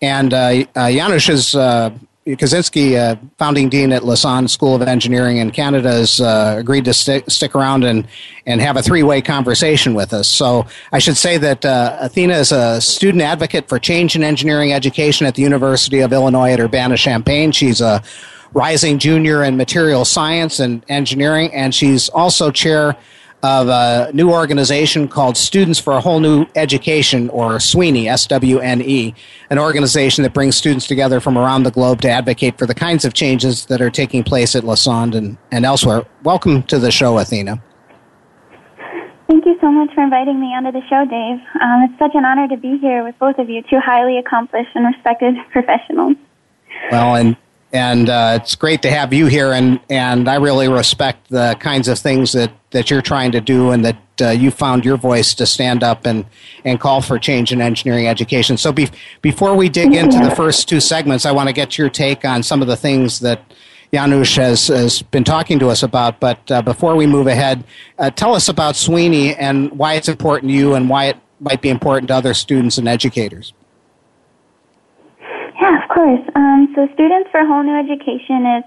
and 0.03 0.35
uh, 0.35 0.65
uh, 0.75 0.91
Janusz 0.91 1.55
uh, 1.55 1.91
Kozinski, 2.27 2.97
uh, 2.97 3.17
founding 3.39 3.69
dean 3.69 3.93
at 3.93 4.03
Lassonde 4.03 4.51
School 4.51 4.75
of 4.75 4.83
Engineering 4.83 5.39
in 5.39 5.51
Canada, 5.51 5.93
has 5.93 6.21
uh, 6.21 6.57
agreed 6.59 6.85
to 6.87 6.93
stick, 6.93 7.25
stick 7.31 7.55
around 7.55 7.85
and, 7.85 8.07
and 8.45 8.61
have 8.61 8.77
a 8.77 8.83
three 8.83 9.03
way 9.03 9.23
conversation 9.23 9.95
with 9.95 10.13
us. 10.13 10.29
So 10.29 10.67
I 10.93 10.99
should 10.99 11.17
say 11.17 11.39
that 11.39 11.65
uh, 11.65 11.97
Athena 12.01 12.35
is 12.35 12.53
a 12.53 12.81
student 12.81 13.23
advocate 13.23 13.69
for 13.69 13.79
change 13.79 14.15
in 14.17 14.23
engineering 14.23 14.73
education 14.73 15.27
at 15.27 15.37
the 15.37 15.43
University 15.43 16.01
of 16.01 16.13
Illinois 16.13 16.53
at 16.53 16.61
Urbana 16.61 16.97
Champaign. 16.97 17.53
She's 17.53 17.81
a 17.81 18.03
rising 18.55 18.99
junior 18.99 19.45
in 19.45 19.57
material 19.57 20.05
science 20.05 20.61
and 20.61 20.85
engineering, 20.89 21.53
and 21.55 21.75
she's 21.75 22.09
also 22.09 22.51
chair 22.51 22.97
of 23.43 23.69
a 23.69 24.11
new 24.13 24.33
organization 24.33 25.07
called 25.07 25.37
Students 25.37 25.79
for 25.79 25.93
a 25.93 26.01
Whole 26.01 26.19
New 26.19 26.47
Education, 26.57 27.29
or 27.31 27.53
SWNE, 27.59 28.07
S 28.07 28.27
W 28.27 28.59
N 28.59 28.83
E, 28.83 29.15
an 29.51 29.59
organization 29.59 30.25
that 30.25 30.35
brings 30.35 30.57
students 30.57 30.87
together 30.87 31.21
from 31.21 31.39
around 31.39 31.63
the 31.63 31.71
globe 31.71 32.01
to 32.01 32.11
advocate 32.11 32.59
for 32.59 32.67
the 32.67 32.75
kinds 32.75 33.05
of 33.05 33.15
changes 33.15 33.67
that 33.67 33.81
are 33.81 33.91
taking 33.91 34.25
place 34.25 34.57
at 34.57 34.65
Lassonde 34.65 35.15
and, 35.15 35.39
and 35.53 35.65
elsewhere. 35.65 36.05
Welcome 36.25 36.65
to 36.65 36.79
the 36.79 36.91
show, 36.91 37.19
Athena. 37.19 37.63
Thank 39.29 39.45
you 39.45 39.57
so 39.61 39.71
much 39.71 39.95
for 39.95 40.03
inviting 40.03 40.41
me 40.41 40.47
onto 40.47 40.73
the 40.73 40.83
show, 40.89 41.05
Dave. 41.05 41.39
Um, 41.63 41.85
it's 41.85 41.99
such 41.99 42.15
an 42.15 42.25
honor 42.25 42.49
to 42.49 42.57
be 42.57 42.79
here 42.79 43.05
with 43.05 43.17
both 43.19 43.39
of 43.39 43.49
you, 43.49 43.63
two 43.63 43.79
highly 43.79 44.19
accomplished 44.19 44.71
and 44.75 44.87
respected 44.87 45.35
professionals. 45.53 46.17
Well, 46.91 47.15
and 47.15 47.37
and 47.73 48.09
uh, 48.09 48.39
it's 48.41 48.55
great 48.55 48.83
to 48.83 48.91
have 48.91 49.13
you 49.13 49.27
here 49.27 49.53
and 49.53 49.81
and 49.91 50.29
I 50.29 50.37
really 50.37 50.69
respect 50.69 51.29
the 51.29 51.57
kinds 51.61 51.89
of 51.89 51.99
things 51.99 52.33
that 52.33 52.53
that 52.71 52.91
you're 52.91 53.03
trying 53.03 53.33
to 53.33 53.41
do 53.41 53.71
and 53.71 53.85
that 53.85 53.99
uh, 54.21 54.31
you 54.31 54.51
found 54.51 54.85
your 54.85 54.97
voice 54.97 55.35
to 55.35 55.47
stand 55.47 55.83
up 55.83 56.07
and 56.07 56.25
and 56.65 56.81
call 56.81 57.03
for 57.03 57.19
change 57.19 57.53
in 57.53 57.61
engineering 57.61 58.07
education. 58.07 58.57
So 58.57 58.73
be, 58.73 58.89
before 59.23 59.55
we 59.55 59.69
dig 59.69 59.95
into 59.95 60.19
the 60.19 60.35
first 60.35 60.69
two 60.69 60.81
segments 60.81 61.27
I 61.27 61.33
want 61.33 61.49
to 61.49 61.53
get 61.53 61.77
your 61.77 61.91
take 61.91 62.25
on 62.25 62.43
some 62.43 62.63
of 62.63 62.69
the 62.69 62.77
things 62.77 63.21
that 63.21 63.43
Janusz 63.93 64.37
has, 64.37 64.69
has 64.69 65.03
been 65.03 65.25
talking 65.25 65.59
to 65.61 65.69
us 65.69 65.83
about. 65.83 66.21
But 66.21 66.51
uh, 66.51 66.63
before 66.63 66.97
we 66.97 67.07
move 67.07 67.27
ahead 67.27 67.65
uh, 67.99 68.11
tell 68.11 68.35
us 68.35 68.49
about 68.49 68.77
Sweeney 68.77 69.35
and 69.35 69.71
why 69.73 69.95
it's 69.95 70.09
important 70.09 70.51
to 70.51 70.57
you 70.57 70.75
and 70.75 70.89
why 70.89 71.07
it 71.07 71.17
might 71.41 71.61
be 71.61 71.69
important 71.69 72.09
to 72.09 72.15
other 72.15 72.35
students 72.35 72.79
and 72.79 72.89
educators 72.89 73.53
course. 75.99 76.23
Um, 76.39 76.71
so, 76.79 76.87
Students 76.95 77.27
for 77.35 77.43
Whole 77.43 77.67
New 77.67 77.75
Education 77.75 78.47
is 78.47 78.65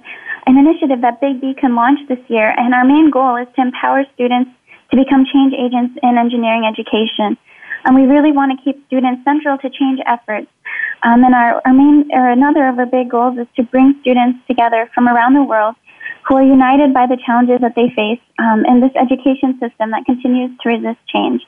an 0.51 0.59
initiative 0.59 0.99
that 0.99 1.23
Big 1.23 1.39
Beacon 1.39 1.79
launch 1.79 2.03
this 2.11 2.19
year, 2.27 2.51
and 2.51 2.75
our 2.75 2.83
main 2.83 3.09
goal 3.09 3.39
is 3.39 3.47
to 3.55 3.61
empower 3.63 4.03
students 4.13 4.51
to 4.91 4.99
become 4.99 5.23
change 5.23 5.55
agents 5.55 5.95
in 6.03 6.19
engineering 6.19 6.67
education. 6.67 7.39
And 7.87 7.95
we 7.95 8.03
really 8.03 8.35
want 8.35 8.51
to 8.51 8.57
keep 8.59 8.75
students 8.87 9.23
central 9.23 9.57
to 9.63 9.69
change 9.71 10.03
efforts. 10.05 10.51
Um, 11.07 11.23
and 11.23 11.33
our, 11.33 11.61
our 11.63 11.73
main, 11.73 12.11
or 12.11 12.29
another 12.29 12.67
of 12.67 12.77
our 12.77 12.85
big 12.85 13.09
goals 13.09 13.39
is 13.39 13.47
to 13.55 13.63
bring 13.63 13.95
students 14.01 14.43
together 14.45 14.91
from 14.93 15.07
around 15.07 15.33
the 15.33 15.43
world 15.43 15.75
who 16.27 16.35
are 16.35 16.43
united 16.43 16.93
by 16.93 17.07
the 17.07 17.17
challenges 17.25 17.61
that 17.61 17.73
they 17.79 17.89
face 17.95 18.21
um, 18.37 18.65
in 18.67 18.81
this 18.83 18.91
education 18.99 19.57
system 19.57 19.89
that 19.95 20.03
continues 20.05 20.51
to 20.61 20.69
resist 20.69 20.99
change. 21.07 21.41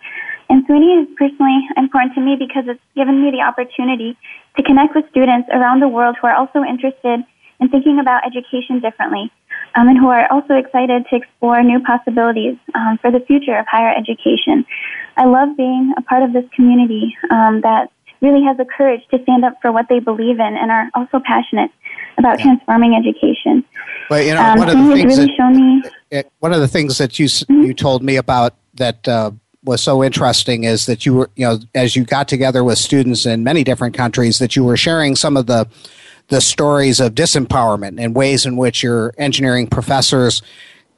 And 0.54 0.68
SUNY 0.68 1.02
is 1.02 1.08
personally 1.18 1.66
important 1.78 2.14
to 2.14 2.22
me 2.22 2.36
because 2.38 2.66
it's 2.68 2.80
given 2.94 3.26
me 3.26 3.32
the 3.32 3.42
opportunity 3.42 4.16
to 4.56 4.62
connect 4.62 4.94
with 4.94 5.10
students 5.10 5.50
around 5.52 5.82
the 5.82 5.88
world 5.88 6.16
who 6.22 6.28
are 6.28 6.36
also 6.36 6.62
interested 6.62 7.26
in 7.60 7.70
thinking 7.70 7.98
about 7.98 8.22
education 8.22 8.78
differently 8.78 9.34
um, 9.74 9.88
and 9.88 9.98
who 9.98 10.10
are 10.10 10.32
also 10.32 10.54
excited 10.54 11.10
to 11.10 11.16
explore 11.16 11.64
new 11.64 11.82
possibilities 11.82 12.58
um, 12.76 13.00
for 13.02 13.10
the 13.10 13.20
future 13.26 13.58
of 13.58 13.66
higher 13.66 13.98
education. 13.98 14.64
I 15.18 15.26
love 15.26 15.58
being 15.58 15.92
a 15.98 16.04
part 16.04 16.22
of 16.22 16.34
this 16.34 16.46
community 16.56 17.18
um, 17.32 17.62
that 17.62 17.90
really 18.22 18.46
has 18.46 18.56
the 18.56 18.66
courage 18.78 19.02
to 19.10 19.24
stand 19.24 19.44
up 19.44 19.58
for 19.60 19.72
what 19.72 19.90
they 19.90 19.98
believe 19.98 20.38
in 20.38 20.54
and 20.54 20.70
are 20.70 20.86
also 20.94 21.20
passionate 21.26 21.72
about 22.20 22.38
yeah. 22.38 22.46
transforming 22.46 22.94
education. 22.94 23.66
Well, 24.08 24.22
you 24.22 24.36
know, 24.36 24.44
um, 24.44 24.60
one 24.60 24.70
of 24.70 24.78
the 24.78 24.94
things 24.94 25.18
really 25.18 25.36
that, 25.36 25.52
me, 26.12 26.24
one 26.38 26.54
of 26.54 26.62
the 26.62 26.68
things 26.68 27.00
that 27.00 27.18
you 27.18 27.26
mm-hmm. 27.26 27.64
you 27.64 27.74
told 27.74 28.04
me 28.04 28.18
about 28.18 28.54
that 28.76 29.08
uh, 29.08 29.32
was 29.64 29.82
so 29.82 30.04
interesting 30.04 30.64
is 30.64 30.86
that 30.86 31.06
you 31.06 31.14
were, 31.14 31.30
you 31.36 31.46
know, 31.46 31.60
as 31.74 31.96
you 31.96 32.04
got 32.04 32.28
together 32.28 32.64
with 32.64 32.78
students 32.78 33.26
in 33.26 33.44
many 33.44 33.64
different 33.64 33.96
countries, 33.96 34.40
that 34.40 34.56
you 34.56 34.64
were 34.64 34.78
sharing 34.78 35.16
some 35.16 35.38
of 35.38 35.48
the 35.48 35.68
the 36.30 36.42
stories 36.42 37.00
of 37.00 37.14
disempowerment 37.14 38.02
and 38.02 38.16
ways 38.16 38.46
in 38.46 38.56
which 38.56 38.82
your 38.82 39.14
engineering 39.18 39.68
professors 39.68 40.42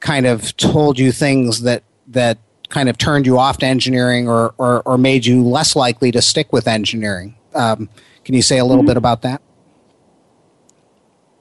kind 0.00 0.24
of 0.24 0.56
told 0.56 0.98
you 0.98 1.10
things 1.10 1.62
that 1.62 1.82
that 2.08 2.38
kind 2.68 2.88
of 2.88 2.98
turned 2.98 3.26
you 3.26 3.38
off 3.38 3.58
to 3.58 3.66
engineering 3.66 4.28
or 4.28 4.54
or, 4.58 4.82
or 4.82 4.98
made 4.98 5.26
you 5.26 5.42
less 5.42 5.76
likely 5.76 6.10
to 6.12 6.22
stick 6.22 6.52
with 6.52 6.68
engineering. 6.68 7.36
Um, 7.54 7.88
can 8.24 8.34
you 8.34 8.42
say 8.42 8.58
a 8.58 8.64
little 8.64 8.82
mm-hmm. 8.82 8.88
bit 8.88 8.96
about 8.96 9.22
that? 9.22 9.40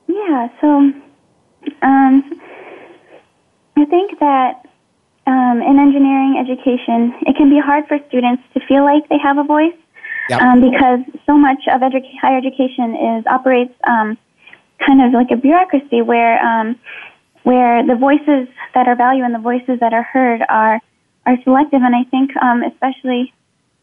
Yeah. 0.08 0.48
So, 0.62 0.68
um, 1.82 2.42
I 3.78 3.86
think 3.86 4.20
that 4.20 4.65
um, 5.28 5.62
in 5.62 5.80
engineering 5.80 6.38
education, 6.38 7.14
it 7.26 7.36
can 7.36 7.50
be 7.50 7.60
hard 7.60 7.88
for 7.88 7.98
students 8.08 8.44
to 8.54 8.60
feel 8.68 8.84
like 8.84 9.08
they 9.10 9.18
have 9.18 9.38
a 9.38 9.44
voice 9.44 9.78
yep. 10.30 10.42
um, 10.42 10.62
because 10.62 11.00
so 11.26 11.38
much 11.38 11.60
of 11.68 11.82
edu- 11.82 12.06
higher 12.22 12.38
education 12.38 12.96
is 12.96 13.26
operates 13.28 13.74
um, 13.88 14.18
kind 14.86 15.02
of 15.02 15.14
like 15.14 15.32
a 15.32 15.38
bureaucracy 15.38 16.02
where 16.02 16.38
um, 16.44 16.80
where 17.44 17.86
the 17.86 17.96
voices 17.96 18.48
that 18.74 18.88
are 18.88 18.96
valued 18.96 19.26
and 19.26 19.34
the 19.34 19.40
voices 19.40 19.80
that 19.80 19.94
are 19.94 20.04
heard 20.04 20.42
are 20.50 20.80
are 21.26 21.38
selective. 21.44 21.82
And 21.82 21.96
I 21.96 22.04
think, 22.10 22.36
um, 22.38 22.64
especially 22.64 23.34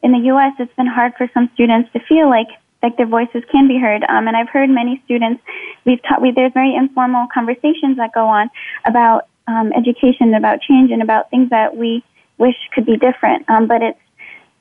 in 0.03 0.13
the 0.13 0.19
U.S., 0.35 0.53
it's 0.59 0.75
been 0.75 0.87
hard 0.87 1.13
for 1.17 1.29
some 1.35 1.51
students 1.55 1.91
to 1.93 2.01
feel 2.09 2.29
like 2.29 2.49
like 2.83 2.97
their 2.97 3.07
voices 3.07 3.43
can 3.51 3.69
be 3.69 3.79
heard. 3.79 4.03
Um, 4.09 4.27
and 4.27 4.37
I've 4.37 4.49
heard 4.49 4.69
many 4.69 5.01
students. 5.05 5.43
We've 5.87 6.03
taught. 6.03 6.21
We, 6.21 6.33
there's 6.33 6.53
very 6.53 6.75
informal 6.75 7.27
conversations 7.33 7.97
that 7.97 8.13
go 8.13 8.27
on 8.27 8.51
about 8.85 9.29
um, 9.47 9.73
education, 9.73 10.35
about 10.35 10.61
change, 10.61 10.91
and 10.91 11.03
about 11.03 11.31
things 11.31 11.51
that 11.51 11.77
we 11.77 12.05
wish 12.39 12.57
could 12.75 12.87
be 12.87 12.97
different. 12.97 13.49
Um, 13.49 13.67
but 13.67 13.83
it's 13.83 13.99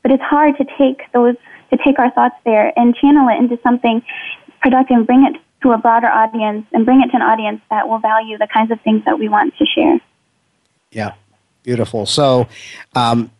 but 0.02 0.12
it's 0.12 0.24
hard 0.24 0.58
to 0.58 0.66
take 0.78 1.02
those 1.14 1.36
to 1.72 1.78
take 1.86 2.00
our 2.00 2.12
thoughts 2.12 2.36
there 2.44 2.72
and 2.78 2.96
channel 2.96 3.30
it 3.30 3.38
into 3.38 3.60
something 3.64 4.02
productive 4.62 4.98
and 4.98 5.08
bring 5.08 5.26
it 5.26 5.40
to 5.64 5.72
a 5.72 5.78
broader 5.78 6.08
audience 6.08 6.66
and 6.74 6.86
bring 6.86 7.02
it 7.02 7.10
to 7.12 7.16
an 7.16 7.22
audience 7.22 7.62
that 7.70 7.88
will 7.88 8.00
value 8.00 8.38
the 8.38 8.48
kinds 8.48 8.72
of 8.72 8.82
things 8.82 9.04
that 9.06 9.18
we 9.18 9.30
want 9.30 9.54
to 9.58 9.66
share. 9.66 10.00
Yeah, 10.92 11.14
beautiful. 11.64 12.06
So, 12.06 12.48
um, 12.96 13.32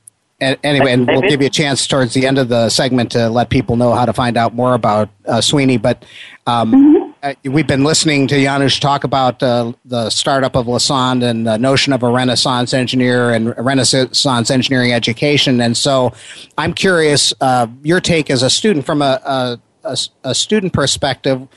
anyway, 0.42 0.92
and 0.92 1.08
we'll 1.08 1.22
give 1.22 1.42
you 1.42 1.48
a 1.48 1.52
chance 1.52 1.88
towards 1.88 2.14
the 2.14 2.26
end 2.26 2.38
of 2.38 2.50
the 2.50 2.70
segment 2.70 3.12
to 3.12 3.30
let 3.30 3.50
people 3.50 3.76
know 3.76 3.94
how 3.94 4.06
to 4.06 4.14
find 4.14 4.38
out 4.38 4.54
more 4.54 4.74
about 4.74 5.10
uh, 5.28 5.38
SWNE. 5.38 5.82
But 5.82 6.04
um, 6.48 6.72
mm-hmm. 6.72 7.02
Uh, 7.24 7.36
we've 7.44 7.68
been 7.68 7.84
listening 7.84 8.28
to 8.28 8.36
Janusz 8.36 8.80
talk 8.80 9.04
about 9.04 9.44
uh, 9.44 9.74
the 9.86 10.10
startup 10.10 10.56
of 10.56 10.66
Lassonde 10.66 11.24
and 11.24 11.46
the 11.46 11.58
notion 11.58 11.94
of 11.94 12.02
a 12.02 12.10
Renaissance 12.10 12.74
engineer 12.74 13.30
and 13.30 13.56
Renaissance 13.64 14.50
engineering 14.50 14.92
education. 14.92 15.62
And 15.62 15.78
so 15.78 16.14
I'm 16.58 16.74
curious, 16.74 17.32
uh, 17.40 17.68
your 17.84 18.02
take 18.02 18.32
as 18.32 18.42
a 18.42 18.50
student 18.50 18.88
from 18.88 19.04
a, 19.04 19.60
a, 19.84 19.98
a, 20.24 20.34
student 20.34 20.74
perspective, 20.74 21.48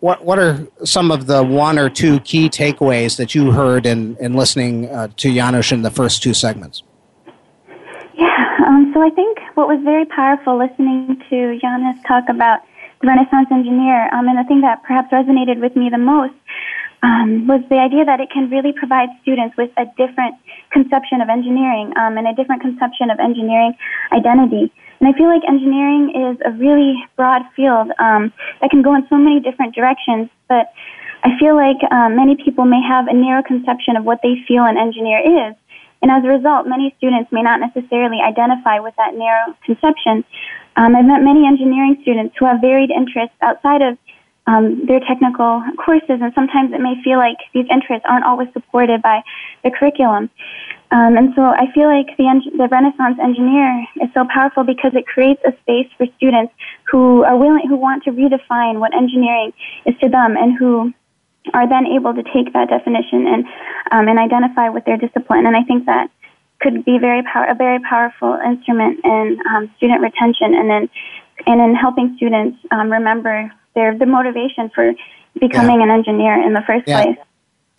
what, 0.00 0.24
what 0.24 0.38
are 0.38 0.66
some 0.84 1.10
of 1.10 1.26
the 1.26 1.44
one 1.44 1.78
or 1.78 1.90
two 1.90 2.20
key 2.20 2.48
takeaways 2.48 3.18
that 3.18 3.34
you 3.34 3.50
heard 3.50 3.84
in, 3.84 4.16
in 4.16 4.32
listening 4.32 4.88
uh, 4.88 5.08
to 5.18 5.34
Janusz 5.34 5.70
in 5.70 5.82
the 5.82 5.90
first 5.90 6.22
two 6.22 6.32
segments? 6.32 6.82
I 9.02 9.10
think 9.10 9.38
what 9.54 9.68
was 9.68 9.80
very 9.84 10.04
powerful 10.04 10.58
listening 10.58 11.20
to 11.30 11.58
Janusz 11.60 12.00
talk 12.06 12.28
about 12.28 12.60
the 13.00 13.08
Renaissance 13.08 13.48
engineer. 13.50 14.12
Um, 14.12 14.28
and 14.28 14.38
the 14.38 14.44
thing 14.46 14.60
that 14.60 14.82
perhaps 14.82 15.12
resonated 15.12 15.60
with 15.60 15.76
me 15.76 15.88
the 15.88 15.98
most 15.98 16.34
um, 17.02 17.46
was 17.46 17.64
the 17.68 17.80
idea 17.80 18.04
that 18.04 18.20
it 18.20 18.28
can 18.30 18.50
really 18.50 18.72
provide 18.72 19.08
students 19.22 19.56
with 19.56 19.70
a 19.80 19.88
different 19.96 20.36
conception 20.70 21.20
of 21.20 21.28
engineering 21.28 21.92
um, 21.96 22.18
and 22.18 22.28
a 22.28 22.34
different 22.36 22.60
conception 22.60 23.08
of 23.08 23.18
engineering 23.18 23.72
identity. 24.12 24.72
And 25.00 25.08
I 25.08 25.16
feel 25.16 25.32
like 25.32 25.40
engineering 25.48 26.12
is 26.12 26.36
a 26.44 26.52
really 26.52 27.00
broad 27.16 27.42
field 27.56 27.88
um, 27.98 28.32
that 28.60 28.68
can 28.68 28.82
go 28.82 28.94
in 28.94 29.08
so 29.08 29.16
many 29.16 29.40
different 29.40 29.74
directions, 29.74 30.28
but 30.48 30.72
I 31.24 31.36
feel 31.40 31.56
like 31.56 31.80
um, 31.90 32.16
many 32.16 32.36
people 32.36 32.64
may 32.64 32.80
have 32.84 33.08
a 33.08 33.14
narrow 33.16 33.42
conception 33.42 33.96
of 33.96 34.04
what 34.04 34.20
they 34.22 34.36
feel 34.46 34.64
an 34.64 34.76
engineer 34.76 35.20
is. 35.20 35.56
And 36.02 36.10
as 36.10 36.24
a 36.24 36.28
result, 36.28 36.66
many 36.66 36.94
students 36.96 37.30
may 37.30 37.42
not 37.42 37.60
necessarily 37.60 38.18
identify 38.24 38.80
with 38.80 38.94
that 38.96 39.14
narrow 39.14 39.54
conception. 39.64 40.24
Um, 40.76 40.96
I've 40.96 41.04
met 41.04 41.22
many 41.22 41.46
engineering 41.46 41.98
students 42.02 42.34
who 42.38 42.46
have 42.46 42.60
varied 42.60 42.90
interests 42.90 43.36
outside 43.42 43.82
of 43.82 43.98
um, 44.46 44.86
their 44.86 45.00
technical 45.00 45.62
courses, 45.76 46.18
and 46.24 46.32
sometimes 46.34 46.72
it 46.72 46.80
may 46.80 46.96
feel 47.04 47.18
like 47.18 47.36
these 47.52 47.66
interests 47.70 48.06
aren't 48.08 48.24
always 48.24 48.48
supported 48.52 49.02
by 49.02 49.22
the 49.62 49.70
curriculum. 49.70 50.30
Um, 50.90 51.16
and 51.16 51.32
so 51.36 51.42
I 51.42 51.70
feel 51.72 51.86
like 51.86 52.16
the, 52.16 52.26
the 52.56 52.66
Renaissance 52.66 53.18
engineer 53.22 53.86
is 54.02 54.10
so 54.12 54.26
powerful 54.32 54.64
because 54.64 54.92
it 54.94 55.06
creates 55.06 55.40
a 55.46 55.52
space 55.62 55.86
for 55.96 56.06
students 56.16 56.52
who 56.90 57.22
are 57.24 57.36
willing, 57.36 57.68
who 57.68 57.76
want 57.76 58.02
to 58.04 58.10
redefine 58.10 58.80
what 58.80 58.94
engineering 58.94 59.52
is 59.86 59.94
to 60.02 60.08
them, 60.08 60.36
and 60.36 60.58
who 60.58 60.92
are 61.54 61.68
then 61.68 61.86
able 61.86 62.14
to 62.14 62.22
take 62.22 62.52
that 62.52 62.68
definition 62.68 63.26
and 63.26 63.44
um, 63.90 64.08
and 64.08 64.18
identify 64.18 64.68
with 64.68 64.84
their 64.84 64.96
discipline. 64.96 65.46
And 65.46 65.56
I 65.56 65.62
think 65.64 65.86
that 65.86 66.10
could 66.60 66.84
be 66.84 66.98
very 66.98 67.22
power, 67.22 67.46
a 67.48 67.54
very 67.54 67.80
powerful 67.80 68.38
instrument 68.44 69.00
in 69.04 69.38
um, 69.48 69.70
student 69.76 70.00
retention 70.00 70.54
and 70.54 70.70
in 70.70 70.90
and 71.46 71.60
in 71.60 71.74
helping 71.74 72.14
students 72.16 72.58
um, 72.70 72.90
remember 72.90 73.50
their 73.74 73.96
the 73.96 74.06
motivation 74.06 74.70
for 74.74 74.92
becoming 75.38 75.78
yeah. 75.78 75.84
an 75.84 75.90
engineer 75.90 76.34
in 76.40 76.52
the 76.52 76.62
first 76.66 76.86
yeah. 76.86 77.02
place. 77.02 77.16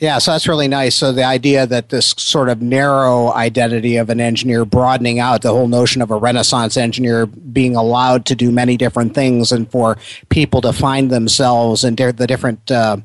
Yeah, 0.02 0.18
so 0.18 0.32
that's 0.32 0.48
really 0.48 0.68
nice. 0.68 0.96
So 0.96 1.12
the 1.12 1.24
idea 1.24 1.68
that 1.68 1.90
this 1.90 2.16
sort 2.18 2.50
of 2.50 2.60
narrow 2.60 3.32
identity 3.34 3.98
of 3.98 4.10
an 4.10 4.20
engineer 4.20 4.66
broadening 4.66 5.20
out, 5.20 5.44
the 5.44 5.52
whole 5.52 5.68
notion 5.68 6.02
of 6.02 6.10
a 6.10 6.16
Renaissance 6.16 6.76
engineer 6.76 7.28
being 7.28 7.76
allowed 7.76 8.26
to 8.26 8.36
do 8.36 8.52
many 8.52 8.78
different 8.78 9.14
things, 9.14 9.52
and 9.52 9.70
for 9.70 10.00
people 10.30 10.60
to 10.62 10.74
find 10.74 11.12
themselves 11.12 11.84
in 11.84 11.96
the 11.96 12.26
different 12.26 12.72
uh, 12.72 12.98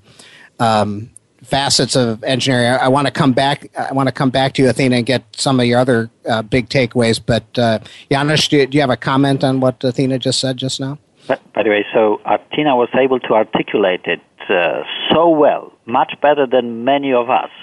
um, 0.58 1.10
facets 1.42 1.96
of 1.96 2.22
engineering. 2.24 2.66
I, 2.66 2.76
I 2.76 2.88
want 2.88 3.06
to 3.06 3.12
come 3.12 3.32
back. 3.32 3.68
I 3.78 3.92
want 3.92 4.08
to 4.08 4.12
come 4.12 4.30
back 4.30 4.54
to 4.54 4.62
you, 4.62 4.68
Athena, 4.68 4.96
and 4.96 5.06
get 5.06 5.24
some 5.32 5.60
of 5.60 5.66
your 5.66 5.78
other 5.78 6.10
uh, 6.28 6.42
big 6.42 6.68
takeaways. 6.68 7.20
But 7.24 7.58
uh, 7.58 7.78
Janusz, 8.10 8.48
do, 8.48 8.66
do 8.66 8.76
you 8.76 8.80
have 8.80 8.90
a 8.90 8.96
comment 8.96 9.44
on 9.44 9.60
what 9.60 9.82
Athena 9.82 10.18
just 10.18 10.40
said 10.40 10.56
just 10.56 10.80
now? 10.80 10.98
By 11.28 11.62
the 11.62 11.70
way, 11.70 11.84
so 11.92 12.20
Athena 12.24 12.76
was 12.76 12.88
able 12.94 13.18
to 13.20 13.34
articulate 13.34 14.02
it 14.04 14.20
uh, 14.48 14.84
so 15.10 15.28
well, 15.28 15.72
much 15.86 16.14
better 16.22 16.46
than 16.46 16.84
many 16.84 17.12
of 17.12 17.30
us. 17.30 17.50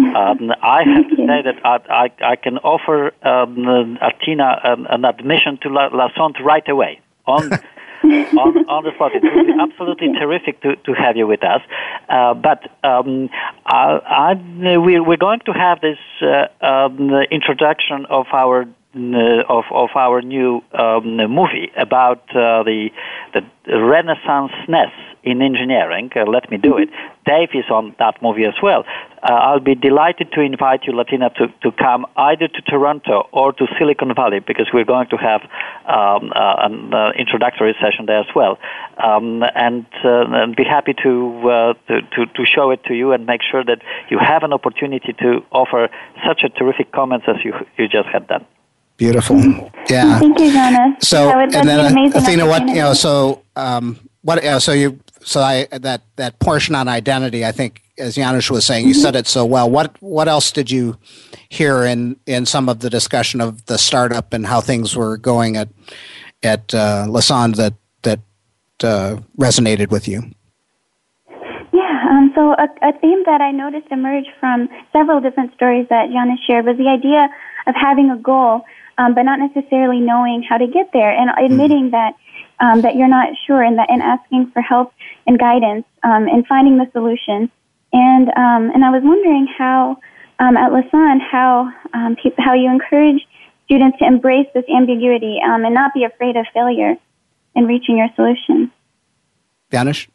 Um, 0.00 0.52
I 0.62 0.84
have 0.84 1.10
to 1.10 1.16
say 1.16 1.42
that 1.42 1.56
I, 1.64 1.80
I, 1.90 2.30
I 2.32 2.36
can 2.36 2.58
offer 2.58 3.12
um, 3.26 3.98
Athena 4.00 4.60
an, 4.62 4.86
an, 4.86 5.04
admission 5.04 5.58
to 5.62 5.68
La, 5.68 5.88
La 5.92 6.08
right 6.44 6.68
away 6.68 7.00
on. 7.26 7.50
On, 8.02 8.56
on 8.68 8.84
the 8.84 8.92
spot. 8.94 9.12
It 9.14 9.22
would 9.22 9.46
be 9.46 9.52
absolutely 9.60 10.08
terrific 10.12 10.60
to, 10.62 10.76
to 10.76 10.92
have 10.92 11.16
you 11.16 11.26
with 11.26 11.44
us. 11.44 11.60
Uh, 12.08 12.34
but 12.34 12.70
um, 12.84 13.28
I, 13.66 14.34
I, 14.34 14.78
we're, 14.78 15.02
we're 15.02 15.16
going 15.16 15.40
to 15.46 15.52
have 15.52 15.80
this 15.80 15.98
uh, 16.22 16.48
um, 16.64 17.10
introduction 17.30 18.06
of 18.06 18.26
our 18.32 18.66
of 18.94 19.64
of 19.70 19.90
our 19.94 20.20
new 20.20 20.62
um, 20.72 21.16
movie 21.16 21.70
about 21.76 22.22
uh, 22.30 22.62
the 22.64 22.90
the 23.32 23.42
renaissanceness 23.66 24.92
in 25.22 25.42
engineering. 25.42 26.10
Uh, 26.16 26.24
let 26.24 26.50
me 26.50 26.56
do 26.56 26.78
it. 26.78 26.88
Dave 27.26 27.50
is 27.52 27.70
on 27.70 27.94
that 27.98 28.20
movie 28.22 28.44
as 28.44 28.54
well. 28.62 28.84
Uh, 29.22 29.32
I'll 29.32 29.60
be 29.60 29.74
delighted 29.74 30.32
to 30.32 30.40
invite 30.40 30.84
you, 30.86 30.94
Latina, 30.94 31.28
to, 31.36 31.48
to 31.62 31.72
come 31.72 32.06
either 32.16 32.48
to 32.48 32.62
Toronto 32.62 33.28
or 33.32 33.52
to 33.52 33.66
Silicon 33.78 34.14
Valley 34.14 34.40
because 34.40 34.68
we're 34.72 34.86
going 34.86 35.08
to 35.08 35.16
have 35.16 35.42
um, 35.84 36.32
uh, 36.34 36.56
an 36.60 36.94
uh, 36.94 37.10
introductory 37.18 37.76
session 37.80 38.06
there 38.06 38.20
as 38.20 38.34
well, 38.34 38.58
um, 38.96 39.42
and, 39.54 39.84
and 40.02 40.56
be 40.56 40.64
happy 40.64 40.94
to, 40.94 41.74
to, 41.86 42.00
to 42.00 42.26
to 42.26 42.44
show 42.46 42.70
it 42.70 42.82
to 42.84 42.94
you 42.94 43.12
and 43.12 43.26
make 43.26 43.42
sure 43.42 43.62
that 43.62 43.82
you 44.08 44.18
have 44.18 44.42
an 44.42 44.54
opportunity 44.54 45.12
to 45.12 45.44
offer 45.52 45.88
such 46.26 46.42
a 46.44 46.48
terrific 46.48 46.92
comments 46.92 47.26
as 47.28 47.36
you 47.44 47.52
you 47.76 47.88
just 47.88 48.08
had 48.08 48.26
done. 48.26 48.46
Beautiful. 49.00 49.40
Yeah. 49.88 50.20
Thank 50.20 50.38
you, 50.38 50.52
Jonas. 50.52 51.08
So, 51.08 51.30
and 51.30 51.52
then 51.52 51.96
uh, 51.96 52.10
Athena, 52.14 52.46
what 52.46 52.68
you 52.68 52.76
know? 52.76 52.92
So, 52.92 53.42
um, 53.56 53.98
what? 54.22 54.44
Uh, 54.44 54.60
so 54.60 54.72
you, 54.72 55.00
so 55.20 55.40
I 55.40 55.66
that 55.72 56.02
that 56.14 56.38
portion 56.38 56.76
on 56.76 56.86
identity. 56.86 57.44
I 57.44 57.50
think, 57.50 57.82
as 57.98 58.14
Janusz 58.14 58.50
was 58.50 58.64
saying, 58.64 58.86
you 58.86 58.92
mm-hmm. 58.92 59.00
said 59.00 59.16
it 59.16 59.26
so 59.26 59.44
well. 59.44 59.68
What 59.68 59.96
what 60.00 60.28
else 60.28 60.52
did 60.52 60.70
you 60.70 60.96
hear 61.48 61.82
in 61.82 62.20
in 62.26 62.46
some 62.46 62.68
of 62.68 62.80
the 62.80 62.90
discussion 62.90 63.40
of 63.40 63.66
the 63.66 63.78
startup 63.78 64.32
and 64.32 64.46
how 64.46 64.60
things 64.60 64.94
were 64.94 65.16
going 65.16 65.56
at 65.56 65.70
at 66.44 66.72
uh, 66.72 67.06
Lassonde 67.08 67.56
that 67.56 67.74
that 68.02 68.20
uh, 68.84 69.16
resonated 69.38 69.90
with 69.90 70.06
you? 70.06 70.22
Yeah. 71.72 72.06
Um, 72.10 72.30
so 72.36 72.52
a, 72.52 72.68
a 72.82 72.92
theme 73.00 73.24
that 73.24 73.40
I 73.40 73.50
noticed 73.50 73.88
emerge 73.90 74.26
from 74.38 74.68
several 74.92 75.20
different 75.20 75.52
stories 75.54 75.88
that 75.88 76.10
Janusz 76.10 76.38
shared 76.46 76.66
was 76.66 76.76
the 76.76 76.86
idea 76.86 77.28
of 77.66 77.74
having 77.74 78.10
a 78.10 78.16
goal 78.16 78.62
um, 79.00 79.14
but 79.14 79.22
not 79.22 79.38
necessarily 79.40 80.00
knowing 80.00 80.42
how 80.42 80.58
to 80.58 80.66
get 80.66 80.92
there 80.92 81.10
and 81.10 81.30
admitting 81.42 81.88
mm. 81.88 81.92
that 81.92 82.12
um, 82.60 82.82
that 82.82 82.94
you're 82.94 83.08
not 83.08 83.30
sure 83.46 83.62
and 83.62 83.78
that 83.78 83.88
and 83.88 84.02
asking 84.02 84.50
for 84.52 84.60
help 84.60 84.92
and 85.26 85.38
guidance 85.38 85.86
um, 86.02 86.28
and 86.28 86.46
finding 86.46 86.76
the 86.76 86.86
solution. 86.92 87.50
And 87.92 88.28
um, 88.28 88.70
and 88.74 88.84
I 88.84 88.90
was 88.90 89.02
wondering 89.02 89.48
how 89.56 89.96
um, 90.38 90.56
at 90.56 90.70
Lassonde 90.70 91.22
how 91.22 91.72
um, 91.94 92.16
pe- 92.22 92.36
how 92.36 92.52
you 92.52 92.70
encourage 92.70 93.26
students 93.64 93.98
to 93.98 94.04
embrace 94.04 94.48
this 94.52 94.64
ambiguity 94.68 95.38
um, 95.42 95.64
and 95.64 95.72
not 95.74 95.94
be 95.94 96.04
afraid 96.04 96.36
of 96.36 96.44
failure 96.52 96.96
in 97.56 97.66
reaching 97.66 97.96
your 97.96 98.08
solution. 98.14 98.70
Janusz? 99.70 100.08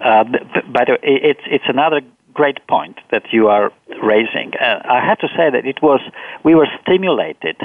Uh, 0.00 0.24
by 0.72 0.84
the 0.84 0.92
way, 0.92 0.98
it's 1.02 1.40
it's 1.46 1.64
another 1.66 2.00
great 2.34 2.66
point 2.66 2.98
that 3.10 3.22
you 3.32 3.48
are 3.48 3.72
raising. 4.02 4.52
Uh, 4.60 4.80
I 4.84 5.00
have 5.06 5.18
to 5.18 5.28
say 5.36 5.50
that 5.50 5.64
it 5.64 5.80
was 5.80 6.00
we 6.44 6.54
were 6.54 6.68
stimulated 6.82 7.56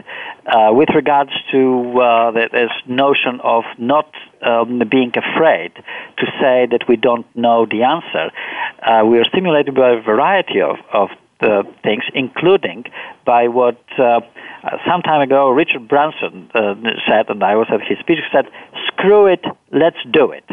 uh, 0.46 0.70
with 0.72 0.90
regards 0.96 1.32
to 1.52 2.00
uh, 2.00 2.32
this 2.32 2.72
notion 2.88 3.42
of 3.44 3.64
not 3.78 4.10
um, 4.42 4.82
being 4.90 5.12
afraid 5.18 5.74
to 6.18 6.26
say 6.40 6.68
that 6.72 6.88
we 6.88 6.96
don't 6.96 7.26
know 7.36 7.66
the 7.66 7.84
answer. 7.84 8.32
Uh, 8.82 9.04
we 9.06 9.18
were 9.18 9.26
stimulated 9.26 9.76
by 9.76 9.92
a 9.92 10.02
variety 10.02 10.62
of, 10.62 10.78
of 10.94 11.10
things, 11.84 12.04
including 12.14 12.86
by 13.26 13.48
what 13.48 13.82
uh, 13.98 14.20
some 14.88 15.02
time 15.02 15.22
ago 15.22 15.50
Richard 15.50 15.88
Branson 15.88 16.50
uh, 16.54 16.76
said, 17.08 17.30
and 17.30 17.44
I 17.44 17.56
was 17.56 17.68
at 17.72 17.82
his 17.88 17.98
speech, 18.00 18.20
said, 18.32 18.46
"Screw 18.88 19.28
it, 19.28 19.44
let's 19.72 19.98
do 20.12 20.32
it." 20.32 20.44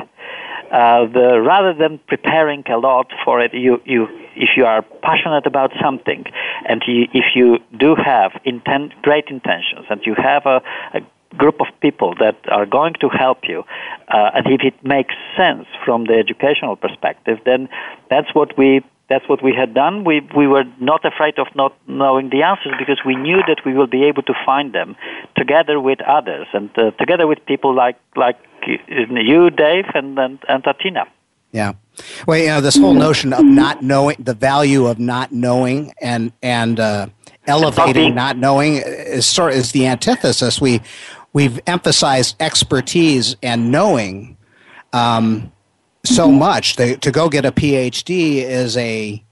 Uh, 0.71 1.07
the, 1.07 1.41
rather 1.41 1.73
than 1.73 2.01
preparing 2.09 2.65
a 2.69 2.77
lot 2.77 3.11
for 3.25 3.41
it, 3.41 3.55
you, 3.55 3.81
you, 3.85 4.07
if 4.35 4.51
you 4.57 4.65
are 4.65 4.83
passionate 5.03 5.47
about 5.47 5.71
something, 5.81 6.25
and 6.69 6.83
you, 6.87 7.07
if 7.13 7.25
you 7.35 7.59
do 7.79 7.95
have 7.95 8.33
great 9.03 9.27
intentions, 9.29 9.87
and 9.89 10.01
you 10.05 10.15
have 10.15 10.45
a, 10.47 10.61
a 10.95 11.01
group 11.37 11.61
of 11.61 11.67
people 11.81 12.15
that 12.19 12.37
are 12.49 12.67
going 12.67 12.95
to 13.01 13.09
help 13.09 13.39
you, 13.45 13.63
uh, 14.09 14.31
and 14.35 14.47
if 14.47 14.61
it 14.63 14.75
makes 14.85 15.15
sense 15.37 15.67
from 15.85 16.05
the 16.05 16.15
educational 16.15 16.77
perspective, 16.77 17.39
then 17.45 17.69
that's 18.11 18.35
what 18.35 18.57
we 18.59 18.83
that's 19.09 19.29
what 19.29 19.43
we 19.43 19.55
had 19.55 19.73
done. 19.73 20.05
We 20.05 20.21
we 20.37 20.47
were 20.49 20.65
not 20.81 21.05
afraid 21.05 21.39
of 21.39 21.47
not 21.55 21.73
knowing 21.87 22.31
the 22.31 22.43
answers 22.43 22.75
because 22.79 22.99
we 23.07 23.15
knew 23.15 23.39
that 23.47 23.59
we 23.65 23.73
will 23.75 23.87
be 23.87 24.05
able 24.05 24.23
to 24.25 24.35
find 24.45 24.73
them 24.73 24.97
together 25.37 25.79
with 25.79 26.01
others 26.01 26.47
and 26.53 26.71
uh, 26.77 26.91
together 26.93 27.27
with 27.27 27.45
people 27.47 27.75
like 27.75 27.97
like 28.17 28.37
you, 28.67 29.51
Dave, 29.51 29.87
and 29.95 30.19
and, 30.19 30.39
and 30.49 30.63
Tatina. 30.63 31.07
Yeah. 31.53 31.75
Well, 32.27 32.39
you 32.39 32.47
know, 32.49 32.61
this 32.61 32.77
whole 32.77 32.95
notion 32.95 33.33
of 33.33 33.45
not 33.45 33.83
knowing 33.83 34.17
the 34.19 34.35
value 34.35 34.87
of 34.87 34.99
not 34.99 35.33
knowing 35.33 35.95
and 36.01 36.33
and 36.43 36.79
uh, 36.79 37.09
elevating 37.47 38.15
not 38.15 38.37
knowing 38.37 38.75
is 38.75 39.27
sort 39.27 39.55
is 39.55 39.73
the 39.73 39.87
antithesis. 39.87 40.61
We 40.61 40.83
we've 41.33 41.61
emphasized 41.67 42.37
expertise 42.41 43.37
and 43.43 43.71
knowing. 43.71 44.37
Um, 44.93 45.53
so 46.07 46.31
much. 46.31 46.77
To, 46.77 46.97
to 46.97 47.11
go 47.11 47.29
get 47.29 47.45
a 47.45 47.53
PhD 47.53 48.37
is 48.37 48.77
a 48.77 49.23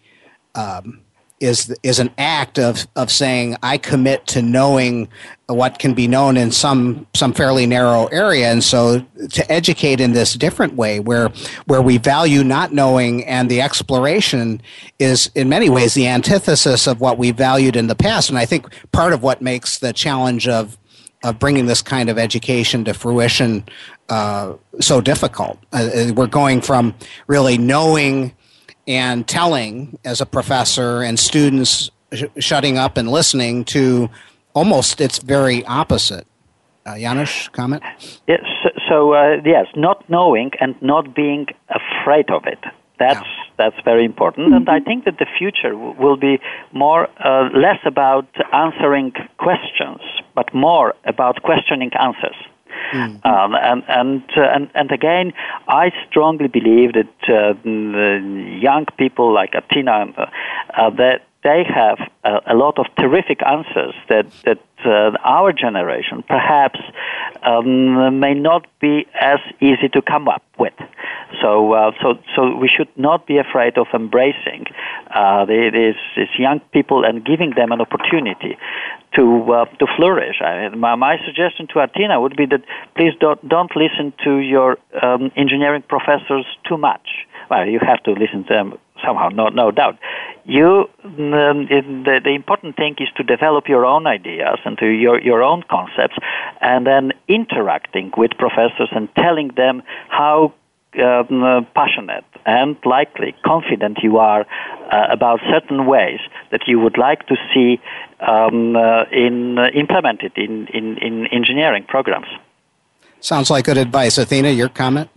um, 0.55 1.01
is 1.41 1.75
is 1.83 1.99
an 1.99 2.11
act 2.17 2.59
of 2.59 2.87
of 2.97 3.11
saying 3.11 3.57
I 3.63 3.77
commit 3.79 4.27
to 4.29 4.43
knowing 4.43 5.09
what 5.47 5.79
can 5.79 5.93
be 5.93 6.07
known 6.07 6.37
in 6.37 6.51
some 6.51 7.07
some 7.15 7.33
fairly 7.33 7.67
narrow 7.67 8.07
area, 8.07 8.51
and 8.51 8.63
so 8.63 9.05
to 9.31 9.53
educate 9.53 10.01
in 10.01 10.13
this 10.13 10.35
different 10.35 10.75
way, 10.75 11.01
where 11.01 11.31
where 11.67 11.83
we 11.83 11.99
value 11.99 12.45
not 12.45 12.73
knowing 12.73 13.25
and 13.25 13.51
the 13.51 13.61
exploration 13.61 14.63
is 14.99 15.31
in 15.35 15.49
many 15.49 15.69
ways 15.69 15.95
the 15.95 16.07
antithesis 16.07 16.87
of 16.87 17.01
what 17.01 17.19
we 17.19 17.31
valued 17.31 17.77
in 17.77 17.89
the 17.89 17.97
past, 17.97 18.31
and 18.31 18.39
I 18.39 18.47
think 18.47 18.67
part 18.93 19.13
of 19.13 19.23
what 19.23 19.43
makes 19.43 19.79
the 19.79 19.93
challenge 19.93 20.49
of 20.49 20.79
of 21.25 21.39
bringing 21.39 21.67
this 21.67 21.83
kind 21.83 22.09
of 22.11 22.19
education 22.19 22.85
to 22.85 22.95
fruition 22.95 23.65
uh, 24.09 24.55
so 24.81 25.01
difficult. 25.01 25.59
Uh, 25.73 25.89
uh, 25.95 26.13
we're 26.15 26.27
going 26.27 26.61
from 26.61 26.95
really 27.27 27.57
knowing 27.57 28.35
and 28.87 29.27
telling 29.27 29.99
as 30.05 30.21
a 30.21 30.27
professor 30.27 31.03
and 31.03 31.19
students 31.19 31.91
sh- 32.13 32.25
shutting 32.39 32.79
up 32.79 32.97
and 32.97 33.11
listening 33.11 33.65
to 33.65 34.11
almost 34.55 35.01
its 35.01 35.19
very 35.19 35.65
opposite. 35.67 36.27
Uh, 36.87 36.97
Janusz, 36.99 37.49
comment? 37.53 37.83
Yes, 38.29 38.45
so, 38.89 39.15
uh, 39.15 39.37
yes, 39.45 39.67
not 39.75 40.09
knowing 40.11 40.51
and 40.61 40.81
not 40.83 41.15
being 41.15 41.47
afraid 41.69 42.31
of 42.31 42.45
it. 42.47 42.59
That's 42.99 43.21
yeah. 43.21 43.45
that's 43.57 43.77
very 43.85 44.05
important, 44.05 44.55
and 44.55 44.69
I 44.69 44.79
think 44.79 45.05
that 45.05 45.19
the 45.19 45.27
future 45.37 45.71
w- 45.71 45.95
will 45.99 46.17
be 46.17 46.39
more 46.73 47.09
uh, 47.19 47.49
less 47.53 47.81
about 47.85 48.29
answering 48.53 49.13
questions, 49.39 50.01
but 50.37 50.55
more 50.55 50.95
about 51.05 51.43
questioning 51.43 51.91
answers. 51.99 52.37
Mm. 52.93 53.25
Um, 53.27 53.55
and 53.55 53.83
and, 53.89 54.23
uh, 54.37 54.43
and 54.43 54.71
and 54.75 54.93
again, 54.93 55.33
I 55.69 55.91
strongly 56.09 56.49
believe 56.49 56.93
that 56.93 57.29
uh, 57.29 57.55
young 57.65 58.87
people 58.99 59.33
like 59.33 59.55
Athena, 59.55 60.07
uh, 60.17 60.27
uh, 60.75 60.91
that 60.91 61.23
they 61.45 61.63
have 61.65 61.99
a, 62.25 62.53
a 62.53 62.55
lot 62.55 62.79
of 62.79 62.87
terrific 62.97 63.41
answers 63.47 63.95
that 64.09 64.27
that 64.45 64.59
uh, 64.85 65.13
our 65.25 65.53
generation 65.53 66.25
perhaps 66.27 66.81
um, 67.43 68.21
may 68.21 68.35
not 68.35 68.67
be 68.81 69.07
as 69.21 69.39
easy 69.61 69.89
to 69.93 70.03
come 70.03 70.29
up 70.29 70.43
with. 70.59 70.75
So, 71.41 71.73
uh, 71.73 71.91
so, 72.01 72.19
so 72.35 72.57
we 72.57 72.69
should 72.69 72.89
not 72.97 73.27
be 73.27 73.39
afraid 73.39 73.77
of 73.77 73.87
embracing 73.93 74.67
uh, 75.15 75.45
these, 75.47 75.95
these 76.17 76.29
young 76.39 76.61
people 76.73 77.05
and 77.05 77.25
giving 77.25 77.53
them 77.57 77.73
an 77.73 77.81
opportunity 77.81 78.57
to 79.17 79.53
uh, 79.53 79.65
to 79.79 79.87
flourish. 79.97 80.37
I 80.41 80.69
mean, 80.69 80.81
my, 80.81 80.95
my 80.95 81.17
suggestion 81.25 81.67
to 81.73 81.81
Athena 81.81 82.21
would 82.21 82.37
be 82.37 82.47
that 82.47 82.63
please 82.97 83.13
don't 83.21 83.41
don't 83.49 83.71
listen 83.77 84.13
to 84.25 84.39
your 84.39 84.79
um, 85.03 85.31
engineering 85.37 85.83
professors 85.89 86.47
too 86.69 86.77
much. 86.77 87.27
Well, 87.51 87.67
you 87.67 87.79
have 87.81 88.03
to 88.05 88.13
listen 88.13 88.45
to 88.45 88.55
them 88.55 88.79
somehow, 89.07 89.29
no, 89.29 89.49
no 89.49 89.71
doubt. 89.71 89.99
You, 90.45 90.89
um, 91.05 91.67
the, 91.67 92.21
the 92.23 92.35
important 92.35 92.77
thing 92.77 92.97
is 92.99 93.09
to 93.17 93.23
develop 93.23 93.69
your 93.69 93.87
own 93.87 94.07
ideas 94.07 94.59
and 94.65 94.77
to 94.79 94.87
your, 94.87 95.21
your 95.21 95.43
own 95.43 95.63
concepts, 95.71 96.17
and 96.61 96.87
then 96.87 97.13
interacting 97.29 98.13
with 98.17 98.33
professors 98.39 98.89
and 98.93 99.09
telling 99.15 99.49
them 99.57 99.83
how 100.09 100.53
um, 100.99 101.43
uh, 101.43 101.61
passionate 101.75 102.25
and 102.47 102.77
likely 102.85 103.35
confident 103.45 103.99
you 104.03 104.19
are 104.19 104.47
uh, 104.93 105.07
about 105.11 105.41
certain 105.51 105.87
ways 105.87 106.21
that 106.51 106.61
you 106.67 106.79
would 106.79 106.99
like 106.99 107.27
to 107.27 107.37
see 107.53 107.81
um, 108.21 108.77
uh, 108.77 109.05
in 109.11 109.59
uh, 109.59 109.69
implemented 109.75 110.33
in, 110.37 110.67
in, 110.69 110.99
in 110.99 111.27
engineering 111.29 111.85
programs. 111.89 112.29
Sounds 113.21 113.51
like 113.51 113.65
good 113.65 113.79
advice. 113.79 114.19
Athena, 114.19 114.51
your 114.51 114.69
comment? 114.69 115.09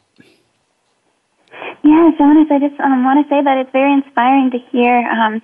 Yeah, 1.87 2.11
Jonas, 2.17 2.51
I 2.51 2.59
just 2.59 2.77
um, 2.81 3.05
want 3.05 3.23
to 3.23 3.29
say 3.33 3.41
that 3.41 3.57
it's 3.59 3.71
very 3.71 3.93
inspiring 3.93 4.51
to 4.51 4.59
hear 4.71 5.07
um, 5.07 5.41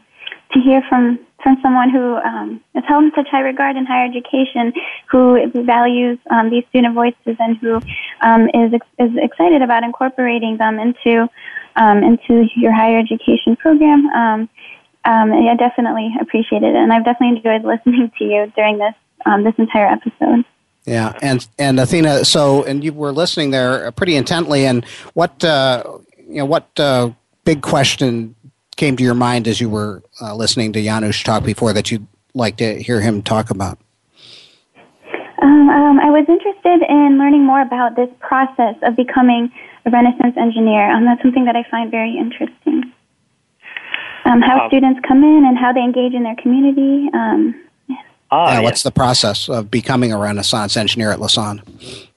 to 0.51 0.59
hear 0.59 0.83
from 0.89 1.19
from 1.41 1.55
someone 1.61 1.89
who 1.89 2.15
um, 2.15 2.61
is 2.75 2.83
held 2.85 3.05
in 3.05 3.11
such 3.15 3.27
high 3.31 3.39
regard 3.39 3.77
in 3.77 3.85
higher 3.85 4.03
education, 4.03 4.73
who 5.09 5.39
values 5.63 6.19
um, 6.31 6.49
these 6.49 6.65
student 6.67 6.95
voices, 6.95 7.37
and 7.39 7.55
who 7.59 7.79
um, 8.19 8.49
is 8.53 8.73
is 8.99 9.11
excited 9.23 9.61
about 9.61 9.83
incorporating 9.83 10.57
them 10.57 10.79
into 10.79 11.29
um, 11.77 12.03
into 12.03 12.45
your 12.57 12.73
higher 12.73 12.99
education 12.99 13.55
program. 13.55 14.05
Um, 14.07 14.49
um, 15.05 15.31
I 15.31 15.55
definitely 15.55 16.13
appreciate 16.19 16.63
it, 16.63 16.75
and 16.75 16.91
I've 16.91 17.05
definitely 17.05 17.37
enjoyed 17.37 17.63
listening 17.63 18.11
to 18.19 18.23
you 18.25 18.51
during 18.57 18.79
this 18.79 18.95
um, 19.25 19.45
this 19.45 19.55
entire 19.57 19.87
episode. 19.87 20.43
Yeah, 20.83 21.17
and 21.21 21.47
and 21.57 21.79
Athena, 21.79 22.25
so 22.25 22.65
and 22.65 22.83
you 22.83 22.91
were 22.91 23.13
listening 23.13 23.51
there 23.51 23.89
pretty 23.93 24.17
intently. 24.17 24.65
And 24.65 24.83
what 25.13 25.41
uh, 25.41 25.83
you 26.28 26.36
know, 26.36 26.45
what 26.45 26.67
uh, 26.80 27.11
big 27.45 27.61
question 27.61 28.36
came 28.76 28.97
to 28.97 29.03
your 29.03 29.13
mind 29.13 29.47
as 29.47 29.61
you 29.61 29.69
were 29.69 30.01
uh, 30.21 30.36
listening 30.36 30.74
to 30.74 30.84
Janusz 30.84 31.24
talk 31.24 31.43
before 31.43 31.74
that 31.74 31.91
you'd 31.91 32.07
like 32.34 32.57
to 32.57 32.82
hear 32.82 33.01
him 33.01 33.21
talk 33.21 33.49
about? 33.49 33.78
Um, 35.41 35.69
um, 35.69 35.99
I 35.99 36.09
was 36.09 36.26
interested 36.28 36.88
in 36.89 37.17
learning 37.19 37.45
more 37.45 37.61
about 37.61 37.95
this 37.95 38.09
process 38.19 38.76
of 38.82 38.95
becoming 38.95 39.51
a 39.86 39.89
Renaissance 39.89 40.36
engineer. 40.38 40.89
Um, 40.89 41.05
that's 41.05 41.21
something 41.21 41.45
that 41.45 41.55
I 41.55 41.69
find 41.69 41.91
very 41.91 42.17
interesting. 42.17 42.91
Um, 44.26 44.41
how 44.41 44.65
uh, 44.65 44.67
students 44.69 45.01
come 45.05 45.24
in 45.24 45.43
and 45.45 45.57
how 45.57 45.74
they 45.74 45.82
engage 45.82 46.13
in 46.13 46.24
their 46.24 46.36
community. 46.38 47.09
Um, 47.13 47.61
yeah. 47.88 47.97
Ah, 48.32 48.53
yeah, 48.53 48.59
what's 48.61 48.84
the 48.84 48.91
process 48.91 49.49
of 49.49 49.69
becoming 49.69 50.13
a 50.13 50.17
Renaissance 50.17 50.78
engineer 50.78 51.11
at 51.11 51.19
Lassonde? 51.19 51.61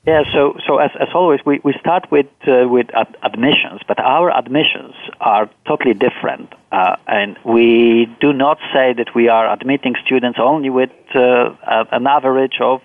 Yeah, 0.07 0.22
so 0.32 0.54
so 0.64 0.78
as, 0.78 0.92
as 1.00 1.09
always, 1.14 1.40
we, 1.44 1.61
we 1.64 1.72
start 1.80 2.12
with 2.12 2.26
uh, 2.46 2.68
with 2.68 2.86
ad- 2.94 3.16
admissions, 3.24 3.80
but 3.88 3.98
our 3.98 4.30
admissions 4.30 4.94
are 5.20 5.50
totally 5.66 5.94
different, 5.94 6.52
uh, 6.70 6.94
and 7.09 7.36
we 7.44 8.07
do 8.20 8.32
not 8.32 8.59
say 8.72 8.92
that 8.92 9.16
we 9.16 9.28
are 9.28 9.52
admitting 9.52 9.96
students 10.04 10.38
only 10.40 10.70
with 10.70 10.90
uh, 11.16 11.54
an 11.90 12.07
average 12.07 12.59
of 12.61 12.82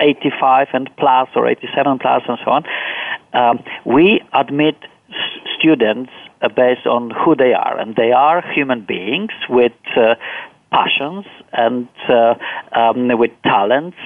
85 0.00 0.68
and 0.72 0.88
plus 0.96 1.28
or 1.36 1.46
87 1.46 1.98
plus 1.98 2.22
and 2.26 2.38
so 2.42 2.50
on. 2.50 2.64
Um, 3.34 3.62
we 3.84 4.22
admit 4.32 4.76
s- 5.10 5.16
students 5.58 6.10
uh, 6.40 6.48
based 6.48 6.86
on 6.86 7.10
who 7.10 7.36
they 7.36 7.52
are, 7.52 7.78
and 7.78 7.96
they 7.96 8.12
are 8.12 8.40
human 8.50 8.80
beings 8.80 9.32
with 9.50 9.72
uh, 9.94 10.14
passions 10.72 11.26
and 11.52 11.88
uh, 12.08 12.34
um, 12.72 13.08
with 13.18 13.30
talents 13.44 13.96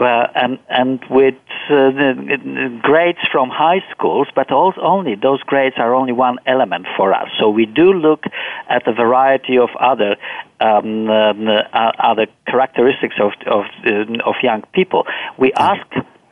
uh, 0.00 0.26
and, 0.34 0.58
and 0.68 1.00
with 1.10 1.34
uh, 1.70 1.92
grades 2.82 3.18
from 3.30 3.50
high 3.50 3.82
schools, 3.90 4.26
but 4.34 4.50
also 4.50 4.80
only 4.80 5.14
those 5.14 5.40
grades 5.42 5.76
are 5.78 5.94
only 5.94 6.12
one 6.12 6.38
element 6.46 6.86
for 6.96 7.12
us. 7.12 7.28
So 7.38 7.50
we 7.50 7.66
do 7.66 7.92
look 7.92 8.24
at 8.68 8.86
a 8.88 8.92
variety 8.92 9.58
of 9.58 9.68
other 9.78 10.16
um, 10.58 11.10
um, 11.10 11.48
uh, 11.48 11.92
other 11.98 12.26
characteristics 12.46 13.16
of 13.20 13.32
of, 13.46 13.64
uh, 13.84 14.28
of 14.30 14.34
young 14.42 14.62
people. 14.72 15.04
We 15.38 15.52
ask 15.52 15.86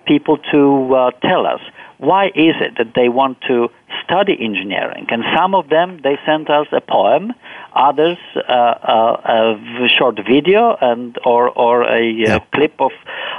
people 0.07 0.39
to 0.53 0.95
uh, 0.95 1.11
tell 1.23 1.47
us 1.47 1.61
why 1.99 2.27
is 2.27 2.57
it 2.61 2.77
that 2.79 2.93
they 2.95 3.09
want 3.09 3.39
to 3.49 3.69
study 4.05 4.37
engineering? 4.39 5.07
And 5.11 5.23
some 5.37 5.55
of 5.55 5.69
them, 5.69 6.01
they 6.03 6.17
sent 6.27 6.51
us 6.51 6.67
a 6.73 6.81
poem, 6.81 7.33
others 7.75 8.19
uh, 8.37 8.53
uh, 8.53 9.57
a 9.85 9.89
short 9.89 10.17
video 10.27 10.77
and 10.81 11.19
or 11.25 11.51
or 11.51 11.83
a 11.83 12.03
yeah. 12.03 12.39
clip 12.55 12.75
of 12.81 12.93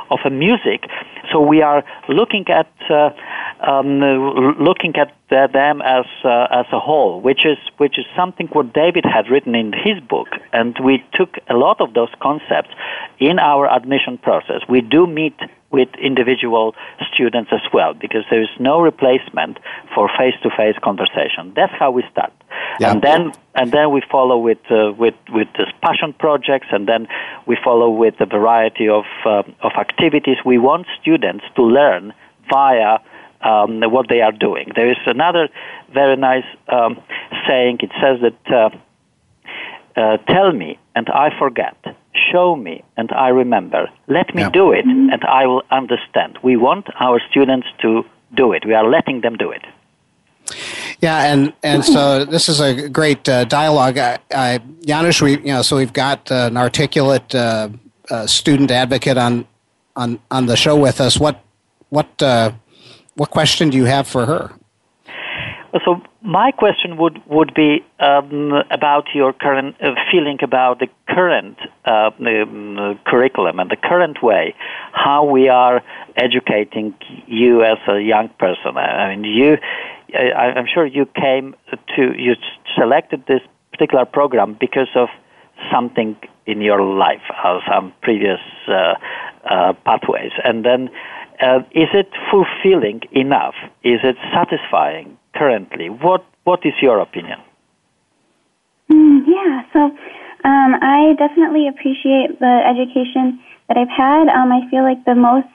of 0.10 0.20
a 0.26 0.30
music. 0.30 0.86
So 1.32 1.40
we 1.42 1.62
are 1.62 1.84
looking 2.08 2.46
at 2.50 2.72
uh, 2.90 3.10
um, 3.62 4.00
looking 4.60 4.96
at 4.96 5.14
them 5.30 5.82
as 5.82 6.06
uh, 6.24 6.48
as 6.52 6.66
a 6.72 6.80
whole, 6.80 7.22
which 7.22 7.46
is 7.46 7.58
which 7.78 7.98
is 7.98 8.06
something 8.16 8.48
what 8.48 8.74
David 8.74 9.06
had 9.06 9.30
written 9.30 9.56
in 9.56 9.74
his 9.74 10.00
book, 10.08 10.28
and 10.54 10.78
we 10.84 11.04
took 11.14 11.38
a 11.50 11.56
lot 11.56 11.82
of 11.82 11.94
those 11.94 12.10
concepts 12.22 12.70
in 13.20 13.40
our 13.40 13.72
admission 13.72 14.18
process. 14.18 14.62
We 14.70 14.82
do 14.82 15.08
meet 15.08 15.38
with 15.72 15.90
individual 16.02 16.76
students 17.12 17.52
as 17.52 17.66
well 17.74 17.94
because 17.94 18.24
there 18.30 18.42
is 18.42 18.54
no 18.60 18.80
replacement 18.80 19.60
for 19.94 20.10
face-to-face 20.18 20.78
conversation. 20.82 21.52
That's 21.56 21.74
how 21.78 21.92
we 21.92 22.04
start, 22.12 22.32
yeah. 22.80 22.91
and 22.91 23.01
then 23.01 23.32
and 23.53 23.72
then 23.72 23.91
we 23.91 24.01
follow 24.12 24.38
with 24.38 24.60
uh, 24.70 24.91
with 24.97 25.16
with 25.30 25.47
this 25.58 25.70
passion 25.82 26.14
projects, 26.14 26.68
and 26.72 26.88
then 26.88 27.08
we 27.45 27.58
follow 27.64 27.89
with 27.89 28.16
a 28.20 28.26
variety 28.26 28.88
of 28.89 29.06
uh, 29.26 29.43
of 29.62 29.72
activities. 29.78 30.38
We 30.45 30.58
want 30.58 30.88
students 31.01 31.45
to 31.56 31.64
learn 31.64 32.14
via 32.49 32.99
um, 33.41 33.82
what 33.91 34.08
they 34.10 34.22
are 34.22 34.32
doing. 34.32 34.72
There 34.76 34.89
is 34.89 34.97
another 35.06 35.49
very 35.93 36.18
nice 36.18 36.45
um, 36.70 37.01
saying. 37.47 37.80
It 37.82 37.91
says 38.01 38.20
that. 38.22 38.53
Uh, 38.53 38.70
uh, 39.97 40.18
tell 40.28 40.51
me 40.51 40.78
and 40.93 41.08
I 41.10 41.30
forget. 41.39 41.78
Show 42.32 42.56
me 42.56 42.84
and 42.97 43.12
I 43.12 43.30
remember. 43.30 43.89
Let 44.08 44.36
me 44.36 44.41
yeah. 44.41 44.49
do 44.49 44.72
it 44.72 44.86
and 44.86 45.24
I 45.24 45.47
will 45.47 45.64
understand. 45.72 46.38
We 46.43 46.58
want 46.58 46.88
our 46.99 47.22
students 47.32 47.68
to 47.82 48.03
do 48.36 48.51
it. 48.51 48.66
We 48.66 48.74
are 48.74 48.89
letting 48.89 49.22
them 49.22 49.38
do 49.38 49.51
it. 49.51 49.64
Yeah, 51.02 51.32
and, 51.32 51.54
and 51.64 51.84
so 51.84 52.26
this 52.36 52.50
is 52.50 52.60
a 52.60 52.89
great 52.89 53.28
uh, 53.28 53.46
dialogue. 53.46 53.98
I, 53.98 54.20
I, 54.34 54.60
Janusz, 54.86 55.22
we 55.22 55.38
you 55.39 55.54
know 55.54 55.62
so 55.62 55.78
we've 55.78 55.93
got 55.93 56.32
uh, 56.32 56.48
an 56.50 56.58
articulate 56.58 57.34
uh, 57.36 57.70
uh, 58.10 58.28
student 58.28 58.72
advocate 58.72 59.18
on 59.18 59.46
on 59.96 60.20
on 60.32 60.46
the 60.46 60.56
show 60.56 60.76
with 60.76 61.02
us. 61.02 61.20
What 61.20 61.43
what 61.89 62.22
uh, 62.22 62.52
what 63.16 63.32
question 63.32 63.70
do 63.70 63.78
you 63.78 63.86
have 63.86 64.08
for 64.08 64.26
her? 64.26 64.52
So 65.84 66.02
my 66.22 66.52
question 66.52 66.98
would 66.98 67.22
would 67.28 67.54
be 67.54 67.84
um, 68.00 68.54
about 68.72 69.08
your 69.14 69.34
current 69.34 69.76
uh, 69.82 69.93
feeling 70.10 70.38
about 70.41 70.80
the 70.80 70.88
current 71.10 71.58
uh, 71.86 72.12
um, 72.20 73.00
curriculum 73.06 73.60
and 73.60 73.70
the 73.70 73.76
current 73.76 74.24
way 74.24 74.56
how 74.93 75.26
we 75.26 75.50
are 75.50 75.84
educating 76.16 76.93
you 77.28 77.64
as 77.64 77.78
a 77.89 78.00
young 78.00 78.30
person. 78.39 78.78
I 78.78 79.16
mean, 79.16 79.26
you. 79.26 79.58
I, 80.16 80.53
I'm 80.57 80.68
sure 80.72 80.86
you 80.86 81.05
came 81.16 81.55
to 81.95 82.13
you 82.18 82.36
selected 82.78 83.24
this 83.28 83.41
particular 83.72 84.05
program 84.05 84.57
because 84.59 84.89
of 84.95 85.09
something 85.72 86.16
in 86.45 86.61
your 86.61 86.82
life, 86.82 87.24
or 87.43 87.61
some 87.72 87.93
previous 88.01 88.39
uh, 88.68 88.93
uh, 89.49 89.74
pathways, 89.86 90.32
and 90.43 90.66
then. 90.66 90.89
Uh, 91.38 91.59
is 91.72 91.89
it 91.93 92.07
fulfilling 92.32 93.01
enough? 93.11 93.55
Is 93.84 93.99
it 94.03 94.16
satisfying 94.34 95.18
currently. 95.36 95.89
What 95.89 96.26
what 96.43 96.66
is 96.66 96.74
your 96.82 96.99
opinion? 96.99 97.39
Mm, 98.91 99.22
yeah, 99.28 99.63
so 99.74 99.80
um, 100.49 100.72
I 100.82 101.16
definitely 101.18 101.68
appreciate 101.68 102.39
the 102.39 102.55
education 102.66 103.39
that 103.68 103.78
I've 103.78 103.89
had. 103.89 104.28
Um, 104.30 104.51
I 104.51 104.70
feel 104.70 104.84
like 104.84 105.03
the 105.05 105.16
most 105.16 105.47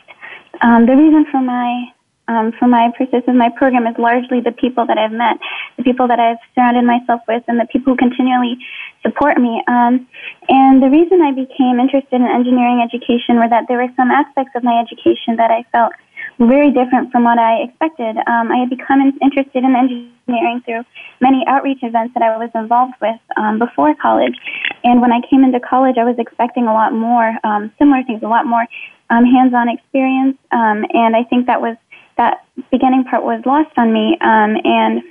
um, 0.61 0.87
the 0.87 0.97
reason 0.97 1.27
for 1.31 1.41
my 1.41 1.93
um, 2.31 2.53
for 2.59 2.69
my 2.69 2.95
persistence, 2.97 3.35
my 3.35 3.51
program 3.59 3.91
is 3.91 3.99
largely 3.99 4.41
the 4.41 4.53
people 4.53 4.87
that 4.87 4.97
I've 4.97 5.11
met, 5.11 5.37
the 5.77 5.83
people 5.83 6.07
that 6.07 6.21
I've 6.21 6.39
surrounded 6.55 6.87
myself 6.87 7.21
with, 7.27 7.43
and 7.49 7.59
the 7.59 7.67
people 7.67 7.93
who 7.93 7.99
continually 7.99 8.55
support 9.03 9.37
me. 9.39 9.59
Um, 9.67 10.07
and 10.49 10.79
the 10.79 10.89
reason 10.89 11.19
I 11.23 11.33
became 11.35 11.83
interested 11.83 12.23
in 12.23 12.31
engineering 12.31 12.87
education 12.87 13.43
were 13.43 13.51
that 13.51 13.67
there 13.67 13.83
were 13.83 13.91
some 13.97 14.15
aspects 14.15 14.55
of 14.55 14.63
my 14.63 14.79
education 14.79 15.43
that 15.43 15.51
I 15.51 15.67
felt 15.75 15.93
very 16.39 16.71
different 16.71 17.11
from 17.11 17.25
what 17.25 17.39
I 17.39 17.67
expected. 17.67 18.17
Um, 18.31 18.55
I 18.55 18.63
had 18.63 18.71
become 18.71 19.03
interested 19.21 19.67
in 19.67 19.75
engineering 19.75 20.63
through 20.65 20.85
many 21.21 21.45
outreach 21.47 21.83
events 21.83 22.15
that 22.15 22.23
I 22.23 22.39
was 22.39 22.51
involved 22.55 22.95
with 23.03 23.19
um, 23.37 23.59
before 23.59 23.95
college. 24.01 24.39
And 24.85 25.03
when 25.03 25.13
I 25.13 25.21
came 25.29 25.43
into 25.43 25.59
college, 25.59 25.97
I 25.99 26.05
was 26.05 26.17
expecting 26.19 26.67
a 26.67 26.73
lot 26.73 26.95
more 26.95 27.35
um, 27.43 27.73
similar 27.79 28.03
things, 28.05 28.23
a 28.23 28.29
lot 28.29 28.47
more 28.47 28.65
um, 29.11 29.25
hands-on 29.25 29.69
experience. 29.69 30.39
Um, 30.53 30.87
and 30.95 31.17
I 31.17 31.25
think 31.25 31.47
that 31.47 31.61
was 31.61 31.77
that 32.21 32.45
beginning 32.71 33.05
part 33.05 33.25
was 33.25 33.41
lost 33.47 33.73
on 33.81 33.93
me. 33.93 34.17
Um, 34.21 34.61
and 34.63 35.03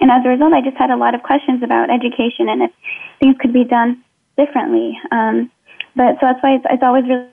and 0.00 0.10
as 0.10 0.20
a 0.26 0.28
result, 0.28 0.52
I 0.52 0.60
just 0.60 0.76
had 0.76 0.90
a 0.90 0.96
lot 0.96 1.14
of 1.14 1.22
questions 1.22 1.62
about 1.62 1.88
education 1.88 2.48
and 2.50 2.62
if 2.62 2.72
things 3.20 3.36
could 3.40 3.52
be 3.52 3.64
done 3.64 4.02
differently. 4.36 4.98
Um, 5.10 5.50
but 5.96 6.18
so 6.18 6.26
that's 6.26 6.42
why 6.42 6.56
it's, 6.56 6.66
it's 6.68 6.82
always 6.82 7.04
really 7.06 7.30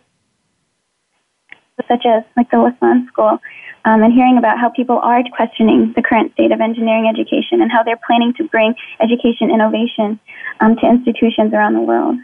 such 1.90 2.06
as 2.06 2.24
like 2.38 2.50
the 2.52 2.58
Lassonde 2.58 3.08
School, 3.08 3.40
um, 3.86 4.04
and 4.04 4.14
hearing 4.14 4.38
about 4.38 4.60
how 4.60 4.70
people 4.70 5.00
are 5.00 5.24
questioning 5.36 5.92
the 5.96 6.04
current 6.04 6.32
state 6.34 6.52
of 6.52 6.62
engineering 6.62 7.10
education 7.10 7.62
and 7.62 7.72
how 7.72 7.82
they're 7.82 8.00
planning 8.06 8.34
to 8.38 8.44
bring 8.46 8.76
education 9.02 9.50
innovation 9.50 10.20
um, 10.60 10.76
to 10.78 10.86
institutions 10.86 11.52
around 11.54 11.74
the 11.74 11.82
world. 11.82 12.16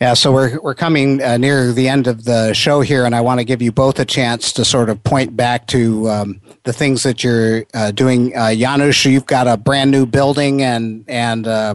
Yeah, 0.00 0.14
so 0.14 0.32
we're 0.32 0.58
we're 0.62 0.74
coming 0.74 1.22
uh, 1.22 1.36
near 1.36 1.72
the 1.72 1.86
end 1.86 2.06
of 2.06 2.24
the 2.24 2.54
show 2.54 2.80
here, 2.80 3.04
and 3.04 3.14
I 3.14 3.20
want 3.20 3.38
to 3.38 3.44
give 3.44 3.60
you 3.60 3.70
both 3.70 3.98
a 3.98 4.06
chance 4.06 4.50
to 4.54 4.64
sort 4.64 4.88
of 4.88 5.04
point 5.04 5.36
back 5.36 5.66
to 5.68 6.08
um, 6.08 6.40
the 6.64 6.72
things 6.72 7.02
that 7.02 7.22
you're 7.22 7.66
uh, 7.74 7.90
doing. 7.90 8.34
Uh, 8.34 8.54
Janusz, 8.54 9.04
you've 9.04 9.26
got 9.26 9.46
a 9.46 9.58
brand 9.58 9.90
new 9.90 10.06
building 10.06 10.62
and 10.62 11.04
and 11.06 11.46
uh, 11.46 11.74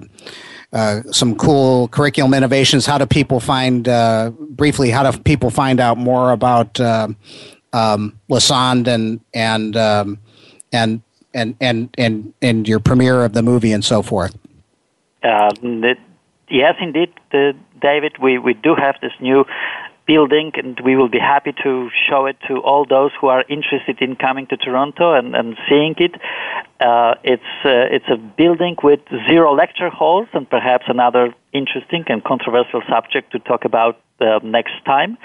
uh, 0.73 1.03
some 1.11 1.35
cool 1.35 1.87
curriculum 1.89 2.33
innovations. 2.33 2.87
How 2.87 2.97
do 2.97 3.05
people 3.05 3.39
find 3.39 3.87
uh, 3.87 4.31
briefly? 4.31 4.89
How 4.89 5.11
do 5.11 5.19
people 5.19 5.51
find 5.51 5.79
out 5.79 5.99
more 5.99 6.31
about 6.31 6.79
um, 6.79 7.15
Lassonde 7.73 8.87
and 8.87 9.19
and 9.35 9.77
um, 9.77 10.17
and 10.73 11.03
and 11.35 11.55
and 11.61 11.89
and 11.95 12.33
and 12.41 12.67
your 12.67 12.79
premiere 12.79 13.23
of 13.23 13.33
the 13.33 13.43
movie 13.43 13.71
and 13.71 13.85
so 13.85 14.01
forth? 14.01 14.35
Uh, 15.21 15.51
yes, 16.49 16.75
indeed, 16.81 17.13
David. 17.89 18.13
We 18.25 18.31
we 18.47 18.53
do 18.67 18.71
have 18.85 18.95
this 19.05 19.15
new 19.29 19.45
building, 20.05 20.51
and 20.61 20.79
we 20.87 20.95
will 20.95 21.09
be 21.09 21.19
happy 21.19 21.53
to 21.63 21.89
show 22.07 22.25
it 22.25 22.37
to 22.47 22.53
all 22.69 22.85
those 22.85 23.11
who 23.19 23.27
are 23.27 23.43
interested 23.49 23.97
in 24.01 24.15
coming 24.15 24.45
to 24.47 24.57
Toronto 24.57 25.13
and, 25.13 25.35
and 25.35 25.57
seeing 25.67 25.95
it. 25.97 26.13
Uh, 26.79 27.15
it's 27.23 27.53
uh, 27.63 27.95
it's 27.95 28.09
a 28.09 28.17
building 28.17 28.75
with 28.83 29.01
zero 29.29 29.53
lecture 29.53 29.89
halls, 29.89 30.27
and 30.33 30.49
perhaps 30.49 30.85
another 30.87 31.33
interesting 31.53 32.03
and 32.07 32.23
controversial 32.23 32.81
subject 32.89 33.31
to 33.31 33.39
talk 33.39 33.65
about 33.65 33.95
uh, 34.21 34.39
next 34.43 34.77
time. 34.85 35.17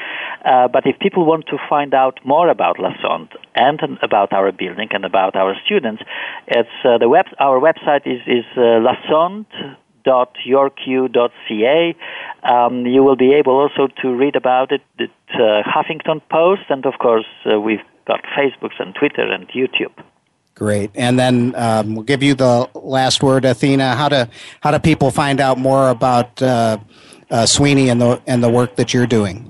Uh, 0.45 0.69
but 0.69 0.87
if 0.87 0.99
people 0.99 1.25
want 1.25 1.45
to 1.47 1.57
find 1.69 1.93
out 1.95 2.19
more 2.25 2.49
about 2.49 2.79
La 2.79 2.91
Lassonde 2.91 3.35
and 3.55 3.81
about 4.03 4.33
our 4.33 4.51
building 4.53 4.89
and 4.93 5.05
about 5.05 5.37
our 5.37 5.55
students, 5.65 6.03
it's 6.47 6.77
uh, 6.85 6.99
the 6.99 7.09
web. 7.09 7.27
Our 7.39 7.59
website 7.61 8.05
is 8.07 8.21
is 8.27 8.47
uh, 8.57 8.81
Lassonde 8.87 9.77
www.yorku.ca. 10.11 11.97
Um, 12.43 12.87
you 12.87 13.03
will 13.03 13.17
be 13.17 13.33
able 13.35 13.53
also 13.53 13.89
to 14.03 14.15
read 14.15 14.37
about 14.37 14.73
it 14.73 14.83
at 14.99 15.11
uh, 15.35 15.63
Huffington 15.63 16.21
Post, 16.31 16.63
and 16.69 16.87
of 16.87 16.95
course, 16.99 17.27
uh, 17.51 17.61
we've 17.61 17.81
got 18.07 18.23
Facebook 18.37 18.73
and 18.79 18.95
Twitter 18.95 19.31
and 19.31 19.49
YouTube. 19.49 19.93
Great, 20.55 20.91
and 20.95 21.19
then 21.19 21.55
um, 21.57 21.95
we'll 21.95 22.05
give 22.05 22.23
you 22.23 22.35
the 22.35 22.69
last 22.75 23.23
word, 23.23 23.45
Athena. 23.45 23.95
How 23.95 24.09
do 24.09 24.27
how 24.61 24.71
do 24.71 24.79
people 24.79 25.11
find 25.11 25.41
out 25.41 25.59
more 25.59 25.89
about 25.89 26.43
uh, 26.43 26.79
uh 27.31 27.47
Sweeney 27.47 27.89
and 27.89 28.01
the 28.01 28.21
and 28.27 28.43
the 28.43 28.51
work 28.51 28.77
that 28.77 28.93
you're 28.93 29.07
doing? 29.07 29.50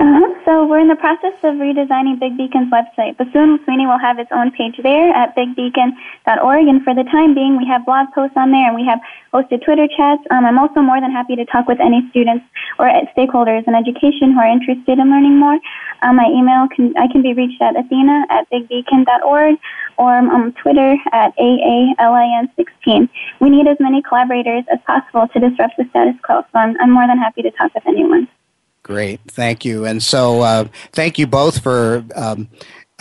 Uh-huh. 0.00 0.34
So 0.44 0.66
we're 0.66 0.80
in 0.80 0.88
the 0.88 0.98
process 0.98 1.38
of 1.46 1.54
redesigning 1.54 2.18
Big 2.18 2.36
Beacon's 2.36 2.68
website, 2.68 3.16
but 3.16 3.28
soon 3.32 3.62
Sweeney 3.64 3.86
will 3.86 3.98
have 3.98 4.18
its 4.18 4.30
own 4.32 4.50
page 4.50 4.74
there 4.82 5.14
at 5.14 5.36
bigbeacon.org. 5.36 6.66
And 6.66 6.82
for 6.82 6.94
the 6.94 7.04
time 7.04 7.32
being, 7.32 7.56
we 7.56 7.64
have 7.66 7.86
blog 7.86 8.10
posts 8.12 8.36
on 8.36 8.50
there, 8.50 8.66
and 8.66 8.74
we 8.74 8.84
have 8.84 8.98
hosted 9.32 9.64
Twitter 9.64 9.86
chats. 9.86 10.20
Um, 10.30 10.44
I'm 10.44 10.58
also 10.58 10.80
more 10.80 11.00
than 11.00 11.12
happy 11.12 11.36
to 11.36 11.44
talk 11.46 11.68
with 11.68 11.78
any 11.80 12.02
students 12.10 12.44
or 12.78 12.90
stakeholders 13.16 13.62
in 13.68 13.74
education 13.74 14.34
who 14.34 14.40
are 14.40 14.50
interested 14.50 14.98
in 14.98 15.10
learning 15.10 15.38
more. 15.38 15.58
Um, 16.02 16.16
my 16.16 16.26
email 16.26 16.66
can 16.74 16.92
I 16.98 17.06
can 17.06 17.22
be 17.22 17.32
reached 17.32 17.62
at 17.62 17.78
athena 17.78 18.26
at 18.30 18.50
bigbeacon.org 18.50 19.56
or 19.96 20.12
on 20.12 20.52
Twitter 20.54 20.96
at 21.12 21.32
AALIN16. 21.38 23.08
We 23.40 23.48
need 23.48 23.68
as 23.68 23.78
many 23.78 24.02
collaborators 24.02 24.64
as 24.72 24.80
possible 24.86 25.28
to 25.28 25.38
disrupt 25.38 25.78
the 25.78 25.86
status 25.90 26.20
quo, 26.22 26.42
so 26.42 26.58
I'm, 26.58 26.76
I'm 26.80 26.90
more 26.90 27.06
than 27.06 27.18
happy 27.18 27.42
to 27.42 27.50
talk 27.52 27.72
with 27.74 27.86
anyone. 27.86 28.28
Great, 28.84 29.18
thank 29.28 29.64
you. 29.64 29.86
And 29.86 30.02
so, 30.02 30.42
uh, 30.42 30.68
thank 30.92 31.18
you 31.18 31.26
both 31.26 31.62
for 31.62 32.04
um, 32.14 32.48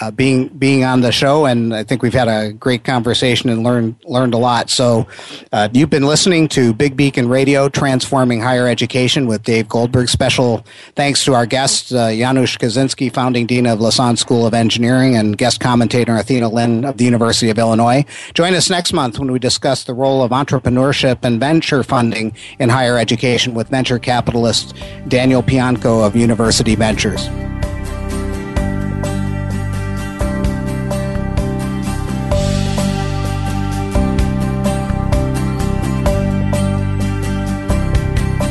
uh, 0.02 0.10
being 0.10 0.48
being 0.48 0.84
on 0.84 1.02
the 1.02 1.12
show, 1.12 1.46
and 1.46 1.74
I 1.74 1.84
think 1.84 2.02
we've 2.02 2.14
had 2.14 2.28
a 2.28 2.52
great 2.52 2.84
conversation 2.84 3.50
and 3.50 3.64
learned 3.64 3.96
learned 4.06 4.34
a 4.34 4.38
lot. 4.38 4.72
So, 4.72 5.08
uh, 5.52 5.70
you've 5.72 5.92
been 5.92 6.08
listening 6.08 6.48
to 6.50 6.74
Big 6.74 6.98
Beacon 6.98 7.30
Radio, 7.30 7.70
transforming 7.70 8.42
higher 8.42 8.68
education 8.68 9.28
with 9.28 9.44
Dave 9.44 9.70
Goldberg. 9.70 10.10
Special 10.10 10.66
thanks 10.96 11.24
to 11.26 11.36
our 11.36 11.46
guest 11.46 11.94
uh, 11.94 12.10
Janusz 12.10 12.58
Kozinski, 12.58 13.14
founding 13.14 13.46
dean 13.46 13.68
of 13.68 13.80
Lassonde 13.80 14.18
School 14.18 14.48
of 14.48 14.56
Engineering, 14.56 15.16
and 15.16 15.38
guest 15.38 15.60
commentator 15.60 16.16
Athena 16.16 16.50
Lin 16.50 16.86
of 16.86 16.98
the 16.98 17.06
University 17.06 17.52
of 17.52 17.60
Illinois. 17.60 18.04
Join 18.34 18.56
us 18.56 18.72
next 18.72 18.94
month 18.94 19.20
when 19.20 19.32
we 19.32 19.38
discuss 19.38 19.84
the 19.84 19.94
role 19.94 20.24
of 20.24 20.32
entrepreneurship 20.32 21.20
and 21.22 21.40
venture 21.40 21.84
funding 21.84 22.36
in 22.58 22.68
higher 22.68 22.98
education 22.98 23.54
with 23.54 23.70
venture 23.70 24.00
capitalist 24.00 24.76
Daniel 25.08 25.44
Pianko 25.44 26.06
of 26.06 26.16
University 26.16 26.74
Ventures. 26.74 27.30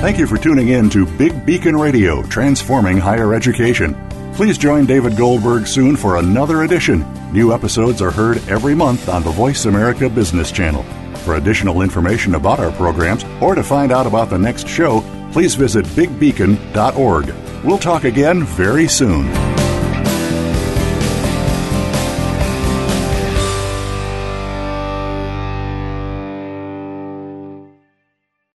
Thank 0.02 0.18
you 0.18 0.26
for 0.26 0.36
tuning 0.36 0.70
in 0.70 0.90
to 0.90 1.06
Big 1.06 1.46
Beacon 1.46 1.76
Radio, 1.76 2.24
transforming 2.24 2.96
higher 2.96 3.34
education. 3.34 3.94
Please 4.34 4.58
join 4.58 4.84
David 4.84 5.16
Goldberg 5.16 5.64
soon 5.68 5.94
for 5.94 6.16
another 6.16 6.64
edition. 6.64 7.06
New 7.32 7.54
episodes 7.54 8.02
are 8.02 8.10
heard 8.10 8.38
every 8.48 8.74
month 8.74 9.08
on 9.08 9.22
the 9.22 9.30
Voice 9.30 9.66
America 9.66 10.10
Business 10.10 10.50
Channel. 10.50 10.82
For 11.18 11.36
additional 11.36 11.82
information 11.82 12.34
about 12.34 12.58
our 12.58 12.72
programs 12.72 13.22
or 13.40 13.54
to 13.54 13.62
find 13.62 13.92
out 13.92 14.08
about 14.08 14.28
the 14.28 14.38
next 14.40 14.66
show, 14.66 15.04
please 15.30 15.54
visit 15.54 15.86
bigbeacon.org. 15.86 17.32
We'll 17.64 17.78
talk 17.78 18.02
again 18.02 18.42
very 18.42 18.88
soon. 18.88 19.61